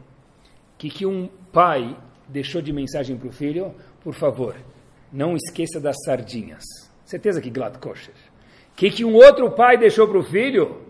que, 0.77 0.91
que 0.91 1.07
um 1.07 1.29
pai 1.53 1.97
deixou 2.27 2.61
de 2.61 2.73
mensagem 2.73 3.17
para 3.17 3.29
o 3.29 3.33
filho? 3.33 3.73
Por 4.03 4.15
favor, 4.15 4.57
não 5.13 5.37
esqueça 5.37 5.79
das 5.79 5.95
sardinhas. 6.05 6.65
Certeza 7.05 7.41
que 7.41 7.51
glad 7.51 7.79
kosher. 7.79 8.15
O 8.73 8.75
que, 8.75 8.91
que 8.91 9.05
um 9.05 9.15
outro 9.15 9.53
pai 9.53 9.79
deixou 9.79 10.09
para 10.09 10.19
o 10.19 10.25
filho? 10.25 10.83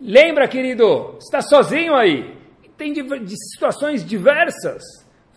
Lembra, 0.00 0.46
querido, 0.46 1.16
está 1.18 1.42
sozinho 1.42 1.96
aí. 1.96 2.38
Tem 2.76 2.94
situações 3.26 4.04
diversas. 4.04 4.82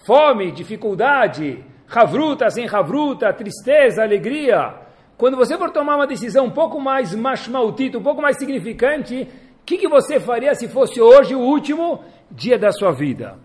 Fome, 0.05 0.51
dificuldade, 0.51 1.65
ravruta, 1.87 2.49
sem 2.49 2.65
ravruta, 2.65 3.33
tristeza, 3.33 4.01
alegria. 4.01 4.75
Quando 5.17 5.37
você 5.37 5.57
for 5.57 5.71
tomar 5.71 5.95
uma 5.95 6.07
decisão 6.07 6.45
um 6.45 6.51
pouco 6.51 6.79
mais 6.79 7.13
mashmautita, 7.13 7.97
um 7.97 8.03
pouco 8.03 8.21
mais 8.21 8.37
significante, 8.37 9.27
o 9.61 9.65
que, 9.65 9.77
que 9.77 9.87
você 9.87 10.19
faria 10.19 10.53
se 10.55 10.67
fosse 10.67 10.99
hoje 10.99 11.35
o 11.35 11.39
último 11.39 12.03
dia 12.29 12.57
da 12.57 12.71
sua 12.71 12.91
vida? 12.91 13.37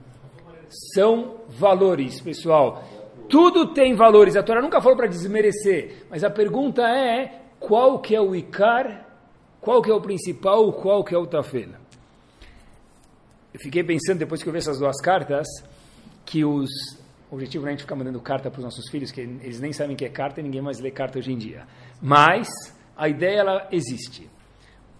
São 0.94 1.36
valores, 1.48 2.20
pessoal. 2.20 2.82
Tudo 3.28 3.72
tem 3.72 3.94
valores. 3.94 4.34
A 4.34 4.42
Torá 4.42 4.60
nunca 4.60 4.80
falou 4.80 4.96
para 4.96 5.06
desmerecer, 5.06 6.06
mas 6.10 6.24
a 6.24 6.30
pergunta 6.30 6.82
é 6.82 7.42
qual 7.60 8.00
que 8.00 8.14
é 8.16 8.20
o 8.20 8.34
Icar, 8.34 9.06
qual 9.60 9.82
que 9.82 9.90
é 9.90 9.94
o 9.94 10.00
principal, 10.00 10.72
qual 10.72 11.04
que 11.04 11.14
é 11.14 11.18
o 11.18 11.26
Tafel. 11.26 11.70
Eu 13.52 13.60
fiquei 13.60 13.84
pensando, 13.84 14.18
depois 14.18 14.42
que 14.42 14.48
eu 14.48 14.52
vi 14.52 14.58
essas 14.58 14.78
duas 14.78 15.00
cartas, 15.00 15.46
que 16.24 16.44
os 16.44 16.68
o 17.30 17.34
objetivo 17.34 17.62
não 17.62 17.68
é 17.68 17.72
a 17.72 17.76
gente 17.76 17.82
ficar 17.82 17.96
mandando 17.96 18.20
carta 18.20 18.50
para 18.50 18.58
os 18.58 18.64
nossos 18.64 18.88
filhos, 18.90 19.10
que 19.10 19.20
eles 19.20 19.60
nem 19.60 19.72
sabem 19.72 19.94
o 19.94 19.98
que 19.98 20.04
é 20.04 20.08
carta 20.08 20.40
e 20.40 20.42
ninguém 20.42 20.62
mais 20.62 20.80
lê 20.80 20.90
carta 20.90 21.18
hoje 21.18 21.32
em 21.32 21.36
dia. 21.36 21.66
Mas 22.00 22.48
a 22.96 23.08
ideia 23.08 23.40
ela 23.40 23.68
existe. 23.70 24.28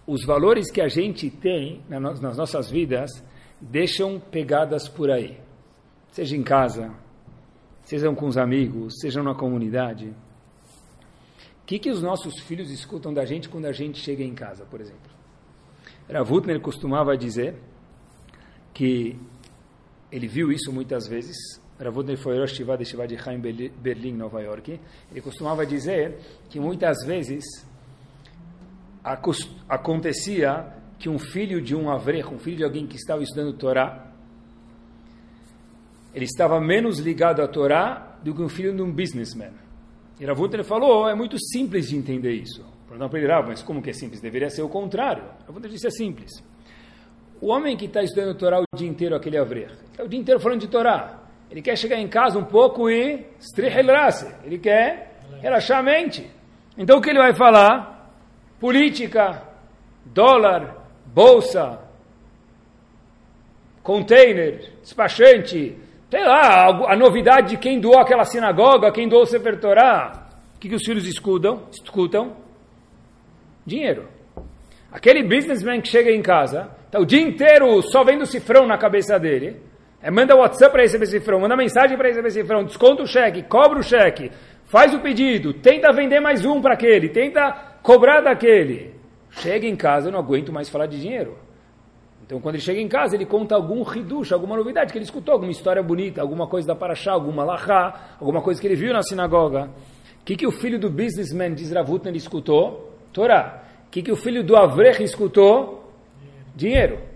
Os 0.05 0.25
valores 0.25 0.71
que 0.71 0.81
a 0.81 0.87
gente 0.87 1.29
tem 1.29 1.83
nas 1.89 2.37
nossas 2.37 2.69
vidas 2.69 3.11
deixam 3.59 4.19
pegadas 4.19 4.87
por 4.87 5.09
aí. 5.09 5.39
Seja 6.11 6.35
em 6.35 6.43
casa, 6.43 6.91
sejam 7.83 8.13
com 8.13 8.27
os 8.27 8.37
amigos, 8.37 8.95
sejam 9.01 9.23
na 9.23 9.33
comunidade. 9.33 10.07
O 11.61 11.65
que, 11.65 11.79
que 11.79 11.89
os 11.89 12.01
nossos 12.01 12.39
filhos 12.39 12.71
escutam 12.71 13.13
da 13.13 13.25
gente 13.25 13.49
quando 13.49 13.65
a 13.65 13.71
gente 13.71 13.99
chega 13.99 14.23
em 14.23 14.33
casa, 14.33 14.65
por 14.65 14.81
exemplo? 14.81 15.11
Ravutner 16.11 16.59
costumava 16.59 17.15
dizer 17.15 17.55
que 18.73 19.19
ele 20.11 20.27
viu 20.27 20.51
isso 20.51 20.71
muitas 20.71 21.07
vezes 21.07 21.37
Ravudney 21.79 22.17
foi 22.17 22.37
Rosh 22.37 22.55
Shiva 22.55 22.77
de 22.77 22.83
Shiva 22.83 23.07
de 23.07 23.17
Chaim 23.17 23.39
Berlim, 23.39 24.13
Nova 24.13 24.41
York. 24.41 24.79
Ele 25.11 25.21
costumava 25.21 25.65
dizer 25.65 26.17
que 26.49 26.59
muitas 26.59 26.97
vezes 27.05 27.45
acontecia 29.67 30.73
que 30.97 31.07
um 31.07 31.17
filho 31.17 31.61
de 31.61 31.73
um 31.73 31.89
avrejo, 31.89 32.31
um 32.31 32.39
filho 32.39 32.57
de 32.57 32.63
alguém 32.65 32.85
que 32.85 32.97
estava 32.97 33.23
estudando 33.23 33.53
Torá, 33.53 34.07
ele 36.13 36.25
estava 36.25 36.59
menos 36.59 36.99
ligado 36.99 37.41
à 37.41 37.47
Torá 37.47 38.17
do 38.21 38.33
que 38.33 38.41
um 38.41 38.49
filho 38.49 38.75
de 38.75 38.81
um 38.81 38.91
businessman. 38.91 39.53
E 40.19 40.25
Ravutner 40.25 40.65
falou, 40.65 41.07
é 41.07 41.15
muito 41.15 41.39
simples 41.39 41.87
de 41.87 41.95
entender 41.95 42.33
isso. 42.33 42.65
Não 42.97 43.07
para 43.07 43.19
ele, 43.19 43.31
ah, 43.31 43.41
mas 43.41 43.63
como 43.63 43.81
que 43.81 43.91
é 43.91 43.93
simples? 43.93 44.19
Deveria 44.19 44.49
ser 44.49 44.63
o 44.63 44.67
contrário. 44.67 45.23
Ravutner 45.45 45.71
disse, 45.71 45.87
é 45.87 45.91
simples. 45.91 46.31
O 47.39 47.47
homem 47.47 47.77
que 47.77 47.85
está 47.85 48.03
estudando 48.03 48.35
Torá 48.37 48.59
o 48.59 48.65
dia 48.75 48.87
inteiro, 48.87 49.15
aquele 49.15 49.37
avrer, 49.37 49.71
está 49.91 50.03
o 50.03 50.09
dia 50.09 50.19
inteiro 50.19 50.41
falando 50.41 50.59
de 50.59 50.67
Torá. 50.67 51.18
Ele 51.49 51.61
quer 51.61 51.75
chegar 51.75 51.97
em 51.97 52.07
casa 52.07 52.37
um 52.37 52.43
pouco 52.43 52.89
e 52.89 53.25
Ele 54.43 54.59
quer 54.59 55.19
relaxar 55.41 55.79
a 55.79 55.83
mente. 55.83 56.29
Então 56.77 56.97
o 56.97 57.01
que 57.01 57.09
ele 57.09 57.19
vai 57.19 57.33
falar? 57.33 58.11
Política, 58.59 59.43
dólar, 60.05 60.77
bolsa, 61.05 61.79
container, 63.81 64.73
despachante, 64.81 65.77
sei 66.09 66.23
lá, 66.23 66.67
a 66.91 66.95
novidade 66.95 67.49
de 67.49 67.57
quem 67.57 67.79
doou 67.79 67.99
aquela 67.99 68.25
sinagoga, 68.25 68.91
quem 68.91 69.07
doou 69.07 69.23
o 69.23 69.25
Sefer. 69.25 69.55
O 69.55 70.59
que, 70.59 70.69
que 70.69 70.75
os 70.75 70.83
filhos 70.83 71.07
escutam? 71.07 71.63
escutam? 71.71 72.35
Dinheiro. 73.65 74.07
Aquele 74.91 75.23
businessman 75.23 75.81
que 75.81 75.87
chega 75.87 76.11
em 76.11 76.21
casa, 76.21 76.69
está 76.85 76.99
o 76.99 77.05
dia 77.05 77.21
inteiro 77.21 77.81
só 77.83 78.03
vendo 78.03 78.25
cifrão 78.25 78.67
na 78.67 78.77
cabeça 78.77 79.19
dele, 79.19 79.61
é, 80.01 80.09
manda 80.09 80.35
WhatsApp 80.35 80.71
para 80.71 80.83
receber 80.83 81.05
cifrão, 81.07 81.39
manda 81.39 81.57
mensagem 81.57 81.97
para 81.97 82.07
receber 82.07 82.31
cifrão, 82.31 82.63
desconta 82.63 83.03
o 83.03 83.07
cheque, 83.07 83.43
cobra 83.43 83.79
o 83.79 83.83
cheque, 83.83 84.31
faz 84.65 84.93
o 84.93 84.99
pedido, 84.99 85.53
tenta 85.53 85.91
vender 85.91 86.19
mais 86.19 86.45
um 86.45 86.61
para 86.61 86.73
aquele, 86.73 87.09
tenta 87.09 87.51
cobrar 87.83 88.21
daquele. 88.21 88.93
Chega 89.31 89.67
em 89.67 89.75
casa, 89.75 90.07
eu 90.07 90.11
não 90.11 90.19
aguento 90.19 90.51
mais 90.51 90.69
falar 90.69 90.85
de 90.85 90.99
dinheiro. 90.99 91.37
Então, 92.25 92.39
quando 92.39 92.55
ele 92.55 92.63
chega 92.63 92.79
em 92.79 92.87
casa, 92.87 93.15
ele 93.15 93.25
conta 93.25 93.55
algum 93.55 93.81
riducho, 93.81 94.33
alguma 94.35 94.55
novidade 94.55 94.91
que 94.91 94.97
ele 94.99 95.05
escutou, 95.05 95.33
alguma 95.33 95.51
história 95.51 95.81
bonita, 95.81 96.21
alguma 96.21 96.45
coisa 96.45 96.67
da 96.67 96.75
Paraxá, 96.75 97.11
alguma 97.11 97.43
lahá, 97.43 98.15
alguma 98.19 98.39
coisa 98.39 98.61
que 98.61 98.67
ele 98.67 98.75
viu 98.75 98.93
na 98.93 99.01
sinagoga. 99.01 99.69
O 100.21 100.25
que, 100.25 100.35
que 100.35 100.45
o 100.45 100.51
filho 100.51 100.77
do 100.79 100.91
businessman 100.91 101.55
de 101.55 101.65
Zravutner 101.65 102.15
escutou? 102.15 102.93
Torá. 103.11 103.63
O 103.87 103.89
que, 103.89 104.03
que 104.03 104.11
o 104.11 104.15
filho 104.15 104.43
do 104.43 104.55
Avrech 104.55 105.01
escutou? 105.01 105.91
Dinheiro. 106.55 107.08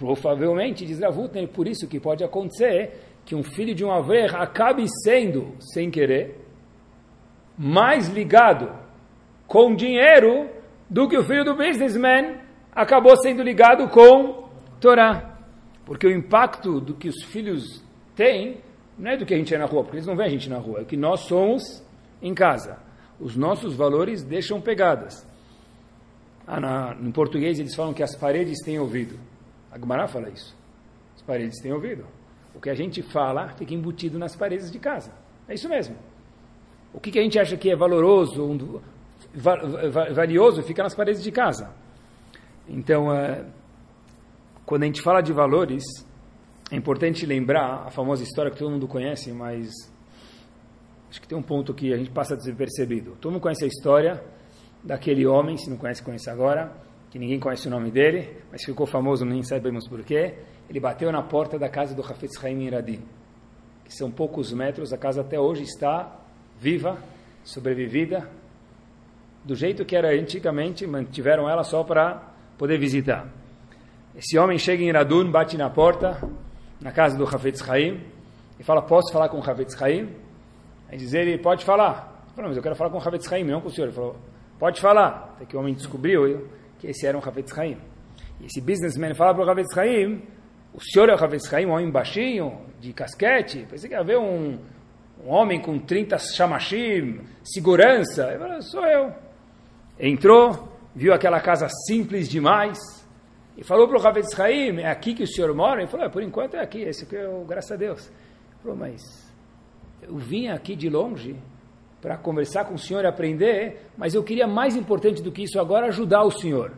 Provavelmente, 0.00 0.86
diz 0.86 0.98
Ravutner, 0.98 1.46
por 1.46 1.68
isso 1.68 1.86
que 1.86 2.00
pode 2.00 2.24
acontecer 2.24 3.02
que 3.22 3.34
um 3.34 3.42
filho 3.42 3.74
de 3.74 3.84
um 3.84 3.92
Avrech 3.92 4.34
acabe 4.34 4.86
sendo, 5.04 5.54
sem 5.60 5.90
querer, 5.90 6.40
mais 7.56 8.08
ligado 8.08 8.72
com 9.46 9.74
dinheiro 9.74 10.48
do 10.88 11.06
que 11.06 11.18
o 11.18 11.22
filho 11.22 11.44
do 11.44 11.54
businessman 11.54 12.38
acabou 12.72 13.14
sendo 13.18 13.42
ligado 13.42 13.90
com 13.90 14.48
Torá. 14.80 15.38
Porque 15.84 16.06
o 16.06 16.10
impacto 16.10 16.80
do 16.80 16.94
que 16.94 17.10
os 17.10 17.22
filhos 17.24 17.84
têm 18.16 18.56
não 18.98 19.10
é 19.10 19.18
do 19.18 19.26
que 19.26 19.34
a 19.34 19.36
gente 19.36 19.54
é 19.54 19.58
na 19.58 19.66
rua, 19.66 19.82
porque 19.82 19.98
eles 19.98 20.06
não 20.06 20.16
veem 20.16 20.28
a 20.28 20.32
gente 20.32 20.48
na 20.48 20.56
rua, 20.56 20.78
é 20.78 20.82
o 20.82 20.86
que 20.86 20.96
nós 20.96 21.20
somos 21.20 21.84
em 22.22 22.32
casa. 22.32 22.78
Os 23.20 23.36
nossos 23.36 23.74
valores 23.76 24.22
deixam 24.22 24.62
pegadas. 24.62 25.26
Ah, 26.46 26.58
na, 26.58 26.94
no 26.94 27.12
português 27.12 27.58
eles 27.58 27.74
falam 27.74 27.92
que 27.92 28.02
as 28.02 28.16
paredes 28.16 28.60
têm 28.64 28.78
ouvido. 28.78 29.28
A 29.70 29.78
Gemara 29.78 30.06
fala 30.08 30.28
isso. 30.30 30.56
As 31.14 31.22
paredes 31.22 31.60
têm 31.60 31.72
ouvido. 31.72 32.06
O 32.54 32.60
que 32.60 32.70
a 32.70 32.74
gente 32.74 33.02
fala 33.02 33.48
fica 33.50 33.74
embutido 33.74 34.18
nas 34.18 34.34
paredes 34.34 34.70
de 34.70 34.78
casa. 34.78 35.12
É 35.48 35.54
isso 35.54 35.68
mesmo. 35.68 35.96
O 36.92 37.00
que, 37.00 37.10
que 37.10 37.18
a 37.18 37.22
gente 37.22 37.38
acha 37.38 37.56
que 37.56 37.70
é 37.70 37.76
valoroso, 37.76 38.44
um, 38.44 38.80
valioso, 40.14 40.62
fica 40.62 40.82
nas 40.82 40.94
paredes 40.94 41.22
de 41.22 41.30
casa. 41.30 41.70
Então, 42.68 43.08
uh, 43.08 43.46
quando 44.66 44.82
a 44.82 44.86
gente 44.86 45.02
fala 45.02 45.20
de 45.20 45.32
valores, 45.32 45.84
é 46.70 46.76
importante 46.76 47.26
lembrar 47.26 47.86
a 47.86 47.90
famosa 47.90 48.22
história 48.22 48.50
que 48.50 48.58
todo 48.58 48.70
mundo 48.70 48.88
conhece, 48.88 49.32
mas 49.32 49.70
acho 51.08 51.20
que 51.20 51.28
tem 51.28 51.36
um 51.36 51.42
ponto 51.42 51.74
que 51.74 51.92
a 51.92 51.96
gente 51.96 52.10
passa 52.10 52.36
despercebido. 52.36 53.16
Todo 53.20 53.32
mundo 53.32 53.42
conhece 53.42 53.64
a 53.64 53.68
história 53.68 54.22
daquele 54.82 55.26
homem, 55.26 55.56
se 55.56 55.68
não 55.68 55.76
conhece, 55.76 56.02
conhece 56.02 56.30
agora, 56.30 56.72
que 57.10 57.18
ninguém 57.18 57.40
conhece 57.40 57.66
o 57.66 57.70
nome 57.70 57.90
dele, 57.90 58.36
mas 58.52 58.64
ficou 58.64 58.86
famoso, 58.86 59.24
nem 59.24 59.42
sabemos 59.42 59.88
porquê. 59.88 60.34
Ele 60.68 60.78
bateu 60.78 61.10
na 61.10 61.22
porta 61.22 61.58
da 61.58 61.68
casa 61.68 61.94
do 61.94 62.02
Hafetz 62.02 62.42
Haim 62.42 62.62
Iradim, 62.62 63.02
que 63.84 63.92
são 63.92 64.10
poucos 64.10 64.52
metros, 64.52 64.92
a 64.92 64.98
casa 64.98 65.20
até 65.22 65.38
hoje 65.38 65.64
está 65.64 66.16
viva, 66.56 66.98
sobrevivida, 67.42 68.30
do 69.44 69.56
jeito 69.56 69.84
que 69.84 69.96
era 69.96 70.14
antigamente, 70.14 70.86
mantiveram 70.86 71.48
ela 71.48 71.64
só 71.64 71.82
para 71.82 72.22
poder 72.56 72.78
visitar. 72.78 73.26
Esse 74.14 74.38
homem 74.38 74.58
chega 74.58 74.82
em 74.82 74.88
Iradun, 74.88 75.30
bate 75.30 75.56
na 75.56 75.70
porta, 75.70 76.20
na 76.80 76.92
casa 76.92 77.16
do 77.16 77.24
Hafetz 77.24 77.68
Haim, 77.68 78.00
e 78.58 78.62
fala, 78.62 78.82
posso 78.82 79.12
falar 79.12 79.28
com 79.30 79.38
o 79.38 79.50
Hafetz 79.50 79.80
Haim? 79.82 80.10
Aí 80.88 80.98
diz 80.98 81.14
ele, 81.14 81.38
pode 81.38 81.64
falar. 81.64 82.22
Ele 82.26 82.34
falou, 82.34 82.48
mas 82.50 82.56
eu 82.56 82.62
quero 82.62 82.76
falar 82.76 82.90
com 82.90 82.98
o 82.98 83.00
Hafetz 83.00 83.32
Haim, 83.32 83.44
não 83.44 83.60
com 83.60 83.68
o 83.68 83.70
senhor. 83.70 83.86
Ele 83.86 83.94
falou, 83.94 84.16
pode 84.58 84.80
falar. 84.80 85.32
Até 85.36 85.46
que 85.46 85.56
o 85.56 85.60
homem 85.60 85.74
descobriu 85.74 86.46
que 86.80 86.88
esse 86.88 87.06
era 87.06 87.16
um 87.16 87.20
Hafetz 87.20 87.56
Haim. 87.56 87.76
E 88.40 88.46
esse 88.46 88.60
businessman 88.60 89.14
fala 89.14 89.34
para 89.34 89.44
o 89.44 89.50
Hafetz 89.50 89.76
Haim, 89.76 90.22
o 90.72 90.80
senhor 90.80 91.08
é 91.10 91.14
o 91.14 91.22
Hafetz 91.22 91.52
Haim, 91.52 91.66
um 91.66 91.72
homem 91.72 91.90
baixinho, 91.90 92.58
de 92.80 92.92
casquete, 92.94 93.66
pensei 93.68 93.88
que 93.88 93.94
ia 93.94 94.02
ver 94.02 94.18
um, 94.18 94.58
um 95.22 95.28
homem 95.28 95.60
com 95.60 95.78
30 95.78 96.18
chamashim, 96.18 97.20
segurança. 97.44 98.28
Ele 98.30 98.38
falou, 98.38 98.62
sou 98.62 98.86
eu. 98.86 99.12
Entrou, 99.98 100.68
viu 100.94 101.12
aquela 101.12 101.38
casa 101.40 101.68
simples 101.86 102.28
demais 102.28 102.78
e 103.56 103.62
falou 103.62 103.86
para 103.86 103.98
o 103.98 104.00
Rav 104.00 104.16
Haim, 104.38 104.80
é 104.80 104.90
aqui 104.90 105.12
que 105.12 105.22
o 105.22 105.26
senhor 105.26 105.54
mora? 105.54 105.82
Ele 105.82 105.90
falou, 105.90 106.06
é, 106.06 106.08
por 106.08 106.22
enquanto 106.22 106.54
é 106.54 106.62
aqui, 106.62 106.80
esse 106.80 107.04
aqui 107.04 107.16
é 107.16 107.28
o, 107.28 107.44
graças 107.44 107.72
a 107.72 107.76
Deus. 107.76 108.06
Ele 108.08 108.62
falou, 108.62 108.76
mas 108.78 109.02
eu 110.00 110.16
vim 110.16 110.48
aqui 110.48 110.74
de 110.74 110.88
longe 110.88 111.36
para 112.00 112.16
conversar 112.16 112.64
com 112.64 112.74
o 112.74 112.78
senhor 112.78 113.04
e 113.04 113.06
aprender, 113.06 113.90
mas 113.96 114.14
eu 114.14 114.22
queria 114.22 114.46
mais 114.46 114.76
importante 114.76 115.22
do 115.22 115.30
que 115.30 115.42
isso 115.42 115.60
agora 115.60 115.86
ajudar 115.86 116.22
o 116.22 116.30
senhor. 116.30 116.72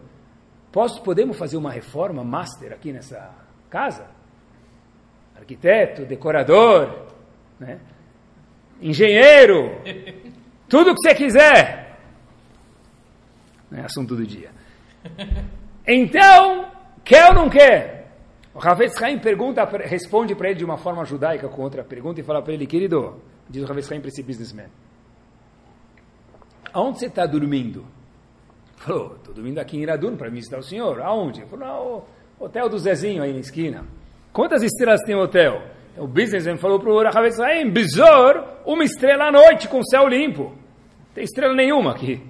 Posso, 0.70 1.02
podemos 1.02 1.36
fazer 1.36 1.56
uma 1.56 1.70
reforma 1.70 2.24
master 2.24 2.72
aqui 2.72 2.92
nessa 2.92 3.30
casa? 3.70 4.06
Arquiteto, 5.36 6.04
decorador, 6.04 7.06
né? 7.58 7.78
engenheiro, 8.80 9.70
tudo 10.68 10.90
o 10.90 10.94
que 10.94 11.02
você 11.02 11.14
quiser 11.14 11.82
né, 13.72 13.82
assunto 13.84 14.14
do 14.14 14.26
dia. 14.26 14.50
Então, 15.84 16.70
quer 17.02 17.30
ou 17.30 17.34
não 17.34 17.50
quer? 17.50 18.06
O 18.54 18.60
Ravetz 18.60 19.02
Haim 19.02 19.18
pergunta, 19.18 19.64
responde 19.64 20.32
para 20.32 20.50
ele 20.50 20.58
de 20.60 20.64
uma 20.64 20.78
forma 20.78 21.04
judaica 21.04 21.48
com 21.48 21.60
outra 21.60 21.82
pergunta 21.82 22.20
e 22.20 22.22
fala 22.22 22.40
para 22.40 22.52
ele, 22.52 22.68
querido, 22.68 23.20
diz 23.50 23.64
o 23.64 23.66
Ravetz 23.66 23.90
Haim 23.90 23.98
para 23.98 24.08
esse 24.08 24.22
businessman, 24.22 24.68
aonde 26.72 26.98
você 26.98 27.06
está 27.06 27.26
dormindo? 27.26 27.86
Falou, 28.76 29.16
estou 29.16 29.34
dormindo 29.34 29.58
aqui 29.58 29.76
em 29.76 29.82
Iradun 29.82 30.16
para 30.16 30.28
visitar 30.28 30.58
o 30.58 30.62
senhor. 30.62 31.00
Aonde? 31.00 31.44
Falou, 31.46 32.08
no 32.38 32.46
hotel 32.46 32.68
do 32.68 32.78
Zezinho 32.78 33.22
aí 33.22 33.32
na 33.32 33.38
esquina. 33.38 33.84
Quantas 34.32 34.62
estrelas 34.62 35.02
tem 35.02 35.14
o 35.14 35.22
hotel? 35.22 35.62
O 35.96 36.06
businessman 36.06 36.56
falou 36.56 36.80
para 36.80 36.90
o 36.90 37.02
Ravetz 37.02 37.38
Haim, 37.38 37.70
Bezor, 37.70 38.44
uma 38.64 38.82
estrela 38.82 39.26
à 39.28 39.32
noite 39.32 39.68
com 39.68 39.82
céu 39.84 40.08
limpo. 40.08 40.44
Não 40.44 41.14
tem 41.14 41.24
estrela 41.24 41.54
nenhuma 41.54 41.92
aqui. 41.92 42.20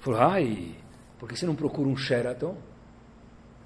Falou, 0.00 0.20
ai, 0.20 0.74
por 1.18 1.28
que 1.28 1.38
você 1.38 1.46
não 1.46 1.54
procura 1.54 1.88
um 1.88 1.96
Sheraton? 1.96 2.56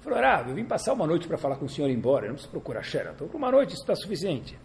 Falou, 0.01 0.19
ah, 0.19 0.45
eu 0.47 0.53
vim 0.53 0.63
passar 0.63 0.93
uma 0.93 1.07
noite 1.07 1.27
para 1.27 1.37
falar 1.37 1.55
com 1.55 1.65
o 1.65 1.69
senhor 1.69 1.89
embora, 1.89 2.25
eu 2.25 2.29
não 2.29 2.35
preciso 2.35 2.51
procurar 2.51 2.83
Sheraton. 2.83 3.27
Uma 3.33 3.51
noite 3.51 3.71
isso 3.71 3.81
está 3.81 3.95
suficiente. 3.95 4.57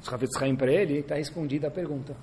Os 0.00 0.06
Ravetz 0.06 0.40
Haim 0.40 0.54
para 0.54 0.70
ele, 0.70 0.98
está 0.98 1.14
respondida 1.14 1.68
a 1.68 1.70
pergunta. 1.70 2.14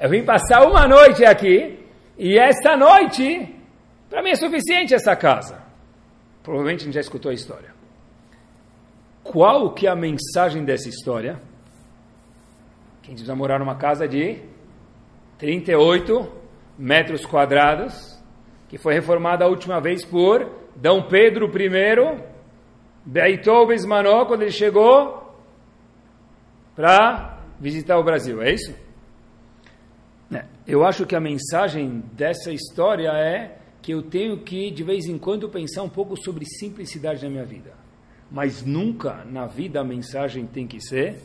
Eu 0.00 0.08
vim 0.08 0.24
passar 0.24 0.66
uma 0.66 0.88
noite 0.88 1.26
aqui, 1.26 1.78
e 2.16 2.38
esta 2.38 2.74
noite, 2.74 3.54
para 4.08 4.22
mim 4.22 4.30
é 4.30 4.34
suficiente 4.34 4.94
essa 4.94 5.14
casa. 5.14 5.62
Provavelmente 6.42 6.80
a 6.80 6.84
gente 6.86 6.94
já 6.94 7.02
escutou 7.02 7.30
a 7.30 7.34
história. 7.34 7.74
Qual 9.22 9.74
que 9.74 9.86
é 9.86 9.90
a 9.90 9.94
mensagem 9.94 10.64
dessa 10.64 10.88
história? 10.88 11.38
Quem 13.02 13.12
precisa 13.12 13.36
morar 13.36 13.58
numa 13.58 13.76
casa 13.76 14.08
de 14.08 14.38
38 15.36 16.32
metros 16.78 17.26
quadrados, 17.26 18.18
que 18.70 18.78
foi 18.78 18.94
reformada 18.94 19.44
a 19.44 19.48
última 19.48 19.82
vez 19.82 20.02
por 20.02 20.50
D. 20.76 20.88
Pedro 21.10 21.46
I, 21.46 22.22
Beitou 23.04 23.66
Bismanó, 23.66 24.24
quando 24.24 24.42
ele 24.42 24.50
chegou 24.50 25.36
para 26.74 27.38
visitar 27.58 27.98
o 27.98 28.02
Brasil. 28.02 28.40
É 28.40 28.50
isso? 28.52 28.74
Eu 30.66 30.84
acho 30.84 31.06
que 31.06 31.16
a 31.16 31.20
mensagem 31.20 32.02
dessa 32.12 32.52
história 32.52 33.10
é 33.10 33.58
que 33.82 33.92
eu 33.92 34.02
tenho 34.02 34.38
que, 34.38 34.70
de 34.70 34.84
vez 34.84 35.06
em 35.06 35.18
quando, 35.18 35.48
pensar 35.48 35.82
um 35.82 35.88
pouco 35.88 36.16
sobre 36.22 36.44
simplicidade 36.44 37.24
na 37.24 37.30
minha 37.30 37.44
vida. 37.44 37.72
Mas 38.30 38.64
nunca 38.64 39.24
na 39.24 39.46
vida 39.46 39.80
a 39.80 39.84
mensagem 39.84 40.46
tem 40.46 40.66
que 40.66 40.80
ser 40.80 41.18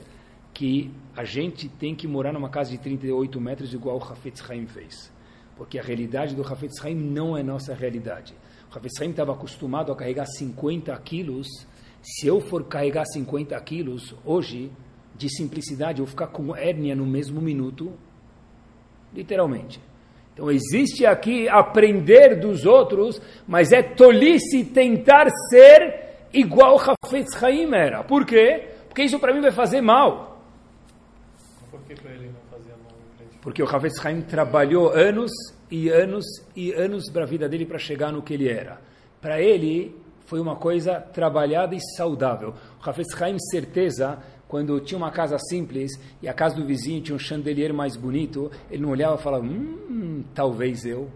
que 0.53 0.91
a 1.15 1.23
gente 1.23 1.67
tem 1.67 1.93
que 1.93 2.07
morar 2.07 2.31
numa 2.31 2.49
casa 2.49 2.71
de 2.71 2.77
38 2.77 3.39
metros 3.39 3.73
igual 3.73 3.97
o 3.97 4.03
Hafetz 4.03 4.49
Haim 4.49 4.65
fez 4.65 5.13
porque 5.55 5.79
a 5.79 5.83
realidade 5.83 6.36
do 6.36 6.41
Hafetz 6.41 6.83
Haim 6.83 6.95
não 6.95 7.38
é 7.38 7.43
nossa 7.43 7.73
realidade. 7.73 8.33
O 8.71 8.77
Hafetz 8.77 9.01
Haim 9.01 9.11
estava 9.11 9.33
acostumado 9.33 9.91
a 9.91 9.95
carregar 9.95 10.25
50 10.25 10.95
quilos. 10.99 11.47
Se 12.01 12.27
eu 12.27 12.41
for 12.41 12.65
carregar 12.65 13.05
50 13.05 13.59
quilos 13.61 14.13
hoje, 14.23 14.71
de 15.17 15.29
simplicidade, 15.29 16.01
eu 16.01 16.05
ficar 16.05 16.27
com 16.27 16.55
hérnia 16.55 16.95
no 16.95 17.05
mesmo 17.05 17.41
minuto, 17.41 17.93
literalmente. 19.16 19.80
Então 20.34 20.51
existe 20.51 21.05
aqui 21.05 21.47
aprender 21.47 22.39
dos 22.39 22.66
outros, 22.66 23.22
mas 23.47 23.72
é 23.72 23.82
tolice 23.82 24.66
tentar 24.66 25.28
ser 25.49 26.28
igual 26.34 26.78
Hafetz 26.78 27.41
Haim 27.41 27.74
era. 27.74 28.03
Por 28.03 28.26
quê? 28.26 28.68
Porque 28.89 29.03
isso 29.03 29.18
para 29.18 29.34
mim 29.34 29.41
vai 29.41 29.51
fazer 29.51 29.80
mal. 29.80 30.41
Por 31.72 31.82
que 31.84 31.95
para 31.95 32.11
ele 32.11 32.28
não 32.28 32.41
fazia 32.51 32.74
mal? 32.84 32.91
Porque 33.41 33.63
o 33.63 33.66
Hafetz 33.66 34.05
Haim 34.05 34.22
trabalhou 34.22 34.89
anos 34.89 35.32
e 35.72 35.89
anos 35.89 36.26
e 36.53 36.74
anos 36.74 37.09
para 37.09 37.24
a 37.24 37.28
vida 37.28 37.47
dele 37.47 37.66
para 37.66 37.80
chegar 37.80 38.11
no 38.11 38.22
que 38.22 38.34
ele 38.34 38.49
era. 38.49 38.80
Para 39.22 39.41
ele 39.41 39.95
foi 40.26 40.41
uma 40.41 40.57
coisa 40.57 40.99
trabalhada 40.99 41.76
e 41.76 41.80
saudável. 41.95 42.53
O 42.84 42.89
Hafetz 42.89 43.22
Haim, 43.22 43.38
certeza, 43.39 44.20
quando 44.55 44.79
tinha 44.79 44.97
uma 44.97 45.11
casa 45.11 45.37
simples 45.37 45.99
e 46.21 46.29
a 46.29 46.33
casa 46.33 46.55
do 46.55 46.65
vizinho 46.65 47.01
tinha 47.01 47.13
um 47.13 47.19
chandelier 47.19 47.73
mais 47.73 47.97
bonito, 47.97 48.49
ele 48.71 48.83
não 48.83 48.91
olhava 48.91 49.19
e 49.19 49.21
falava, 49.21 49.43
hum, 49.43 50.23
talvez 50.33 50.85
eu. 50.85 51.09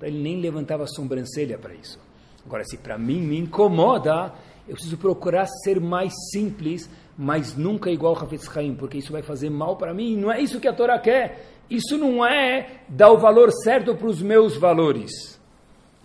Ele 0.00 0.22
nem 0.22 0.40
levantava 0.40 0.84
a 0.84 0.86
sobrancelha 0.86 1.58
para 1.58 1.74
isso. 1.74 1.98
Agora, 2.46 2.62
se 2.62 2.76
para 2.76 2.96
mim 2.96 3.20
me 3.20 3.36
incomoda, 3.36 4.32
eu 4.68 4.74
preciso 4.74 4.96
procurar 4.96 5.46
ser 5.64 5.80
mais 5.80 6.12
simples, 6.30 6.88
mas 7.18 7.56
nunca 7.56 7.90
igual 7.90 8.16
Hafetz 8.16 8.48
Haim, 8.56 8.76
porque 8.76 8.98
isso 8.98 9.10
vai 9.10 9.22
fazer 9.22 9.50
mal 9.50 9.74
para 9.74 9.92
mim. 9.92 10.16
Não 10.16 10.30
é 10.30 10.40
isso 10.40 10.60
que 10.60 10.68
a 10.68 10.72
Torá 10.72 11.00
quer. 11.00 11.44
Isso 11.68 11.98
não 11.98 12.24
é 12.24 12.82
dar 12.88 13.10
o 13.10 13.18
valor 13.18 13.50
certo 13.50 13.92
para 13.96 14.06
os 14.06 14.22
meus 14.22 14.56
valores. 14.56 15.10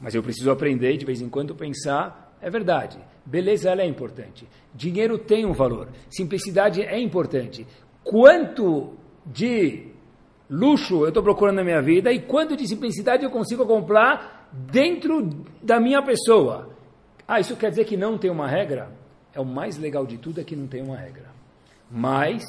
Mas 0.01 0.15
eu 0.15 0.23
preciso 0.23 0.49
aprender 0.49 0.97
de 0.97 1.05
vez 1.05 1.21
em 1.21 1.29
quando 1.29 1.53
pensar, 1.53 2.26
é 2.41 2.49
verdade. 2.49 2.99
Beleza, 3.25 3.69
ela 3.69 3.81
é 3.81 3.85
importante. 3.85 4.47
Dinheiro 4.73 5.17
tem 5.17 5.45
um 5.45 5.53
valor. 5.53 5.89
Simplicidade 6.09 6.81
é 6.81 6.99
importante. 6.99 7.67
Quanto 8.03 8.93
de 9.25 9.91
luxo 10.49 11.01
eu 11.03 11.09
estou 11.09 11.21
procurando 11.21 11.57
na 11.57 11.63
minha 11.63 11.81
vida 11.81 12.11
e 12.11 12.21
quanto 12.21 12.55
de 12.55 12.67
simplicidade 12.67 13.23
eu 13.23 13.29
consigo 13.29 13.65
comprar 13.65 14.49
dentro 14.51 15.29
da 15.61 15.79
minha 15.79 16.01
pessoa. 16.01 16.69
Ah, 17.27 17.39
isso 17.39 17.55
quer 17.57 17.69
dizer 17.69 17.85
que 17.85 17.97
não 17.97 18.17
tem 18.17 18.31
uma 18.31 18.47
regra? 18.47 18.95
É 19.33 19.41
o 19.41 19.45
mais 19.45 19.77
legal 19.77 20.05
de 20.05 20.17
tudo 20.17 20.39
é 20.39 20.43
que 20.43 20.55
não 20.55 20.67
tem 20.67 20.81
uma 20.81 20.95
regra. 20.95 21.27
Mas, 21.91 22.43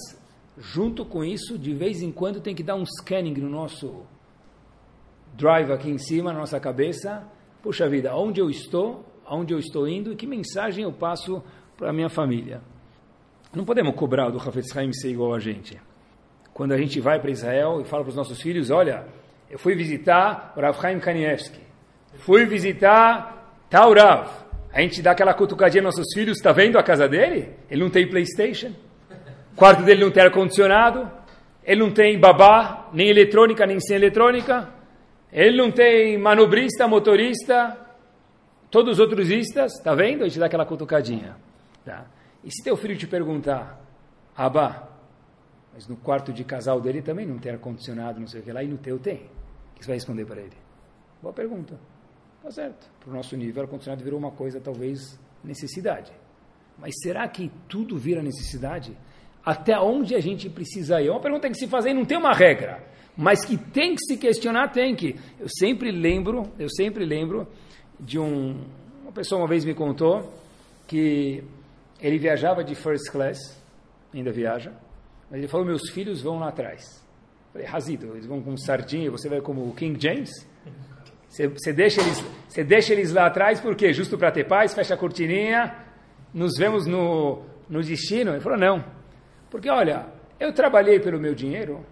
junto 0.56 1.04
com 1.04 1.24
isso, 1.24 1.58
de 1.58 1.74
vez 1.74 2.00
em 2.00 2.12
quando 2.12 2.40
tem 2.40 2.54
que 2.54 2.62
dar 2.62 2.76
um 2.76 2.84
scanning 2.84 3.34
no 3.34 3.50
nosso 3.50 4.06
drive 5.34 5.72
aqui 5.72 5.90
em 5.90 5.98
cima, 5.98 6.32
na 6.32 6.38
nossa 6.38 6.58
cabeça. 6.60 7.24
Puxa 7.62 7.88
vida, 7.88 8.14
onde 8.14 8.40
eu 8.40 8.48
estou? 8.48 9.04
Aonde 9.28 9.52
eu 9.52 9.58
estou 9.58 9.86
indo 9.86 10.12
e 10.12 10.16
que 10.16 10.26
mensagem 10.26 10.84
eu 10.84 10.92
passo 10.92 11.42
para 11.76 11.90
a 11.90 11.92
minha 11.92 12.08
família. 12.08 12.60
Não 13.54 13.64
podemos 13.64 13.94
cobrar 13.94 14.30
do 14.30 14.38
Hafetz 14.38 14.74
Haim 14.76 14.92
ser 14.92 15.10
igual 15.10 15.34
a 15.34 15.38
gente. 15.38 15.80
Quando 16.52 16.72
a 16.72 16.78
gente 16.78 16.98
vai 17.00 17.20
para 17.20 17.30
Israel 17.30 17.80
e 17.80 17.84
fala 17.84 18.02
para 18.02 18.10
os 18.10 18.16
nossos 18.16 18.40
filhos, 18.40 18.70
olha, 18.70 19.06
eu 19.50 19.58
fui 19.58 19.74
visitar 19.74 20.52
o 20.56 20.60
Rav 20.60 20.80
Chaim 20.80 20.98
Kanievski, 20.98 21.60
fui 22.16 22.44
visitar 22.46 23.54
Taurav, 23.70 24.28
a 24.72 24.80
gente 24.80 25.00
dá 25.00 25.12
aquela 25.12 25.32
cutucadinha 25.34 25.82
nos 25.82 25.96
nossos 25.96 26.12
filhos, 26.12 26.38
está 26.38 26.52
vendo 26.52 26.78
a 26.78 26.82
casa 26.82 27.08
dele? 27.08 27.50
Ele 27.70 27.82
não 27.82 27.90
tem 27.90 28.08
Playstation, 28.08 28.72
o 29.52 29.56
quarto 29.56 29.82
dele 29.82 30.04
não 30.04 30.10
tem 30.10 30.22
ar-condicionado, 30.22 31.10
ele 31.64 31.80
não 31.80 31.90
tem 31.90 32.18
babá, 32.18 32.88
nem 32.92 33.08
eletrônica, 33.08 33.66
nem 33.66 33.78
sem 33.78 33.96
eletrônica, 33.96 34.68
ele 35.32 35.56
não 35.56 35.70
tem 35.70 36.18
manobrista, 36.18 36.88
motorista, 36.88 37.87
Todos 38.70 38.94
os 38.94 38.98
outros 38.98 39.30
istas, 39.30 39.74
está 39.74 39.94
vendo? 39.94 40.24
A 40.24 40.28
gente 40.28 40.38
dá 40.38 40.46
aquela 40.46 40.66
cutucadinha. 40.66 41.36
Tá? 41.84 42.06
E 42.44 42.50
se 42.50 42.62
teu 42.62 42.76
filho 42.76 42.96
te 42.96 43.06
perguntar, 43.06 43.80
Abá, 44.36 44.88
mas 45.72 45.88
no 45.88 45.96
quarto 45.96 46.32
de 46.32 46.44
casal 46.44 46.80
dele 46.80 47.02
também 47.02 47.26
não 47.26 47.38
tem 47.38 47.52
ar-condicionado, 47.52 48.20
não 48.20 48.26
sei 48.26 48.40
o 48.40 48.42
que 48.42 48.52
lá, 48.52 48.62
e 48.62 48.68
no 48.68 48.78
teu 48.78 48.98
tem? 48.98 49.16
O 49.16 49.78
que 49.78 49.84
você 49.84 49.88
vai 49.88 49.96
responder 49.96 50.24
para 50.24 50.40
ele? 50.40 50.56
Boa 51.22 51.32
pergunta. 51.32 51.78
Tá 52.42 52.50
certo. 52.50 52.88
Para 53.00 53.10
o 53.10 53.12
nosso 53.12 53.36
nível, 53.36 53.62
ar-condicionado 53.62 54.02
virou 54.04 54.18
uma 54.18 54.30
coisa, 54.30 54.60
talvez, 54.60 55.18
necessidade. 55.42 56.12
Mas 56.78 56.94
será 57.02 57.26
que 57.26 57.50
tudo 57.68 57.96
vira 57.96 58.22
necessidade? 58.22 58.96
Até 59.44 59.78
onde 59.78 60.14
a 60.14 60.20
gente 60.20 60.48
precisa 60.48 61.00
ir? 61.00 61.08
É 61.08 61.10
uma 61.10 61.20
pergunta 61.20 61.48
que 61.48 61.56
se 61.56 61.66
fazer 61.66 61.90
e 61.90 61.94
não 61.94 62.04
tem 62.04 62.18
uma 62.18 62.32
regra. 62.32 62.84
Mas 63.16 63.44
que 63.44 63.56
tem 63.56 63.94
que 63.94 64.04
se 64.04 64.16
questionar, 64.16 64.68
tem 64.68 64.94
que. 64.94 65.16
Eu 65.40 65.48
sempre 65.48 65.90
lembro, 65.90 66.52
eu 66.58 66.68
sempre 66.68 67.04
lembro 67.04 67.48
de 67.98 68.18
um. 68.18 68.64
Uma 69.02 69.12
pessoa 69.12 69.40
uma 69.40 69.48
vez 69.48 69.64
me 69.64 69.74
contou 69.74 70.32
que 70.86 71.42
ele 72.00 72.18
viajava 72.18 72.62
de 72.62 72.74
first 72.74 73.10
class, 73.10 73.38
ainda 74.12 74.30
viaja, 74.30 74.72
mas 75.30 75.38
ele 75.38 75.48
falou: 75.48 75.66
meus 75.66 75.90
filhos 75.90 76.22
vão 76.22 76.38
lá 76.38 76.48
atrás. 76.48 77.02
Eu 77.48 77.52
falei, 77.52 77.66
Razido, 77.66 78.12
eles 78.14 78.26
vão 78.26 78.42
com 78.42 78.56
sardinha, 78.56 79.10
você 79.10 79.28
vai 79.28 79.40
como 79.40 79.66
o 79.68 79.74
King 79.74 79.98
James? 80.00 80.30
Você, 81.28 81.72
deixa 81.72 82.00
eles, 82.00 82.24
deixa 82.66 82.92
eles 82.92 83.12
lá 83.12 83.26
atrás 83.26 83.60
por 83.60 83.76
quê? 83.76 83.92
Justo 83.92 84.16
para 84.16 84.32
ter 84.32 84.44
paz, 84.44 84.74
fecha 84.74 84.94
a 84.94 84.96
cortininha, 84.96 85.76
nos 86.32 86.56
vemos 86.56 86.86
no, 86.86 87.42
no 87.68 87.82
destino? 87.82 88.32
Ele 88.32 88.40
falou: 88.40 88.58
não. 88.58 88.84
Porque 89.50 89.68
olha, 89.68 90.06
eu 90.38 90.52
trabalhei 90.52 91.00
pelo 91.00 91.18
meu 91.18 91.34
dinheiro. 91.34 91.84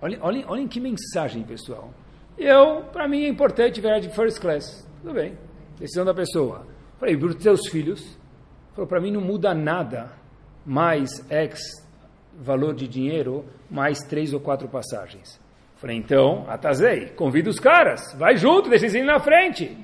Olhem, 0.00 0.18
olhem, 0.20 0.44
olhem 0.46 0.68
que 0.68 0.80
mensagem, 0.80 1.42
pessoal. 1.42 1.92
Eu, 2.38 2.82
para 2.92 3.08
mim, 3.08 3.24
é 3.24 3.28
importante 3.28 3.80
viajar 3.80 4.00
de 4.00 4.14
first 4.14 4.40
class. 4.40 4.85
Tudo 5.06 5.14
bem, 5.14 5.38
decisão 5.78 6.04
da 6.04 6.12
pessoa. 6.12 6.66
Falei, 6.98 7.16
para 7.16 7.28
os 7.28 7.36
teus 7.36 7.68
filhos, 7.68 8.18
falou, 8.74 8.88
para 8.88 9.00
mim 9.00 9.12
não 9.12 9.20
muda 9.20 9.54
nada, 9.54 10.10
mais 10.64 11.08
X 11.30 11.60
valor 12.36 12.74
de 12.74 12.88
dinheiro, 12.88 13.44
mais 13.70 14.00
três 14.00 14.32
ou 14.32 14.40
quatro 14.40 14.66
passagens. 14.66 15.40
Falei, 15.76 15.96
então, 15.96 16.44
atazei, 16.48 17.10
convida 17.10 17.48
os 17.48 17.60
caras, 17.60 18.14
vai 18.18 18.36
junto, 18.36 18.68
deixa 18.68 18.86
eles 18.86 19.06
na 19.06 19.20
frente. 19.20 19.78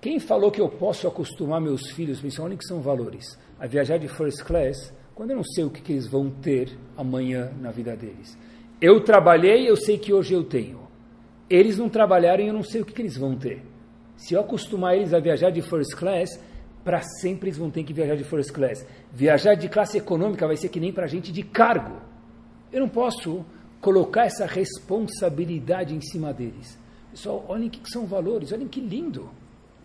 Quem 0.00 0.18
falou 0.18 0.50
que 0.50 0.60
eu 0.60 0.70
posso 0.70 1.06
acostumar 1.06 1.60
meus 1.60 1.92
filhos, 1.92 2.18
principalmente 2.18 2.58
que 2.58 2.66
são 2.66 2.80
valores, 2.80 3.38
a 3.60 3.66
viajar 3.68 3.96
de 3.96 4.08
first 4.08 4.42
class, 4.42 4.92
quando 5.14 5.30
eu 5.30 5.36
não 5.36 5.44
sei 5.44 5.62
o 5.62 5.70
que, 5.70 5.80
que 5.80 5.92
eles 5.92 6.08
vão 6.08 6.30
ter 6.30 6.76
amanhã 6.96 7.52
na 7.60 7.70
vida 7.70 7.94
deles? 7.94 8.36
Eu 8.80 9.00
trabalhei, 9.04 9.70
eu 9.70 9.76
sei 9.76 9.96
que 9.96 10.12
hoje 10.12 10.34
eu 10.34 10.42
tenho. 10.42 10.80
Eles 11.48 11.78
não 11.78 11.88
trabalharam 11.88 12.42
e 12.42 12.48
eu 12.48 12.52
não 12.52 12.64
sei 12.64 12.80
o 12.80 12.84
que, 12.84 12.92
que 12.92 13.02
eles 13.02 13.16
vão 13.16 13.36
ter. 13.36 13.75
Se 14.16 14.34
eu 14.34 14.40
acostumar 14.40 14.96
eles 14.96 15.12
a 15.12 15.20
viajar 15.20 15.50
de 15.50 15.62
first 15.62 15.94
class, 15.94 16.40
para 16.84 17.02
sempre 17.20 17.48
eles 17.48 17.58
vão 17.58 17.70
ter 17.70 17.82
que 17.84 17.92
viajar 17.92 18.16
de 18.16 18.24
first 18.24 18.52
class. 18.52 18.86
Viajar 19.12 19.54
de 19.54 19.68
classe 19.68 19.98
econômica 19.98 20.46
vai 20.46 20.56
ser 20.56 20.68
que 20.68 20.80
nem 20.80 20.92
para 20.92 21.06
gente 21.06 21.32
de 21.32 21.42
cargo. 21.42 22.00
Eu 22.72 22.80
não 22.80 22.88
posso 22.88 23.44
colocar 23.80 24.24
essa 24.24 24.46
responsabilidade 24.46 25.94
em 25.94 26.00
cima 26.00 26.32
deles. 26.32 26.78
Pessoal, 27.10 27.44
olhem 27.48 27.68
que 27.68 27.80
são 27.90 28.06
valores, 28.06 28.52
olhem 28.52 28.68
que 28.68 28.80
lindo. 28.80 29.30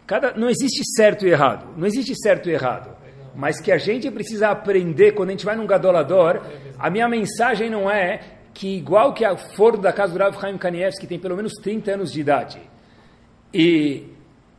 Cada, 0.05 0.33
não 0.33 0.49
existe 0.49 0.83
certo 0.95 1.25
e 1.25 1.29
errado, 1.29 1.67
não 1.77 1.87
existe 1.87 2.13
certo 2.15 2.49
e 2.49 2.53
errado. 2.53 2.95
Mas 3.35 3.61
que 3.61 3.71
a 3.71 3.77
gente 3.77 4.09
precisa 4.11 4.49
aprender 4.49 5.13
quando 5.13 5.29
a 5.29 5.31
gente 5.31 5.45
vai 5.45 5.55
num 5.55 5.65
gadolador, 5.65 6.41
a 6.77 6.89
minha 6.89 7.07
mensagem 7.07 7.69
não 7.69 7.89
é 7.89 8.19
que 8.53 8.75
igual 8.75 9.13
que 9.13 9.23
a 9.23 9.37
forno 9.37 9.81
da 9.81 9.93
casa 9.93 10.13
do 10.13 10.19
Rav 10.19 10.39
Chaim 10.39 10.57
Kanievski 10.57 11.07
tem 11.07 11.17
pelo 11.17 11.35
menos 11.35 11.53
30 11.61 11.93
anos 11.93 12.11
de 12.11 12.19
idade, 12.19 12.61
e 13.53 14.07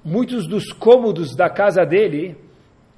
muitos 0.05 0.47
dos 0.47 0.73
cômodos 0.73 1.37
da 1.37 1.49
casa 1.49 1.85
dele 1.85 2.37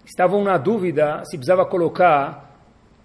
estavam 0.04 0.42
na 0.42 0.56
dúvida 0.56 1.22
se 1.24 1.36
precisava 1.36 1.64
colocar 1.66 2.44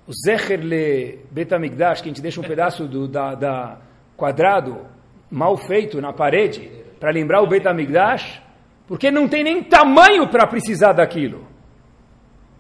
o 0.08 0.12
Zecher 0.14 0.60
le 0.60 1.20
Betamigdash, 1.32 2.02
que 2.02 2.10
a 2.10 2.12
gente 2.12 2.22
deixa 2.22 2.42
um 2.42 2.44
pedaço 2.44 2.88
do 2.88 3.08
da, 3.08 3.36
da 3.36 3.78
quadrado 4.18 4.86
mal 5.30 5.56
feito 5.56 6.02
na 6.02 6.12
parede 6.12 6.72
para 7.00 7.12
lembrar 7.12 7.42
o 7.42 7.48
Betamigdash, 7.48 8.42
porque 8.88 9.12
não 9.12 9.28
tem 9.28 9.44
nem 9.44 9.64
tamanho 9.64 10.28
para 10.28 10.48
precisar 10.48 10.94
daquilo. 10.94 11.48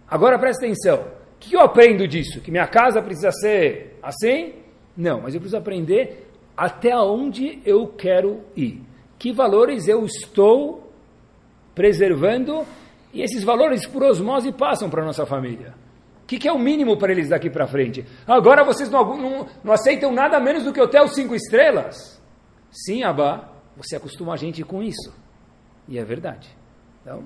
Agora 0.08 0.38
presta 0.38 0.66
atenção. 0.66 1.00
O 1.36 1.40
que 1.40 1.56
eu 1.56 1.62
aprendo 1.62 2.08
disso? 2.08 2.42
Que 2.42 2.52
minha 2.52 2.68
casa 2.68 3.02
precisa 3.02 3.32
ser 3.32 3.98
assim? 4.04 4.54
Não, 4.96 5.22
mas 5.22 5.34
eu 5.34 5.40
preciso 5.40 5.58
aprender 5.58 6.30
até 6.56 6.96
onde 6.98 7.60
eu 7.66 7.88
quero 7.88 8.42
ir. 8.56 8.82
Que 9.18 9.32
valores 9.32 9.88
eu 9.88 10.06
estou 10.06 10.89
preservando 11.80 12.66
e 13.14 13.22
esses 13.22 13.42
valores 13.42 13.88
por 13.88 14.04
osmose 14.04 14.52
passam 14.52 14.90
para 14.90 15.02
a 15.02 15.06
nossa 15.06 15.26
família. 15.26 15.74
O 16.22 16.26
que, 16.28 16.38
que, 16.38 16.46
é 16.46 16.52
o 16.52 16.60
mínimo 16.60 16.98
para 16.98 17.14
eles 17.14 17.30
daqui 17.30 17.50
para 17.50 17.66
frente? 17.68 18.06
Agora 18.28 18.66
vocês 18.66 18.90
não, 18.90 19.18
não, 19.18 19.48
não, 19.64 19.72
aceitam 19.72 20.12
nada 20.12 20.42
menos 20.42 20.66
do 20.66 20.74
que 20.74 20.82
hotel 20.82 21.08
cinco 21.08 21.34
estrelas? 21.34 22.22
Sim, 22.70 23.04
Abba, 23.04 23.50
você 23.78 23.96
acostuma 23.96 24.34
a 24.34 24.36
gente 24.36 24.62
com 24.62 24.84
isso. 24.84 25.16
E 25.88 25.98
é 25.98 26.04
verdade. 26.04 26.50
Então, 27.02 27.24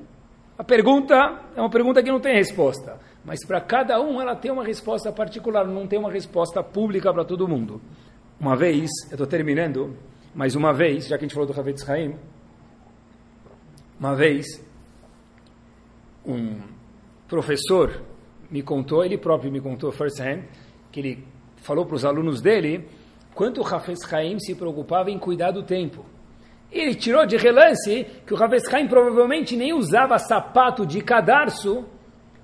a 0.56 0.64
pergunta 0.64 1.16
é 1.56 1.60
uma 1.60 1.72
pergunta 1.72 2.04
que 2.04 2.12
não 2.12 2.20
tem 2.20 2.36
resposta. 2.36 3.00
Mas 3.26 3.44
para 3.44 3.60
cada 3.60 4.00
um 4.00 4.22
ela 4.22 4.36
tem 4.36 4.52
uma 4.52 4.64
resposta 4.64 5.12
particular, 5.12 5.66
não 5.66 5.88
tem 5.88 5.98
uma 5.98 6.12
resposta 6.12 6.62
pública 6.62 7.12
para 7.12 7.26
todo 7.26 7.48
mundo. 7.48 7.82
Uma 8.40 8.56
vez, 8.56 8.92
eu 9.10 9.14
estou 9.14 9.26
terminando, 9.26 9.98
mas 10.36 10.54
uma 10.54 10.72
vez, 10.72 11.08
já 11.08 11.18
que 11.18 11.26
a 11.26 11.28
gente 11.28 11.34
falou 11.34 11.52
do 11.52 11.60
Havetz 11.60 11.90
Haim, 11.90 12.16
uma 14.04 14.16
vez, 14.16 14.62
um 16.26 16.60
professor 17.26 18.02
me 18.52 18.62
contou, 18.62 19.06
ele 19.06 19.18
próprio 19.18 19.50
me 19.50 19.62
contou 19.62 19.94
first 19.94 20.20
hand, 20.20 20.44
que 20.92 21.00
ele 21.00 21.28
falou 21.56 21.86
para 21.86 21.96
os 21.96 22.04
alunos 22.04 22.42
dele 22.42 22.86
quanto 23.34 23.62
o 23.62 23.66
Hafez 23.66 24.00
Haim 24.14 24.40
se 24.40 24.56
preocupava 24.56 25.10
em 25.10 25.18
cuidar 25.18 25.52
do 25.52 25.64
tempo. 25.64 26.06
Ele 26.70 26.94
tirou 26.94 27.26
de 27.26 27.38
relance 27.38 28.06
que 28.28 28.34
o 28.34 28.44
Hafez 28.44 28.68
Haim 28.74 28.90
provavelmente 28.90 29.56
nem 29.56 29.72
usava 29.72 30.20
sapato 30.20 30.86
de 30.86 31.00
cadarço 31.00 31.86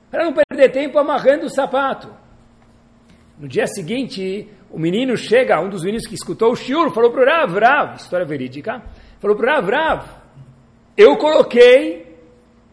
para 0.09 0.23
não 0.23 0.33
perder 0.33 0.71
tempo 0.71 0.97
amarrando 0.97 1.47
o 1.47 1.49
sapato. 1.49 2.09
No 3.37 3.49
dia 3.49 3.67
seguinte, 3.67 4.47
o 4.71 4.79
menino 4.79 5.17
chega, 5.17 5.59
um 5.59 5.67
dos 5.67 5.83
meninos 5.83 6.07
que 6.07 6.15
escutou 6.15 6.53
o 6.53 6.55
shiur, 6.55 6.89
falou 6.91 7.11
para 7.11 7.21
o 7.21 7.25
Rav, 7.25 7.59
Rav, 7.59 7.95
história 7.97 8.25
verídica, 8.25 8.81
falou 9.19 9.35
para 9.35 9.45
o 9.45 9.55
Rav, 9.55 9.69
Rav, 9.69 10.18
eu 10.99 11.15
coloquei 11.15 12.13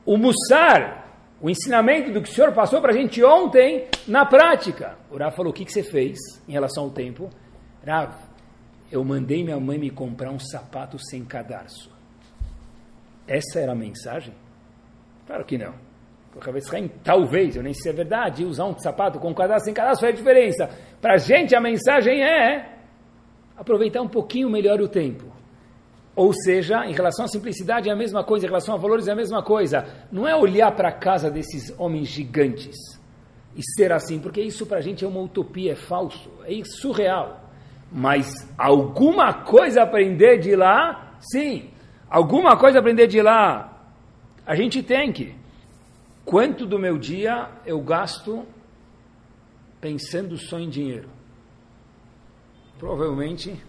o 0.04 0.16
Mussar, 0.16 1.14
o 1.40 1.48
ensinamento 1.48 2.10
do 2.10 2.20
que 2.20 2.28
o 2.28 2.32
senhor 2.32 2.52
passou 2.52 2.80
para 2.80 2.90
a 2.90 2.96
gente 2.96 3.22
ontem, 3.22 3.86
na 4.08 4.26
prática. 4.26 4.98
O 5.08 5.16
Rav 5.16 5.36
falou, 5.36 5.52
o 5.52 5.54
que, 5.54 5.64
que 5.64 5.72
você 5.72 5.84
fez 5.84 6.18
em 6.48 6.50
relação 6.50 6.82
ao 6.82 6.90
tempo? 6.90 7.30
Rav, 7.86 8.12
eu 8.90 9.04
mandei 9.04 9.44
minha 9.44 9.60
mãe 9.60 9.78
me 9.78 9.90
comprar 9.90 10.32
um 10.32 10.40
sapato 10.40 10.98
sem 10.98 11.24
cadarço. 11.24 11.88
Essa 13.28 13.60
era 13.60 13.70
a 13.70 13.76
mensagem? 13.76 14.34
Claro 15.24 15.44
que 15.44 15.56
não. 15.56 15.74
Talvez, 17.04 17.54
eu 17.54 17.62
nem 17.62 17.72
sei 17.74 17.82
se 17.84 17.88
é 17.90 17.92
verdade, 17.92 18.44
usar 18.44 18.64
um 18.64 18.76
sapato 18.76 19.20
com 19.20 19.32
cadarço 19.32 19.66
sem 19.66 19.74
cadarço 19.74 20.00
faz 20.00 20.16
diferença. 20.16 20.68
Para 21.00 21.14
a 21.14 21.18
gente 21.18 21.54
a 21.54 21.60
mensagem 21.60 22.24
é 22.24 22.76
aproveitar 23.56 24.02
um 24.02 24.08
pouquinho 24.08 24.50
melhor 24.50 24.80
o 24.80 24.88
tempo. 24.88 25.35
Ou 26.16 26.32
seja, 26.32 26.86
em 26.86 26.94
relação 26.94 27.26
à 27.26 27.28
simplicidade 27.28 27.90
é 27.90 27.92
a 27.92 27.96
mesma 27.96 28.24
coisa, 28.24 28.46
em 28.46 28.48
relação 28.48 28.74
a 28.74 28.78
valores 28.78 29.06
é 29.06 29.12
a 29.12 29.14
mesma 29.14 29.42
coisa. 29.42 29.86
Não 30.10 30.26
é 30.26 30.34
olhar 30.34 30.72
para 30.72 30.88
a 30.88 30.92
casa 30.92 31.30
desses 31.30 31.78
homens 31.78 32.08
gigantes 32.08 32.98
e 33.54 33.62
ser 33.62 33.92
assim, 33.92 34.18
porque 34.18 34.40
isso 34.40 34.64
para 34.64 34.78
a 34.78 34.80
gente 34.80 35.04
é 35.04 35.08
uma 35.08 35.20
utopia, 35.20 35.72
é 35.72 35.76
falso, 35.76 36.30
é 36.46 36.64
surreal. 36.64 37.44
Mas 37.92 38.50
alguma 38.56 39.44
coisa 39.44 39.82
aprender 39.82 40.38
de 40.38 40.56
lá, 40.56 41.18
sim. 41.20 41.70
Alguma 42.08 42.56
coisa 42.56 42.78
aprender 42.78 43.06
de 43.08 43.20
lá, 43.20 43.90
a 44.46 44.56
gente 44.56 44.82
tem 44.82 45.12
que. 45.12 45.34
Quanto 46.24 46.64
do 46.64 46.78
meu 46.78 46.96
dia 46.96 47.50
eu 47.66 47.78
gasto 47.80 48.42
pensando 49.82 50.38
só 50.38 50.58
em 50.58 50.70
dinheiro? 50.70 51.08
Provavelmente 52.78 53.62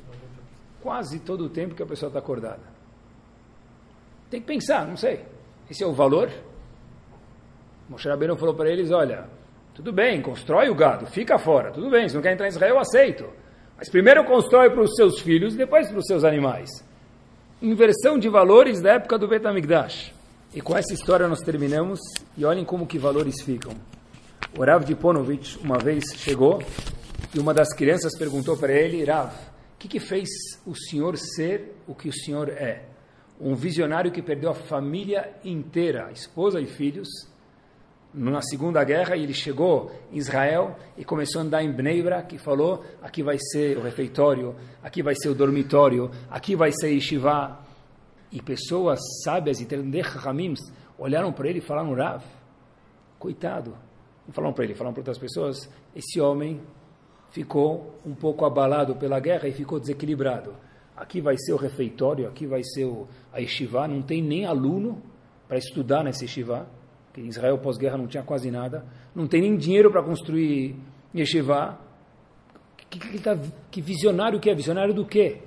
quase 0.88 1.20
todo 1.20 1.44
o 1.44 1.50
tempo 1.50 1.76
que 1.76 1.84
a 1.84 1.86
pessoa 1.86 2.08
está 2.08 2.20
acordada. 2.20 2.64
Tem 4.32 4.40
que 4.40 4.48
pensar, 4.48 4.88
não 4.88 4.96
sei. 4.96 5.26
Esse 5.70 5.84
é 5.84 5.86
o 5.86 5.92
valor? 5.92 6.32
Moshe 7.90 8.08
Rabbeinu 8.08 8.38
falou 8.38 8.56
para 8.56 8.72
eles, 8.72 8.90
olha, 8.90 9.26
tudo 9.76 9.92
bem, 9.92 10.22
constrói 10.22 10.70
o 10.70 10.76
gado, 10.76 11.06
fica 11.06 11.38
fora, 11.38 11.74
tudo 11.74 11.90
bem, 11.90 12.08
se 12.08 12.16
não 12.16 12.22
quer 12.22 12.32
entrar 12.32 12.46
em 12.46 12.52
Israel, 12.52 12.80
aceito. 12.80 13.26
Mas 13.78 13.90
primeiro 13.90 14.24
constrói 14.24 14.70
para 14.70 14.82
os 14.82 14.96
seus 14.96 15.20
filhos, 15.20 15.56
depois 15.58 15.90
para 15.90 16.00
os 16.00 16.06
seus 16.06 16.24
animais. 16.24 16.70
Inversão 17.62 18.18
de 18.18 18.30
valores 18.30 18.80
da 18.80 18.94
época 18.94 19.18
do 19.18 19.28
Betamigdash. 19.28 20.14
E 20.56 20.62
com 20.62 20.78
essa 20.78 20.94
história 20.94 21.28
nós 21.28 21.42
terminamos 21.42 22.00
e 22.38 22.46
olhem 22.46 22.64
como 22.64 22.88
que 22.88 22.98
valores 22.98 23.42
ficam. 23.44 23.74
O 24.58 24.64
Rav 24.64 24.86
de 24.86 24.96
Ponovich 24.96 25.60
uma 25.60 25.80
vez 25.80 26.06
chegou 26.16 26.64
e 27.36 27.40
uma 27.40 27.54
das 27.54 27.74
crianças 27.76 28.18
perguntou 28.18 28.56
para 28.56 28.72
ele, 28.72 29.04
Rav, 29.04 29.34
que, 29.78 29.88
que 29.88 30.00
fez 30.00 30.30
o 30.66 30.76
senhor 30.76 31.18
ser 31.18 31.76
o 31.88 31.94
que 31.94 32.10
o 32.10 32.14
senhor 32.14 32.50
é? 32.50 32.86
Um 33.40 33.56
visionário 33.56 34.12
que 34.12 34.22
perdeu 34.22 34.50
a 34.50 34.56
família 34.56 35.36
inteira, 35.44 36.12
esposa 36.12 36.60
e 36.60 36.66
filhos, 36.66 37.08
na 38.14 38.42
Segunda 38.42 38.84
Guerra, 38.84 39.16
e 39.16 39.24
ele 39.24 39.34
chegou 39.34 39.92
em 40.12 40.18
Israel 40.18 40.76
e 40.98 41.06
começou 41.06 41.42
a 41.42 41.44
andar 41.44 41.64
em 41.64 41.72
Bneibra, 41.72 42.24
que 42.24 42.38
falou, 42.38 42.84
aqui 43.02 43.22
vai 43.22 43.38
ser 43.38 43.78
o 43.78 43.82
refeitório, 43.82 44.56
aqui 44.82 45.04
vai 45.04 45.14
ser 45.14 45.30
o 45.30 45.36
dormitório, 45.36 46.10
aqui 46.30 46.56
vai 46.56 46.72
ser 46.72 46.90
Yeshiva, 46.94 47.60
e 48.32 48.42
pessoas 48.42 49.00
sábias 49.24 49.62
e 49.62 49.68
Ramim 50.02 50.54
olharam 50.98 51.32
para 51.32 51.50
ele 51.50 51.60
e 51.60 51.62
falaram, 51.62 51.94
Rav, 51.94 52.24
coitado. 53.20 53.76
Não 54.26 54.34
falaram 54.34 54.54
para 54.54 54.66
ele, 54.66 54.76
falaram 54.76 54.94
para 54.94 55.02
outras 55.02 55.18
pessoas, 55.18 55.70
esse 55.96 56.20
homem 56.20 56.62
ficou 57.32 58.00
um 58.06 58.14
pouco 58.14 58.46
abalado 58.46 58.96
pela 58.96 59.20
guerra 59.20 59.48
e 59.48 59.52
ficou 59.52 59.80
desequilibrado. 59.80 60.54
Aqui 60.96 61.22
vai 61.22 61.38
ser 61.38 61.54
o 61.54 61.58
refeitório, 61.58 62.28
aqui 62.28 62.48
vai 62.48 62.64
ser 62.64 62.86
o, 62.86 63.08
a 63.32 63.40
yeshiva, 63.40 63.88
não 63.88 64.02
tem 64.02 64.22
nem 64.22 64.46
aluno 64.46 65.02
para 65.48 65.58
estudar 65.58 66.04
nessa 66.04 66.24
yeshiva, 66.24 66.68
que 67.14 67.22
em 67.22 67.28
Israel 67.28 67.58
pós-guerra 67.60 67.98
não 67.98 68.08
tinha 68.08 68.24
quase 68.24 68.50
nada, 68.50 68.86
não 69.16 69.28
tem 69.28 69.42
nem 69.42 69.56
dinheiro 69.56 69.92
para 69.92 70.04
construir 70.04 70.76
yeshiva. 71.16 71.80
Que, 72.90 73.00
que, 73.00 73.10
que, 73.10 73.20
tá, 73.20 73.38
que 73.70 73.82
visionário 73.82 74.40
que 74.40 74.50
é? 74.50 74.56
Visionário 74.56 74.94
do 74.94 75.06
quê? 75.06 75.42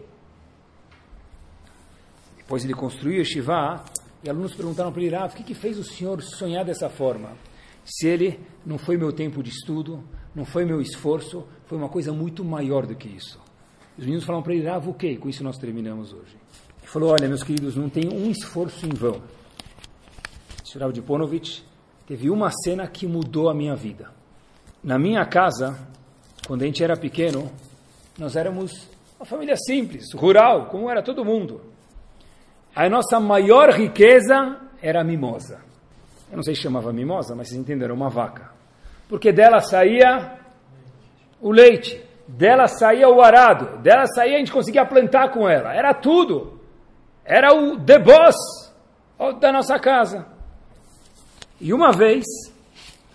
Depois 2.50 2.64
ele 2.64 2.74
construiu 2.74 3.20
Yeshiva, 3.20 3.84
e 4.24 4.28
alunos 4.28 4.56
perguntaram 4.56 4.90
para 4.92 5.00
ele, 5.00 5.14
Rav, 5.14 5.32
o 5.32 5.36
que, 5.36 5.44
que 5.44 5.54
fez 5.54 5.78
o 5.78 5.84
senhor 5.84 6.20
sonhar 6.20 6.64
dessa 6.64 6.88
forma? 6.90 7.36
Se 7.84 8.08
ele 8.08 8.40
não 8.66 8.76
foi 8.76 8.96
meu 8.96 9.12
tempo 9.12 9.40
de 9.40 9.50
estudo, 9.50 10.02
não 10.34 10.44
foi 10.44 10.64
meu 10.64 10.80
esforço, 10.80 11.46
foi 11.70 11.78
uma 11.78 11.88
coisa 11.88 12.12
muito 12.12 12.44
maior 12.44 12.84
do 12.84 12.96
que 12.96 13.08
isso. 13.08 13.40
Os 13.96 14.04
meninos 14.04 14.24
falaram 14.24 14.42
para 14.42 14.52
ele, 14.52 14.68
Rav, 14.68 14.88
o 14.88 14.92
quê? 14.92 15.16
Com 15.16 15.28
isso 15.28 15.44
nós 15.44 15.56
terminamos 15.56 16.12
hoje. 16.12 16.36
Ele 16.78 16.86
falou, 16.88 17.12
olha, 17.12 17.28
meus 17.28 17.44
queridos, 17.44 17.76
não 17.76 17.88
tem 17.88 18.08
um 18.12 18.28
esforço 18.28 18.84
em 18.84 18.88
vão. 18.88 19.22
O 20.74 20.78
Rav 20.80 20.92
de 20.92 21.00
Ponovich 21.00 21.64
teve 22.08 22.28
uma 22.28 22.50
cena 22.50 22.88
que 22.88 23.06
mudou 23.06 23.48
a 23.48 23.54
minha 23.54 23.76
vida. 23.76 24.10
Na 24.82 24.98
minha 24.98 25.24
casa, 25.24 25.78
quando 26.44 26.62
a 26.62 26.66
gente 26.66 26.82
era 26.82 26.96
pequeno, 26.96 27.48
nós 28.18 28.34
éramos 28.34 28.88
uma 29.16 29.24
família 29.24 29.56
simples, 29.56 30.12
rural, 30.12 30.66
como 30.66 30.90
era 30.90 31.02
todo 31.02 31.24
mundo 31.24 31.70
a 32.74 32.88
nossa 32.88 33.18
maior 33.18 33.70
riqueza 33.70 34.58
era 34.82 35.02
a 35.02 35.04
mimosa. 35.04 35.60
Eu 36.30 36.36
não 36.36 36.42
sei 36.42 36.54
se 36.54 36.62
chamava 36.62 36.92
mimosa, 36.92 37.34
mas 37.34 37.48
vocês 37.48 37.60
entenderam, 37.60 37.94
uma 37.94 38.08
vaca. 38.08 38.50
Porque 39.08 39.32
dela 39.32 39.60
saía 39.60 40.39
o 41.40 41.50
leite, 41.50 42.02
dela 42.26 42.66
saía 42.66 43.08
o 43.08 43.20
arado, 43.20 43.78
dela 43.78 44.06
saía 44.06 44.36
a 44.36 44.38
gente 44.38 44.52
conseguia 44.52 44.84
plantar 44.84 45.30
com 45.30 45.48
ela. 45.48 45.74
Era 45.74 45.94
tudo. 45.94 46.60
Era 47.24 47.52
o 47.52 47.78
the 47.78 47.98
boss 47.98 48.36
da 49.40 49.52
nossa 49.52 49.78
casa. 49.78 50.26
E 51.60 51.72
uma 51.72 51.92
vez 51.92 52.24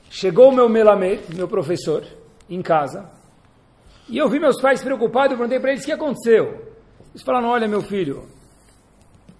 chegou 0.09 0.49
o 0.49 0.55
meu 0.55 0.69
melamed, 0.69 1.35
meu 1.35 1.47
professor, 1.47 2.03
em 2.49 2.61
casa, 2.61 3.09
e 4.07 4.17
eu 4.17 4.29
vi 4.29 4.39
meus 4.39 4.61
pais 4.61 4.83
preocupados, 4.83 5.31
eu 5.31 5.37
perguntei 5.37 5.59
para 5.59 5.71
eles 5.71 5.83
o 5.83 5.85
que 5.85 5.91
aconteceu. 5.91 6.61
Eles 7.09 7.23
falaram: 7.23 7.49
Olha, 7.49 7.67
meu 7.67 7.81
filho, 7.81 8.27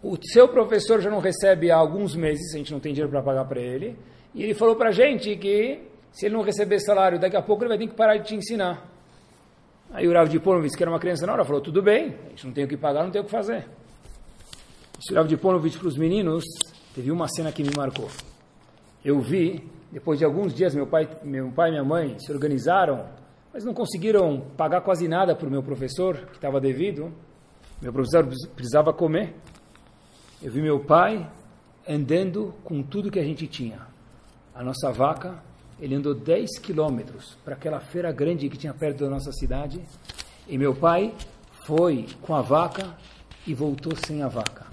o 0.01 0.17
seu 0.21 0.47
professor 0.47 0.99
já 1.01 1.09
não 1.09 1.19
recebe 1.19 1.69
há 1.69 1.75
alguns 1.75 2.15
meses, 2.15 2.53
a 2.53 2.57
gente 2.57 2.73
não 2.73 2.79
tem 2.79 2.93
dinheiro 2.93 3.11
para 3.11 3.21
pagar 3.21 3.45
para 3.45 3.61
ele, 3.61 3.95
e 4.33 4.43
ele 4.43 4.55
falou 4.55 4.75
para 4.75 4.89
a 4.89 4.91
gente 4.91 5.35
que 5.35 5.81
se 6.15 6.25
ele 6.25 6.35
não 6.35 6.43
receber 6.43 6.79
salário, 6.79 7.19
daqui 7.19 7.35
a 7.35 7.41
pouco 7.41 7.63
ele 7.63 7.69
vai 7.69 7.77
ter 7.77 7.87
que 7.87 7.93
parar 7.93 8.15
de 8.15 8.23
te 8.23 8.35
ensinar. 8.35 8.89
Aí 9.91 10.07
o 10.07 10.13
Rav 10.13 10.29
de 10.29 10.39
Ponovitch, 10.39 10.73
que 10.73 10.81
era 10.81 10.89
uma 10.89 10.99
criança 10.99 11.27
na 11.27 11.33
hora, 11.33 11.43
falou, 11.43 11.59
tudo 11.59 11.83
bem, 11.83 12.15
a 12.25 12.29
gente 12.29 12.47
não 12.47 12.53
tem 12.53 12.63
o 12.63 12.67
que 12.69 12.77
pagar, 12.77 13.03
não 13.03 13.11
tem 13.11 13.21
o 13.21 13.25
que 13.25 13.29
fazer. 13.29 13.67
Esse 14.97 15.13
Rav 15.13 15.27
de 15.27 15.35
Ponovitch 15.35 15.77
para 15.77 15.89
os 15.89 15.97
meninos, 15.97 16.45
teve 16.93 17.11
uma 17.11 17.27
cena 17.27 17.51
que 17.51 17.61
me 17.61 17.71
marcou. 17.75 18.07
Eu 19.03 19.19
vi, 19.19 19.69
depois 19.91 20.17
de 20.17 20.23
alguns 20.23 20.53
dias, 20.53 20.73
meu 20.73 20.87
pai, 20.87 21.05
meu 21.21 21.51
pai 21.51 21.67
e 21.67 21.71
minha 21.71 21.83
mãe 21.83 22.17
se 22.17 22.31
organizaram, 22.31 23.09
mas 23.53 23.65
não 23.65 23.73
conseguiram 23.73 24.39
pagar 24.55 24.79
quase 24.81 25.09
nada 25.09 25.35
para 25.35 25.47
o 25.49 25.51
meu 25.51 25.61
professor, 25.61 26.15
que 26.27 26.35
estava 26.35 26.61
devido. 26.61 27.11
Meu 27.81 27.91
professor 27.91 28.25
precisava 28.55 28.93
comer. 28.93 29.35
Eu 30.41 30.49
vi 30.49 30.61
meu 30.61 30.79
pai 30.79 31.29
andando 31.85 32.53
com 32.63 32.81
tudo 32.81 33.11
que 33.11 33.19
a 33.19 33.23
gente 33.23 33.47
tinha. 33.47 33.85
A 34.53 34.63
nossa 34.63 34.93
vaca, 34.93 35.43
ele 35.79 35.95
andou 35.95 36.13
10 36.13 36.59
quilômetros 36.59 37.37
para 37.43 37.55
aquela 37.55 37.79
feira 37.79 38.11
grande 38.11 38.49
que 38.49 38.57
tinha 38.57 38.73
perto 38.73 39.03
da 39.03 39.09
nossa 39.09 39.31
cidade. 39.31 39.81
E 40.47 40.57
meu 40.57 40.73
pai 40.73 41.13
foi 41.65 42.05
com 42.21 42.33
a 42.33 42.41
vaca 42.41 42.95
e 43.45 43.53
voltou 43.53 43.93
sem 43.95 44.21
a 44.21 44.27
vaca. 44.27 44.65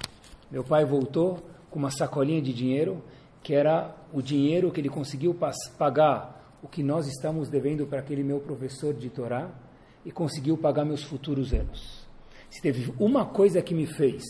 Meu 0.51 0.63
pai 0.63 0.85
voltou 0.85 1.43
com 1.71 1.79
uma 1.79 1.91
sacolinha 1.91 2.41
de 2.41 2.53
dinheiro, 2.53 3.03
que 3.43 3.55
era 3.55 3.95
o 4.13 4.23
dinheiro 4.23 4.71
que 4.71 4.81
ele 4.81 4.89
conseguiu 4.89 5.37
pagar 5.79 6.59
o 6.63 6.69
que 6.69 6.83
nós 6.83 7.07
estamos 7.09 7.49
devendo 7.49 7.87
para 7.87 7.99
aquele 7.99 8.23
meu 8.23 8.39
professor 8.39 8.95
de 8.95 9.11
Torá 9.11 9.51
e 10.05 10.13
conseguiu 10.13 10.57
pagar 10.57 10.85
meus 10.85 11.03
futuros 11.03 11.53
anos. 11.53 12.07
Se 12.49 12.61
teve 12.61 12.93
uma 12.99 13.25
coisa 13.25 13.63
que 13.63 13.75
me 13.75 13.87
fez 13.87 14.23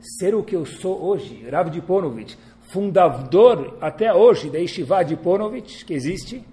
ser 0.00 0.34
o 0.34 0.42
que 0.42 0.56
eu 0.56 0.64
sou 0.64 1.02
hoje, 1.02 1.48
Rav 1.50 1.70
de 1.70 1.80
Ponovitch, 1.80 2.34
fundador 2.72 3.76
até 3.80 4.12
hoje 4.14 4.48
da 4.48 4.58
Yeshiva 4.58 5.02
de 5.04 5.16
Ponovitch, 5.16 5.84
que 5.84 5.92
existe, 5.92 6.44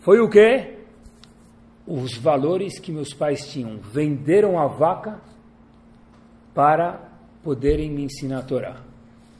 foi 0.00 0.20
o 0.20 0.28
que? 0.28 0.78
Os 1.86 2.16
valores 2.16 2.78
que 2.78 2.92
meus 2.92 3.12
pais 3.12 3.46
tinham. 3.48 3.78
Venderam 3.78 4.58
a 4.58 4.66
vaca 4.66 5.20
para 6.54 7.10
poderem 7.42 7.90
me 7.90 8.04
ensinar 8.04 8.38
a 8.38 8.42
Torá. 8.42 8.76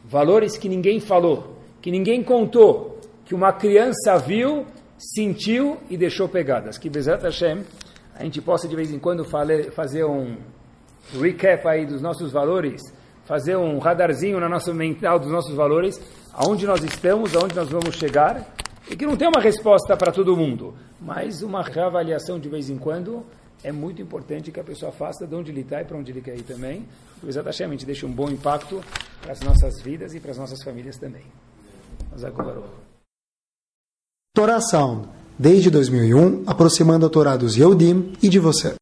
Valores 0.05 0.59
que 0.59 0.69
ninguém 0.69 1.01
falou, 1.01 1.57
que 1.81 1.91
ninguém 1.91 2.23
contou, 2.23 2.99
que 3.25 3.35
uma 3.35 3.53
criança 3.53 4.19
viu, 4.19 4.67
sentiu 4.99 5.79
e 5.89 5.97
deixou 5.97 6.29
pegadas. 6.29 6.77
Que 6.77 6.91
Bezat 6.91 7.23
Hashem, 7.23 7.65
a 8.15 8.25
gente 8.25 8.43
possa 8.43 8.69
de 8.69 8.75
vez 8.75 8.91
em 8.91 8.99
quando 8.99 9.25
fazer 9.25 10.05
um 10.05 10.37
recap 11.19 11.67
aí 11.67 11.87
dos 11.87 12.03
nossos 12.03 12.33
valores, 12.33 12.83
fazer 13.31 13.57
um 13.57 13.79
radarzinho 13.79 14.41
na 14.41 14.49
nossa 14.49 14.75
mental 14.75 15.17
dos 15.17 15.31
nossos 15.31 15.55
valores, 15.55 16.01
aonde 16.33 16.67
nós 16.67 16.83
estamos, 16.83 17.37
aonde 17.37 17.55
nós 17.55 17.69
vamos 17.69 17.95
chegar, 17.95 18.45
e 18.91 18.97
que 18.97 19.07
não 19.07 19.17
tem 19.17 19.29
uma 19.29 19.41
resposta 19.41 19.97
para 19.97 20.11
todo 20.11 20.37
mundo, 20.37 20.75
mas 21.01 21.41
uma 21.41 21.63
reavaliação 21.63 22.41
de 22.41 22.49
vez 22.49 22.69
em 22.69 22.77
quando 22.77 23.25
é 23.63 23.71
muito 23.71 24.03
importante 24.03 24.51
que 24.51 24.59
a 24.59 24.65
pessoa 24.65 24.91
faça 24.91 25.29
de 25.29 25.35
onde 25.37 25.53
ele 25.53 25.61
está 25.61 25.81
e 25.81 25.85
para 25.85 25.97
onde 25.97 26.11
ele 26.11 26.21
quer 26.21 26.37
ir 26.37 26.43
também. 26.43 26.85
O 27.23 27.29
Exat 27.29 27.47
Hashem, 27.47 27.69
a 27.69 27.71
gente 27.71 27.87
deixa 27.87 28.05
um 28.05 28.11
bom 28.11 28.29
impacto 28.29 28.83
para 29.23 29.31
as 29.31 29.41
nossas 29.43 29.81
vidas 29.81 30.13
e 30.13 30.19
para 30.19 30.33
as 30.33 30.39
nossas 30.39 30.61
famílias 30.65 30.97
também. 30.97 31.23
Torá 34.35 34.61
Sound, 34.61 35.09
desde 35.39 35.71
2001, 35.71 36.43
aproximando 36.49 37.07
a 37.07 37.09
Torá 37.09 37.37
dos 37.37 37.57
Yehudim 37.57 38.13
e 38.21 38.29
de 38.29 38.41
você. 38.41 38.75